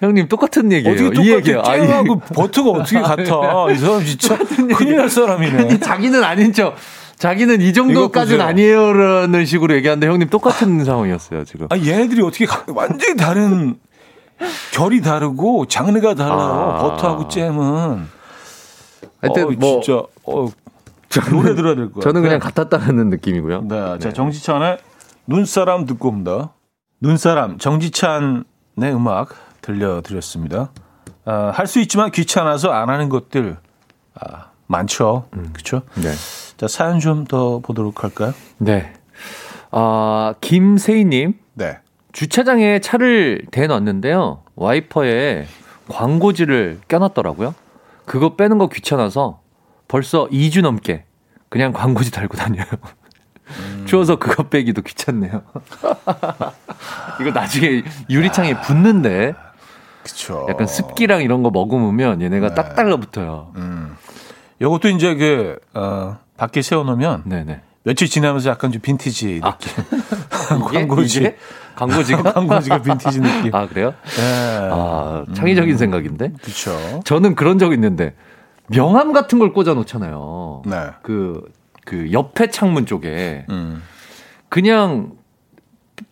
형님 0.00 0.28
똑같은 0.28 0.72
얘기예요. 0.72 0.94
어떻게 1.08 1.34
얘기예요. 1.36 1.62
잼하고 1.62 2.14
아, 2.14 2.32
버터가 2.34 2.70
어떻게 2.80 2.98
같아? 3.02 3.22
이 3.70 3.76
사람 3.76 4.04
진짜 4.04 4.36
큰일 4.38 4.96
날 4.96 5.08
사람이네. 5.10 5.78
자기는 5.80 6.24
아닌 6.24 6.52
척. 6.52 6.74
자기는 7.18 7.60
이 7.60 7.72
정도까지는 7.72 8.44
아니에요라는 8.44 9.46
식으로 9.46 9.74
얘기하는데 9.76 10.06
형님 10.08 10.28
똑같은 10.30 10.84
상황이었어요 10.84 11.44
지금. 11.44 11.68
아 11.70 11.76
얘네들이 11.76 12.20
어떻게 12.22 12.44
완전히 12.74 13.16
다른 13.16 13.76
결이 14.72 15.00
다르고 15.02 15.66
장르가 15.66 16.14
달라요. 16.14 16.72
아. 16.76 16.78
버터하고 16.82 17.28
잼은. 17.28 18.06
하여튼 19.20 19.44
어, 19.44 19.50
뭐 19.58 19.80
진짜 19.80 20.02
어, 20.24 20.48
노래 21.30 21.54
들어야 21.54 21.74
될 21.74 21.92
거야. 21.92 22.02
저는 22.02 22.22
그냥 22.22 22.38
같았다는 22.40 23.08
느낌이고요. 23.10 23.62
네, 23.62 23.92
네. 23.94 23.98
자 23.98 24.12
정지찬의 24.12 24.78
눈사람 25.26 25.86
듣고 25.86 26.08
옵니다. 26.08 26.50
눈사람 27.00 27.58
정지찬의 27.58 28.44
음악 28.92 29.30
들려드렸습니다. 29.62 30.70
아, 31.24 31.50
할수 31.54 31.80
있지만 31.80 32.10
귀찮아서 32.10 32.70
안 32.70 32.90
하는 32.90 33.08
것들 33.08 33.56
아, 34.20 34.46
많죠. 34.66 35.26
음. 35.34 35.50
그렇죠? 35.52 35.82
네. 35.94 36.10
자 36.56 36.68
사연 36.68 37.00
좀 37.00 37.24
더 37.26 37.60
보도록 37.60 38.04
할까요? 38.04 38.34
네. 38.58 38.92
아 39.70 40.34
김세희님. 40.40 41.34
네. 41.54 41.78
주차장에 42.14 42.78
차를 42.78 43.42
대놨는데요. 43.50 44.42
와이퍼에 44.54 45.46
광고지를 45.88 46.80
껴놨더라고요. 46.88 47.54
그거 48.06 48.36
빼는 48.36 48.58
거 48.58 48.68
귀찮아서 48.68 49.40
벌써 49.88 50.28
2주 50.28 50.62
넘게 50.62 51.04
그냥 51.48 51.72
광고지 51.72 52.12
달고 52.12 52.36
다녀요. 52.36 52.64
음. 53.58 53.84
추워서 53.86 54.16
그거 54.16 54.44
빼기도 54.44 54.82
귀찮네요. 54.82 55.42
이거 57.20 57.30
나중에 57.32 57.82
유리창에 58.08 58.60
붙는데 58.60 59.34
그쵸. 60.04 60.46
약간 60.48 60.66
습기랑 60.66 61.22
이런 61.22 61.42
거 61.42 61.50
머금으면 61.50 62.22
얘네가 62.22 62.50
네. 62.50 62.54
딱 62.54 62.76
달라붙어요. 62.76 63.52
음. 63.56 63.96
요것도 64.60 64.88
이제 64.90 65.14
그, 65.16 65.58
어, 65.74 66.18
밖에 66.36 66.62
세워놓으면. 66.62 67.22
네네. 67.26 67.60
며칠 67.84 68.08
지나면서 68.08 68.50
약간 68.50 68.72
좀 68.72 68.80
빈티지 68.80 69.40
아. 69.42 69.56
느낌. 69.58 69.84
아, 70.32 70.58
광고지. 70.58 71.34
광고지가? 71.76 72.22
광고지가 72.32 72.82
빈티지 72.82 73.20
느낌. 73.20 73.54
아, 73.54 73.68
그래요? 73.68 73.92
네. 74.16 74.68
아, 74.72 75.24
창의적인 75.34 75.74
음. 75.74 75.76
생각인데? 75.76 76.32
그쵸. 76.42 77.02
저는 77.04 77.34
그런 77.34 77.58
적 77.58 77.72
있는데, 77.74 78.14
명함 78.68 79.12
같은 79.12 79.38
걸 79.38 79.52
꽂아 79.52 79.74
놓잖아요. 79.74 80.62
네. 80.64 80.76
그, 81.02 81.44
그 81.84 82.10
옆에 82.10 82.48
창문 82.48 82.86
쪽에. 82.86 83.44
음. 83.50 83.82
그냥 84.48 85.12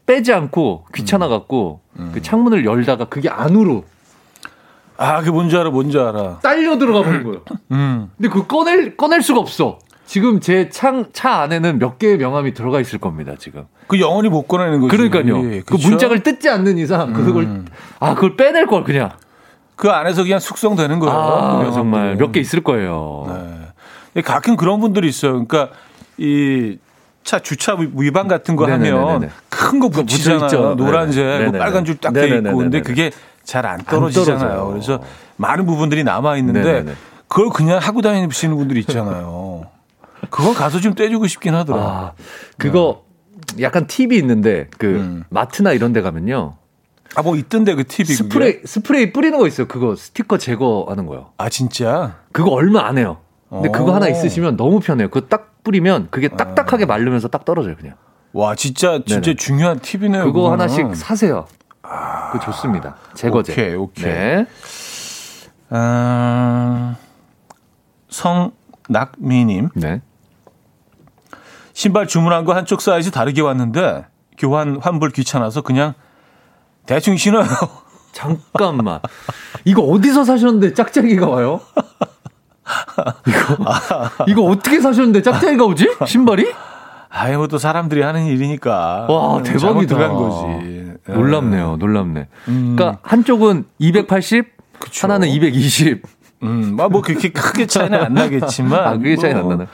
빼지 0.04 0.32
않고 0.32 0.86
귀찮아갖고 0.94 1.80
음. 1.98 2.10
그 2.12 2.20
창문을 2.20 2.66
열다가 2.66 3.06
그게 3.06 3.30
안으로 3.30 3.84
아, 4.98 5.18
그게 5.18 5.30
뭔지 5.30 5.56
알아, 5.56 5.70
뭔지 5.70 5.98
알아. 5.98 6.40
딸려 6.40 6.78
들어가 6.78 7.02
버린 7.02 7.24
거예요. 7.24 7.40
음. 7.72 8.10
근데 8.16 8.28
그 8.28 8.46
꺼낼, 8.46 8.96
꺼낼 8.96 9.22
수가 9.22 9.40
없어. 9.40 9.78
지금 10.06 10.40
제 10.40 10.68
창, 10.68 11.06
차 11.12 11.36
안에는 11.42 11.78
몇 11.78 11.98
개의 11.98 12.18
명함이 12.18 12.54
들어가 12.54 12.80
있을 12.80 12.98
겁니다, 12.98 13.34
지금. 13.38 13.64
그 13.86 13.98
영원히 14.00 14.28
못 14.28 14.42
꺼내는 14.46 14.80
거지. 14.80 14.96
그러니까요. 14.96 15.52
예, 15.52 15.62
그 15.64 15.76
문짝을 15.76 16.22
뜯지 16.22 16.48
않는 16.50 16.78
이상, 16.78 17.12
그걸, 17.12 17.44
음. 17.44 17.66
아, 18.00 18.14
그걸 18.14 18.36
빼낼 18.36 18.66
걸, 18.66 18.84
그냥. 18.84 19.10
그 19.76 19.90
안에서 19.90 20.22
그냥 20.22 20.38
숙성되는 20.38 20.98
거예요. 20.98 21.16
아, 21.16 21.64
그 21.64 21.72
정말 21.72 22.16
몇 22.16 22.30
개 22.32 22.40
있을 22.40 22.62
거예요. 22.62 23.70
네. 24.14 24.22
가끔 24.22 24.56
그런 24.56 24.80
분들이 24.80 25.08
있어요. 25.08 25.44
그러니까 25.44 25.74
이 26.18 26.76
차 27.24 27.38
주차 27.38 27.76
위반 27.94 28.26
같은 28.26 28.56
거 28.56 28.66
네네네네네. 28.66 28.98
하면 28.98 29.30
큰 29.48 29.78
거 29.78 29.88
붙이잖아요. 29.88 30.74
노란색, 30.74 31.24
뭐 31.44 31.52
빨간 31.52 31.84
줄 31.84 31.96
딱 31.98 32.12
돼 32.12 32.26
있고. 32.26 32.56
근데 32.56 32.80
그게 32.82 33.12
잘 33.44 33.64
안 33.64 33.78
떨어지잖아요. 33.84 34.60
안 34.60 34.70
그래서 34.72 35.00
많은 35.36 35.64
부분들이 35.64 36.02
남아 36.02 36.36
있는데 36.38 36.84
그걸 37.28 37.50
그냥 37.50 37.78
하고 37.78 38.02
다니시는 38.02 38.56
분들이 38.56 38.80
있잖아요. 38.80 39.66
그거 40.30 40.54
가서 40.54 40.80
좀 40.80 40.94
떼주고 40.94 41.26
싶긴 41.26 41.54
하더라. 41.54 41.82
아, 41.82 42.12
그거 42.58 43.04
네. 43.56 43.62
약간 43.64 43.86
팁이 43.86 44.16
있는데 44.16 44.68
그 44.78 44.86
음. 44.86 45.24
마트나 45.30 45.72
이런 45.72 45.92
데 45.92 46.00
가면요. 46.00 46.56
아, 47.14 47.22
뭐 47.22 47.36
있던데 47.36 47.74
그 47.74 47.84
팁이. 47.84 48.06
스프레이, 48.06 48.52
그게? 48.54 48.66
스프레이 48.66 49.12
뿌리는 49.12 49.38
거 49.38 49.46
있어요. 49.46 49.68
그거 49.68 49.94
스티커 49.96 50.38
제거하는 50.38 51.06
거요. 51.06 51.30
아, 51.36 51.48
진짜? 51.48 52.16
그거 52.32 52.50
얼마 52.52 52.86
안 52.86 52.96
해요. 52.98 53.18
근데 53.50 53.68
오. 53.68 53.72
그거 53.72 53.94
하나 53.94 54.08
있으시면 54.08 54.56
너무 54.56 54.80
편해요. 54.80 55.08
그거 55.10 55.26
딱 55.26 55.62
뿌리면 55.62 56.08
그게 56.10 56.28
딱딱하게 56.28 56.86
마르면서 56.86 57.28
딱 57.28 57.44
떨어져요, 57.44 57.76
그냥. 57.76 57.96
와, 58.32 58.54
진짜, 58.54 59.00
진짜 59.06 59.20
네네. 59.20 59.36
중요한 59.36 59.78
팁이네요. 59.78 60.24
그거 60.24 60.40
그거는. 60.42 60.52
하나씩 60.60 60.96
사세요. 60.96 61.46
아, 61.82 62.30
그 62.32 62.40
좋습니다. 62.40 62.96
제거제. 63.14 63.52
오케이, 63.52 63.74
오케이. 63.74 64.04
네. 64.06 64.46
아, 65.68 66.96
성낙미님. 68.08 69.68
네. 69.74 70.00
신발 71.74 72.06
주문한 72.06 72.44
거 72.44 72.54
한쪽 72.54 72.80
사이즈 72.80 73.10
다르게 73.10 73.40
왔는데 73.40 74.04
교환 74.38 74.78
환불 74.80 75.10
귀찮아서 75.10 75.62
그냥 75.62 75.94
대충 76.86 77.16
신어요. 77.16 77.46
잠깐만. 78.12 79.00
이거 79.64 79.82
어디서 79.82 80.24
사셨는데 80.24 80.74
짝짝이가 80.74 81.28
와요? 81.28 81.60
이거 83.26 84.26
이거 84.26 84.42
어떻게 84.44 84.80
사셨는데 84.80 85.22
짝짝이가 85.22 85.64
오지? 85.64 85.96
신발이? 86.06 86.52
아이 87.08 87.36
뭐 87.36 87.46
또 87.46 87.58
사람들이 87.58 88.02
하는 88.02 88.24
일이니까. 88.26 89.06
와 89.08 89.42
대박이다. 89.42 89.94
들어간 89.96 90.16
거지. 90.16 90.66
예. 91.08 91.12
놀랍네요, 91.12 91.76
놀랍네. 91.78 92.28
음. 92.48 92.76
그러니까 92.76 93.00
한쪽은 93.02 93.64
280, 93.78 94.46
그쵸. 94.78 95.06
하나는 95.06 95.28
220. 95.28 96.02
음, 96.44 96.74
뭐, 96.76 96.88
뭐 96.88 97.02
그렇게 97.02 97.30
크게 97.30 97.66
차이는 97.66 98.00
안 98.00 98.14
나겠지만. 98.14 98.80
아, 98.86 98.92
그게 98.92 99.16
차이는 99.16 99.42
뭐. 99.42 99.52
안 99.52 99.58
나네. 99.58 99.70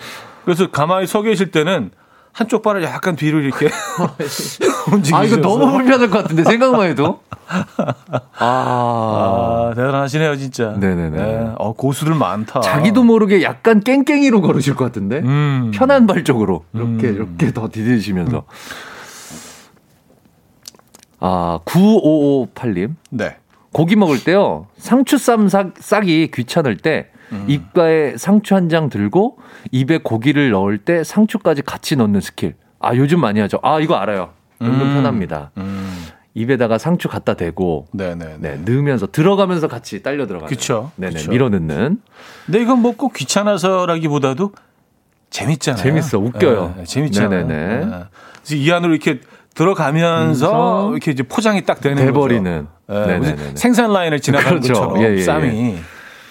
그래서 0.48 0.70
가만히 0.70 1.06
서 1.06 1.20
계실 1.20 1.50
때는 1.50 1.90
한쪽 2.32 2.62
발을 2.62 2.82
약간 2.82 3.16
뒤로 3.16 3.40
이렇게 3.40 3.68
움직이셔서. 4.90 5.14
아, 5.14 5.24
이거 5.24 5.36
너무 5.36 5.70
불편할 5.72 6.08
것 6.08 6.22
같은데, 6.22 6.42
생각만 6.42 6.88
해도. 6.88 7.20
아. 8.38 8.38
아 8.38 9.72
대단하시네요, 9.76 10.36
진짜. 10.36 10.70
네네네. 10.80 11.10
네. 11.10 11.50
어, 11.58 11.74
고수들 11.74 12.14
많다. 12.14 12.60
자기도 12.60 13.04
모르게 13.04 13.42
약간 13.42 13.80
깽깽이로 13.80 14.40
걸으실 14.40 14.74
것 14.74 14.86
같은데. 14.86 15.18
음. 15.18 15.70
편한 15.74 16.06
발 16.06 16.24
쪽으로. 16.24 16.64
이렇게, 16.72 17.08
음. 17.08 17.14
이렇게 17.14 17.52
더 17.52 17.68
디디시면서. 17.70 18.44
아, 21.20 21.60
9558님. 21.66 22.94
네. 23.10 23.36
고기 23.74 23.96
먹을 23.96 24.24
때요, 24.24 24.66
상추 24.78 25.18
쌈 25.18 25.50
싹, 25.50 25.74
싹이 25.78 26.30
귀찮을 26.32 26.78
때, 26.78 27.10
음. 27.32 27.44
입가에 27.48 28.16
상추 28.16 28.54
한 28.54 28.68
장 28.68 28.88
들고 28.88 29.38
입에 29.72 29.98
고기를 29.98 30.50
넣을 30.50 30.78
때 30.78 31.04
상추까지 31.04 31.62
같이 31.62 31.96
넣는 31.96 32.20
스킬. 32.20 32.54
아, 32.80 32.94
요즘 32.94 33.20
많이 33.20 33.40
하죠. 33.40 33.58
아, 33.62 33.80
이거 33.80 33.94
알아요. 33.96 34.30
은근 34.62 34.80
음. 34.88 34.94
편합니다. 34.94 35.50
음. 35.58 36.04
입에다가 36.34 36.78
상추 36.78 37.08
갖다 37.08 37.34
대고 37.34 37.86
네네 37.92 38.36
네, 38.38 38.60
넣으면서 38.64 39.08
들어가면서 39.10 39.66
같이 39.66 40.02
딸려 40.02 40.26
들어가는. 40.26 40.46
그렇죠. 40.48 40.92
네네 40.96 41.28
밀어 41.28 41.48
넣는. 41.48 42.00
근데 42.46 42.60
이건 42.62 42.80
뭐 42.80 42.92
꼭 42.92 43.12
귀찮아서라기보다도 43.14 44.52
재밌잖아요. 45.30 45.82
재밌어, 45.82 46.18
웃겨요. 46.18 46.74
네, 46.78 46.84
재밌잖아요. 46.84 47.46
네네. 47.48 47.84
네. 47.86 48.56
이 48.56 48.70
안으로 48.70 48.92
이렇게 48.94 49.20
들어가면서 49.54 50.90
이렇게 50.92 51.10
이제 51.10 51.22
포장이 51.22 51.64
딱 51.64 51.80
되는 51.80 51.96
돼버리는. 52.04 52.66
네, 52.88 53.36
생산 53.54 53.92
라인을 53.92 54.20
지나가는 54.20 54.60
그렇죠. 54.60 54.80
것처럼 54.88 55.02
예, 55.02 55.16
예, 55.16 55.20
쌈이. 55.22 55.48
예. 55.74 55.78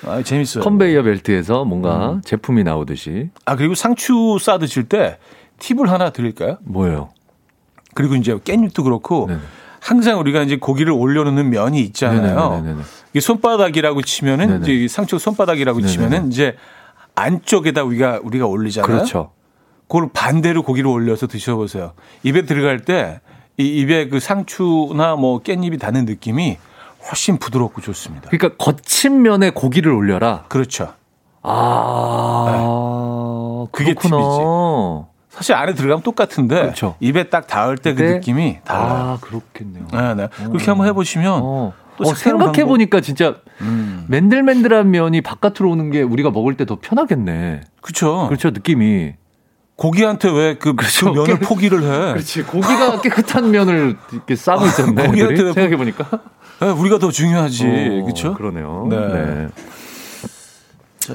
아, 0.06 0.22
재밌어요. 0.22 0.64
컨베이어 0.64 1.04
벨트에서 1.04 1.66
뭔가 1.66 2.14
음. 2.14 2.22
제품이 2.22 2.64
나오듯이. 2.64 3.30
아, 3.46 3.56
그리고 3.56 3.76
상추 3.76 4.38
싸 4.40 4.58
드실 4.58 4.84
때 4.88 5.18
팁을 5.60 5.90
하나 5.90 6.12
드릴까요? 6.12 6.58
뭐예요? 6.64 7.10
그리고 7.94 8.16
이제 8.16 8.34
깻잎도 8.36 8.84
그렇고 8.84 9.26
네네. 9.28 9.40
항상 9.80 10.20
우리가 10.20 10.44
이제 10.44 10.58
고기를 10.58 10.92
올려놓는 10.94 11.50
면이 11.50 11.82
있잖아요. 11.82 12.52
네네네네. 12.52 12.82
이게 13.12 13.20
손바닥이라고 13.20 14.02
치면은 14.04 14.48
네네. 14.62 14.74
이제 14.74 14.88
상추 14.88 15.18
손바닥이라고 15.18 15.80
네네. 15.80 15.92
치면은 15.92 16.28
이제 16.32 16.56
안쪽에다 17.16 17.84
우리가 17.84 18.20
우리가 18.22 18.46
올리잖아요. 18.46 18.86
그렇죠. 18.88 19.32
그걸 19.88 20.10
반대로 20.14 20.64
고기를 20.64 20.90
올려서 20.90 21.28
드셔보세요. 21.28 21.94
입에 22.24 22.44
들어갈 22.44 22.80
때 22.82 23.20
이 23.58 23.80
입에 23.80 24.08
그 24.08 24.20
상추나 24.20 25.16
뭐 25.16 25.42
깻잎이 25.42 25.80
닿는 25.80 26.06
느낌이 26.06 26.58
훨씬 27.10 27.38
부드럽고 27.38 27.82
좋습니다. 27.82 28.30
그러니까 28.30 28.58
거친 28.64 29.22
면에 29.22 29.50
고기를 29.50 29.92
올려라. 29.92 30.44
그렇죠. 30.50 30.94
아, 31.42 32.46
네. 32.52 33.68
그게 33.72 33.94
그렇구나. 33.94 34.18
팁이지. 34.18 35.18
사실 35.30 35.54
안에 35.56 35.74
들어가면 35.76 36.02
똑같은데 36.04 36.56
그렇죠. 36.62 36.96
입에 37.00 37.30
딱 37.30 37.46
닿을 37.48 37.78
때 37.78 37.94
그 37.94 38.02
느낌이 38.02 38.60
달라요. 38.64 38.90
아, 38.94 39.18
그렇겠네요. 39.22 39.86
네, 39.94 40.16
네. 40.16 40.28
그렇게 40.48 40.66
한번 40.66 40.88
해보시면 40.88 41.42
어. 41.44 41.74
어, 42.00 42.14
생각해 42.14 42.66
보니까 42.66 43.02
진짜 43.02 43.36
음. 43.62 44.06
맨들맨들한 44.08 44.90
면이 44.92 45.22
바깥으로 45.22 45.70
오는 45.72 45.90
게 45.92 46.02
우리가 46.02 46.30
먹을 46.32 46.56
때 46.58 46.66
더 46.66 46.78
편하겠네. 46.82 47.62
그렇죠. 47.82 48.28
그렇죠. 48.28 48.50
느낌이. 48.50 49.14
고기한테 49.78 50.30
왜그 50.32 50.74
그렇죠. 50.76 51.14
그 51.14 51.20
면을 51.20 51.40
깨, 51.40 51.46
포기를 51.46 51.84
해? 51.84 52.14
그렇지. 52.14 52.44
고기가 52.44 53.00
깨끗한 53.02 53.52
면을 53.52 53.96
이렇게 54.12 54.36
싸고 54.36 54.66
있었네. 54.66 55.06
고기한테 55.08 55.38
생각해 55.54 55.78
보니까. 55.78 56.06
네, 56.60 56.70
우리가 56.70 57.00
더 57.00 57.12
중요하지. 57.12 57.66
그렇죠? 58.04 58.34
그러네요. 58.34 58.88
네. 58.90 59.08
네. 59.08 59.48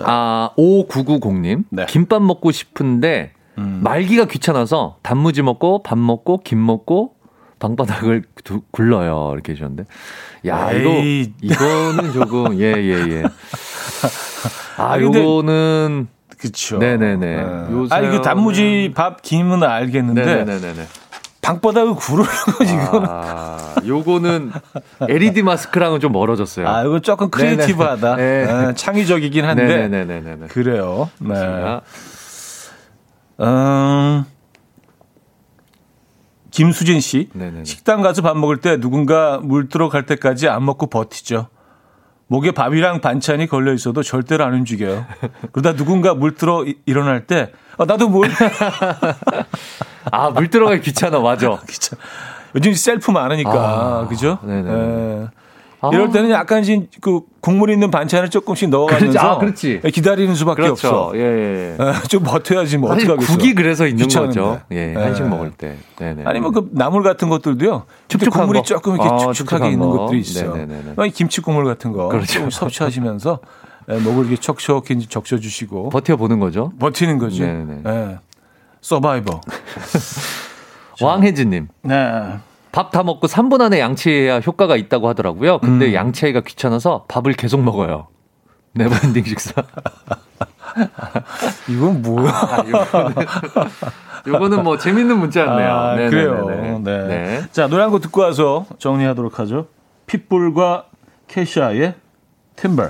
아, 0.05 0.51
5990님. 0.57 1.65
네. 1.71 1.87
김밥 1.87 2.23
먹고 2.23 2.51
싶은데 2.51 3.33
음. 3.59 3.81
말기가 3.83 4.27
귀찮아서 4.27 4.97
단무지 5.03 5.43
먹고 5.43 5.83
밥 5.83 5.99
먹고 5.99 6.39
김 6.43 6.65
먹고 6.65 7.15
방바닥을 7.59 8.25
두, 8.43 8.63
굴러요. 8.71 9.31
이렇게 9.35 9.53
해주셨는데. 9.53 9.85
야, 10.47 10.73
에이. 10.73 11.33
이거, 11.41 11.55
이거는 11.65 12.13
조금, 12.13 12.59
예, 12.59 12.73
예, 12.75 12.93
예. 13.09 13.23
아, 14.77 14.99
요거는. 14.99 16.09
그쵸. 16.39 16.79
네네네. 16.79 17.17
네. 17.37 17.45
아, 17.91 18.01
이거 18.01 18.21
단무지 18.21 18.91
밥, 18.97 19.23
김은 19.23 19.63
알겠는데. 19.63 20.45
네네네. 20.45 20.87
방바닥을 21.43 21.95
구르는 21.97 22.31
거지, 22.57 22.73
이거는. 22.73 23.09
아, 23.11 23.75
요거는 23.85 24.53
LED 25.09 25.43
마스크랑은 25.43 25.99
좀 25.99 26.13
멀어졌어요. 26.13 26.69
아, 26.69 26.85
이거 26.85 27.01
조금 27.01 27.31
크리에이티브하다. 27.31 28.17
네. 28.17 28.47
아, 28.49 28.73
창의적이긴 28.73 29.45
한데. 29.45 29.89
네네네. 29.89 30.47
그래요. 30.49 31.11
네. 31.19 31.35
음, 33.41 34.25
김수진 36.53 37.01
씨. 37.01 37.29
네네네. 37.33 37.65
식당 37.65 38.03
가서 38.03 38.23
밥 38.23 38.37
먹을 38.37 38.59
때 38.59 38.79
누군가 38.79 39.39
물 39.43 39.69
들어 39.69 39.89
갈 39.89 40.07
때까지 40.07 40.49
안 40.49 40.65
먹고 40.65 40.87
버티죠. 40.87 41.49
목에 42.29 42.53
밥이랑 42.53 43.01
반찬이 43.01 43.49
걸려 43.49 43.73
있어도 43.75 44.05
절대로 44.05 44.45
안 44.45 44.55
움직여요. 44.55 45.05
그러다 45.51 45.75
누군가 45.77 46.15
물 46.15 46.37
들어 46.37 46.65
일어날 46.87 47.27
때, 47.27 47.51
아, 47.79 47.85
나도 47.85 48.09
물. 48.09 48.29
아, 50.11 50.31
물 50.31 50.49
들어가기 50.51 50.81
귀찮아, 50.81 51.21
맞아. 51.21 51.59
귀찮아. 51.69 52.01
요즘 52.55 52.75
셀프 52.75 53.11
많으니까, 53.11 53.53
아, 53.53 54.07
그죠? 54.09 54.39
네네. 54.43 54.71
예. 54.71 55.27
아. 55.85 55.91
이럴 55.93 56.13
때는 56.13 56.31
약간 56.31 56.63
그 57.01 57.23
국물 57.41 57.71
있는 57.71 57.91
반찬을 57.91 58.31
조금씩 58.31 58.69
넣어가면서 58.71 59.19
아, 59.19 59.41
기다리는 59.91 60.33
수밖에 60.37 60.63
그렇죠. 60.63 60.89
없어. 60.89 61.13
예, 61.17 61.21
예. 61.21 61.77
예. 61.77 62.09
좀 62.09 62.23
버텨야지 62.23 62.79
뭐 62.79 62.93
어떡하겠어. 62.93 63.33
국이 63.33 63.53
그래서 63.53 63.89
있는 63.89 64.05
귀찮은데. 64.05 64.41
거죠. 64.41 64.61
예, 64.71 64.95
한식 64.95 65.29
먹을 65.29 65.51
때. 65.51 65.77
네네. 65.99 66.23
아니면 66.25 66.53
그 66.53 66.69
나물 66.71 67.03
같은 67.03 67.29
것들도요. 67.29 67.83
국물이 68.31 68.61
거. 68.61 68.65
조금 68.65 68.95
이렇게 68.95 69.09
아, 69.11 69.33
축축하게 69.33 69.73
있는 69.73 69.89
거. 69.91 69.99
것들이 69.99 70.21
있어요. 70.21 70.55
김치 71.13 71.41
국물 71.41 71.65
같은 71.65 71.91
거 71.93 72.07
그렇죠. 72.09 72.27
좀 72.35 72.51
섭취하시면서 72.51 73.41
목을 73.89 74.27
이렇게 74.27 74.37
척척히 74.37 75.01
적셔주시고 75.01 75.89
버텨보는 75.89 76.39
거죠. 76.39 76.73
버티는 76.79 77.19
거죠. 77.19 77.43
네네. 77.45 77.81
네. 77.83 78.19
survivor. 78.83 79.41
왕혜진님. 81.01 81.69
네. 81.83 82.39
밥 82.73 82.91
다 82.91 83.03
먹고 83.03 83.27
3분 83.27 83.61
안에 83.61 83.81
양치해야 83.81 84.41
효과가 84.41 84.77
있다고 84.77 85.09
하더라고요. 85.09 85.59
근데 85.59 85.89
음. 85.89 85.95
양치하기가 85.95 86.41
귀찮아서 86.43 87.05
밥을 87.09 87.35
계속 87.35 87.63
먹어요. 87.63 88.09
never 88.75 88.98
ending 88.98 89.25
식사. 89.25 89.53
이건 91.69 92.01
뭐야? 92.01 92.31
아, 92.33 92.65
요거는, 92.67 93.15
요거는 94.27 94.63
뭐 94.65 94.79
재밌는 94.79 95.19
문자였네요. 95.19 95.71
아, 95.71 95.97
그래요. 95.97 96.47
네. 96.49 96.79
네. 97.07 97.43
자, 97.53 97.67
노래 97.67 97.83
한 97.83 97.91
곡 97.91 98.01
듣고 98.01 98.23
와서 98.23 98.65
정리하도록 98.79 99.39
하죠. 99.39 99.67
핏불과 100.07 100.87
캐샤의 101.29 101.95
팀버. 102.57 102.89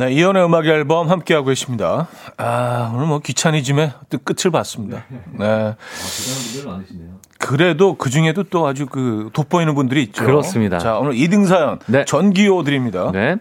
네, 0.00 0.12
이연의 0.12 0.46
음악 0.46 0.64
앨범 0.64 1.10
함께하고 1.10 1.48
계십니다. 1.48 2.08
아, 2.38 2.90
오늘 2.94 3.06
뭐 3.06 3.18
귀차니즘의 3.18 3.92
또 4.08 4.16
끝을 4.16 4.50
봤습니다. 4.50 5.04
네. 5.38 5.44
아, 5.44 5.76
그래도 7.38 7.96
그 7.96 8.08
중에도 8.08 8.44
또 8.44 8.66
아주 8.66 8.86
그 8.86 9.28
돋보이는 9.34 9.74
분들이 9.74 10.02
있죠. 10.04 10.24
그렇습니다. 10.24 10.78
자, 10.78 10.96
오늘 10.96 11.12
2등 11.12 11.46
사연. 11.46 11.80
네. 11.84 12.06
전기호 12.06 12.62
드립니다. 12.62 13.10
네. 13.12 13.36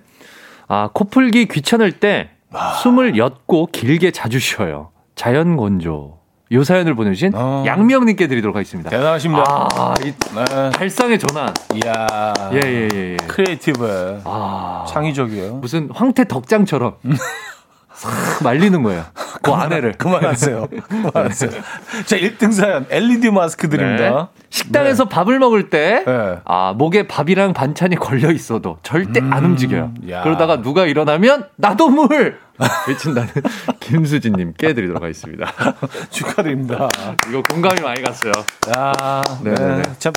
아, 0.68 0.90
코풀기 0.94 1.48
귀찮을 1.48 1.94
때 1.94 2.32
아. 2.52 2.74
숨을 2.74 3.18
엿고 3.18 3.70
길게 3.72 4.12
자주 4.12 4.42
쉬어요. 4.42 4.90
자연 5.16 5.56
건조. 5.56 6.19
요 6.52 6.64
사연을 6.64 6.96
보내주신 6.96 7.34
어. 7.36 7.64
양명님께 7.66 8.28
드리도록 8.28 8.56
하겠습니다. 8.56 8.90
대단하십니다. 8.90 9.44
아, 9.72 9.94
이 10.02 10.06
네. 10.06 10.70
발상의 10.72 11.20
전환. 11.20 11.54
이야. 11.76 12.34
예, 12.54 12.60
예, 12.64 12.88
예. 12.92 13.12
예. 13.12 13.18
크리에이티브해. 13.28 14.22
아. 14.26 14.86
창의적이에요. 14.90 15.56
무슨 15.56 15.90
황태 15.94 16.28
덕장처럼. 16.28 16.96
싹 18.00 18.44
말리는 18.44 18.82
거예요. 18.82 19.04
그 19.44 19.52
아내를. 19.52 19.92
그만하세요. 19.94 20.68
그만하세요. 20.88 21.52
자, 22.06 22.18
1등 22.18 22.54
사연 22.54 22.86
LED 22.90 23.30
마스크 23.32 23.68
드립니다. 23.68 24.10
네. 24.34 24.42
식당에서 24.50 25.04
네. 25.04 25.10
밥을 25.10 25.38
먹을 25.40 25.70
때, 25.70 26.04
네. 26.08 26.38
아, 26.46 26.74
목에 26.78 27.08
밥이랑 27.08 27.52
반찬이 27.54 27.98
걸려 27.98 28.32
있어도 28.32 28.78
절대 28.84 29.20
음, 29.20 29.34
안 29.34 29.44
움직여요. 29.44 29.94
야. 30.10 30.24
그러다가 30.24 30.62
누가 30.62 30.86
일어나면 30.86 31.48
나도 31.58 31.90
물! 31.90 32.40
외친다는 32.88 33.30
김수진님께 33.82 34.74
드리도록 34.74 35.02
하겠습니다. 35.04 35.52
축하드립니다. 36.10 36.88
이거 37.30 37.42
공감이 37.42 37.82
많이 37.82 38.02
갔어요. 38.02 38.32
야, 38.78 39.24
네, 39.44 39.54
네. 39.56 39.76
네. 39.78 39.82
참 40.00 40.14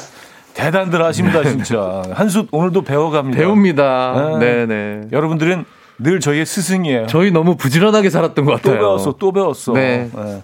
대단들 0.55 1.03
하십니다, 1.05 1.43
진짜. 1.43 2.03
한 2.13 2.29
수 2.29 2.47
오늘도 2.53 2.83
배워갑니다. 2.83 3.39
배웁니다. 3.39 4.39
네, 4.39 4.67
네. 4.67 5.01
여러분들은 5.11 5.65
늘 6.03 6.21
저희의 6.21 6.47
스승이에요. 6.47 7.07
저희 7.07 7.31
너무 7.31 7.57
부지런하게 7.57 8.11
살았던 8.11 8.45
것 8.45 8.53
같아요. 8.53 8.75
또 8.75 8.81
배웠어, 8.81 9.13
또 9.19 9.33
배웠어. 9.33 9.73
네. 9.73 10.11
네. 10.15 10.43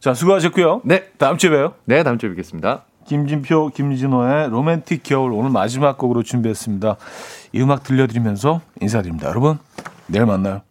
자, 0.00 0.14
수고하셨고요. 0.14 0.82
네. 0.84 1.04
다음 1.18 1.38
주에 1.38 1.50
봬요. 1.50 1.74
네, 1.84 2.02
다음 2.02 2.18
주에 2.18 2.28
뵙겠습니다. 2.30 2.84
김진표, 3.06 3.70
김진호의 3.74 4.50
로맨틱 4.50 5.02
겨울 5.02 5.32
오늘 5.32 5.50
마지막 5.50 5.98
곡으로 5.98 6.22
준비했습니다. 6.22 6.96
이 7.52 7.60
음악 7.60 7.82
들려드리면서 7.82 8.60
인사드립니다. 8.80 9.28
여러분, 9.28 9.58
내일 10.06 10.26
만나요. 10.26 10.62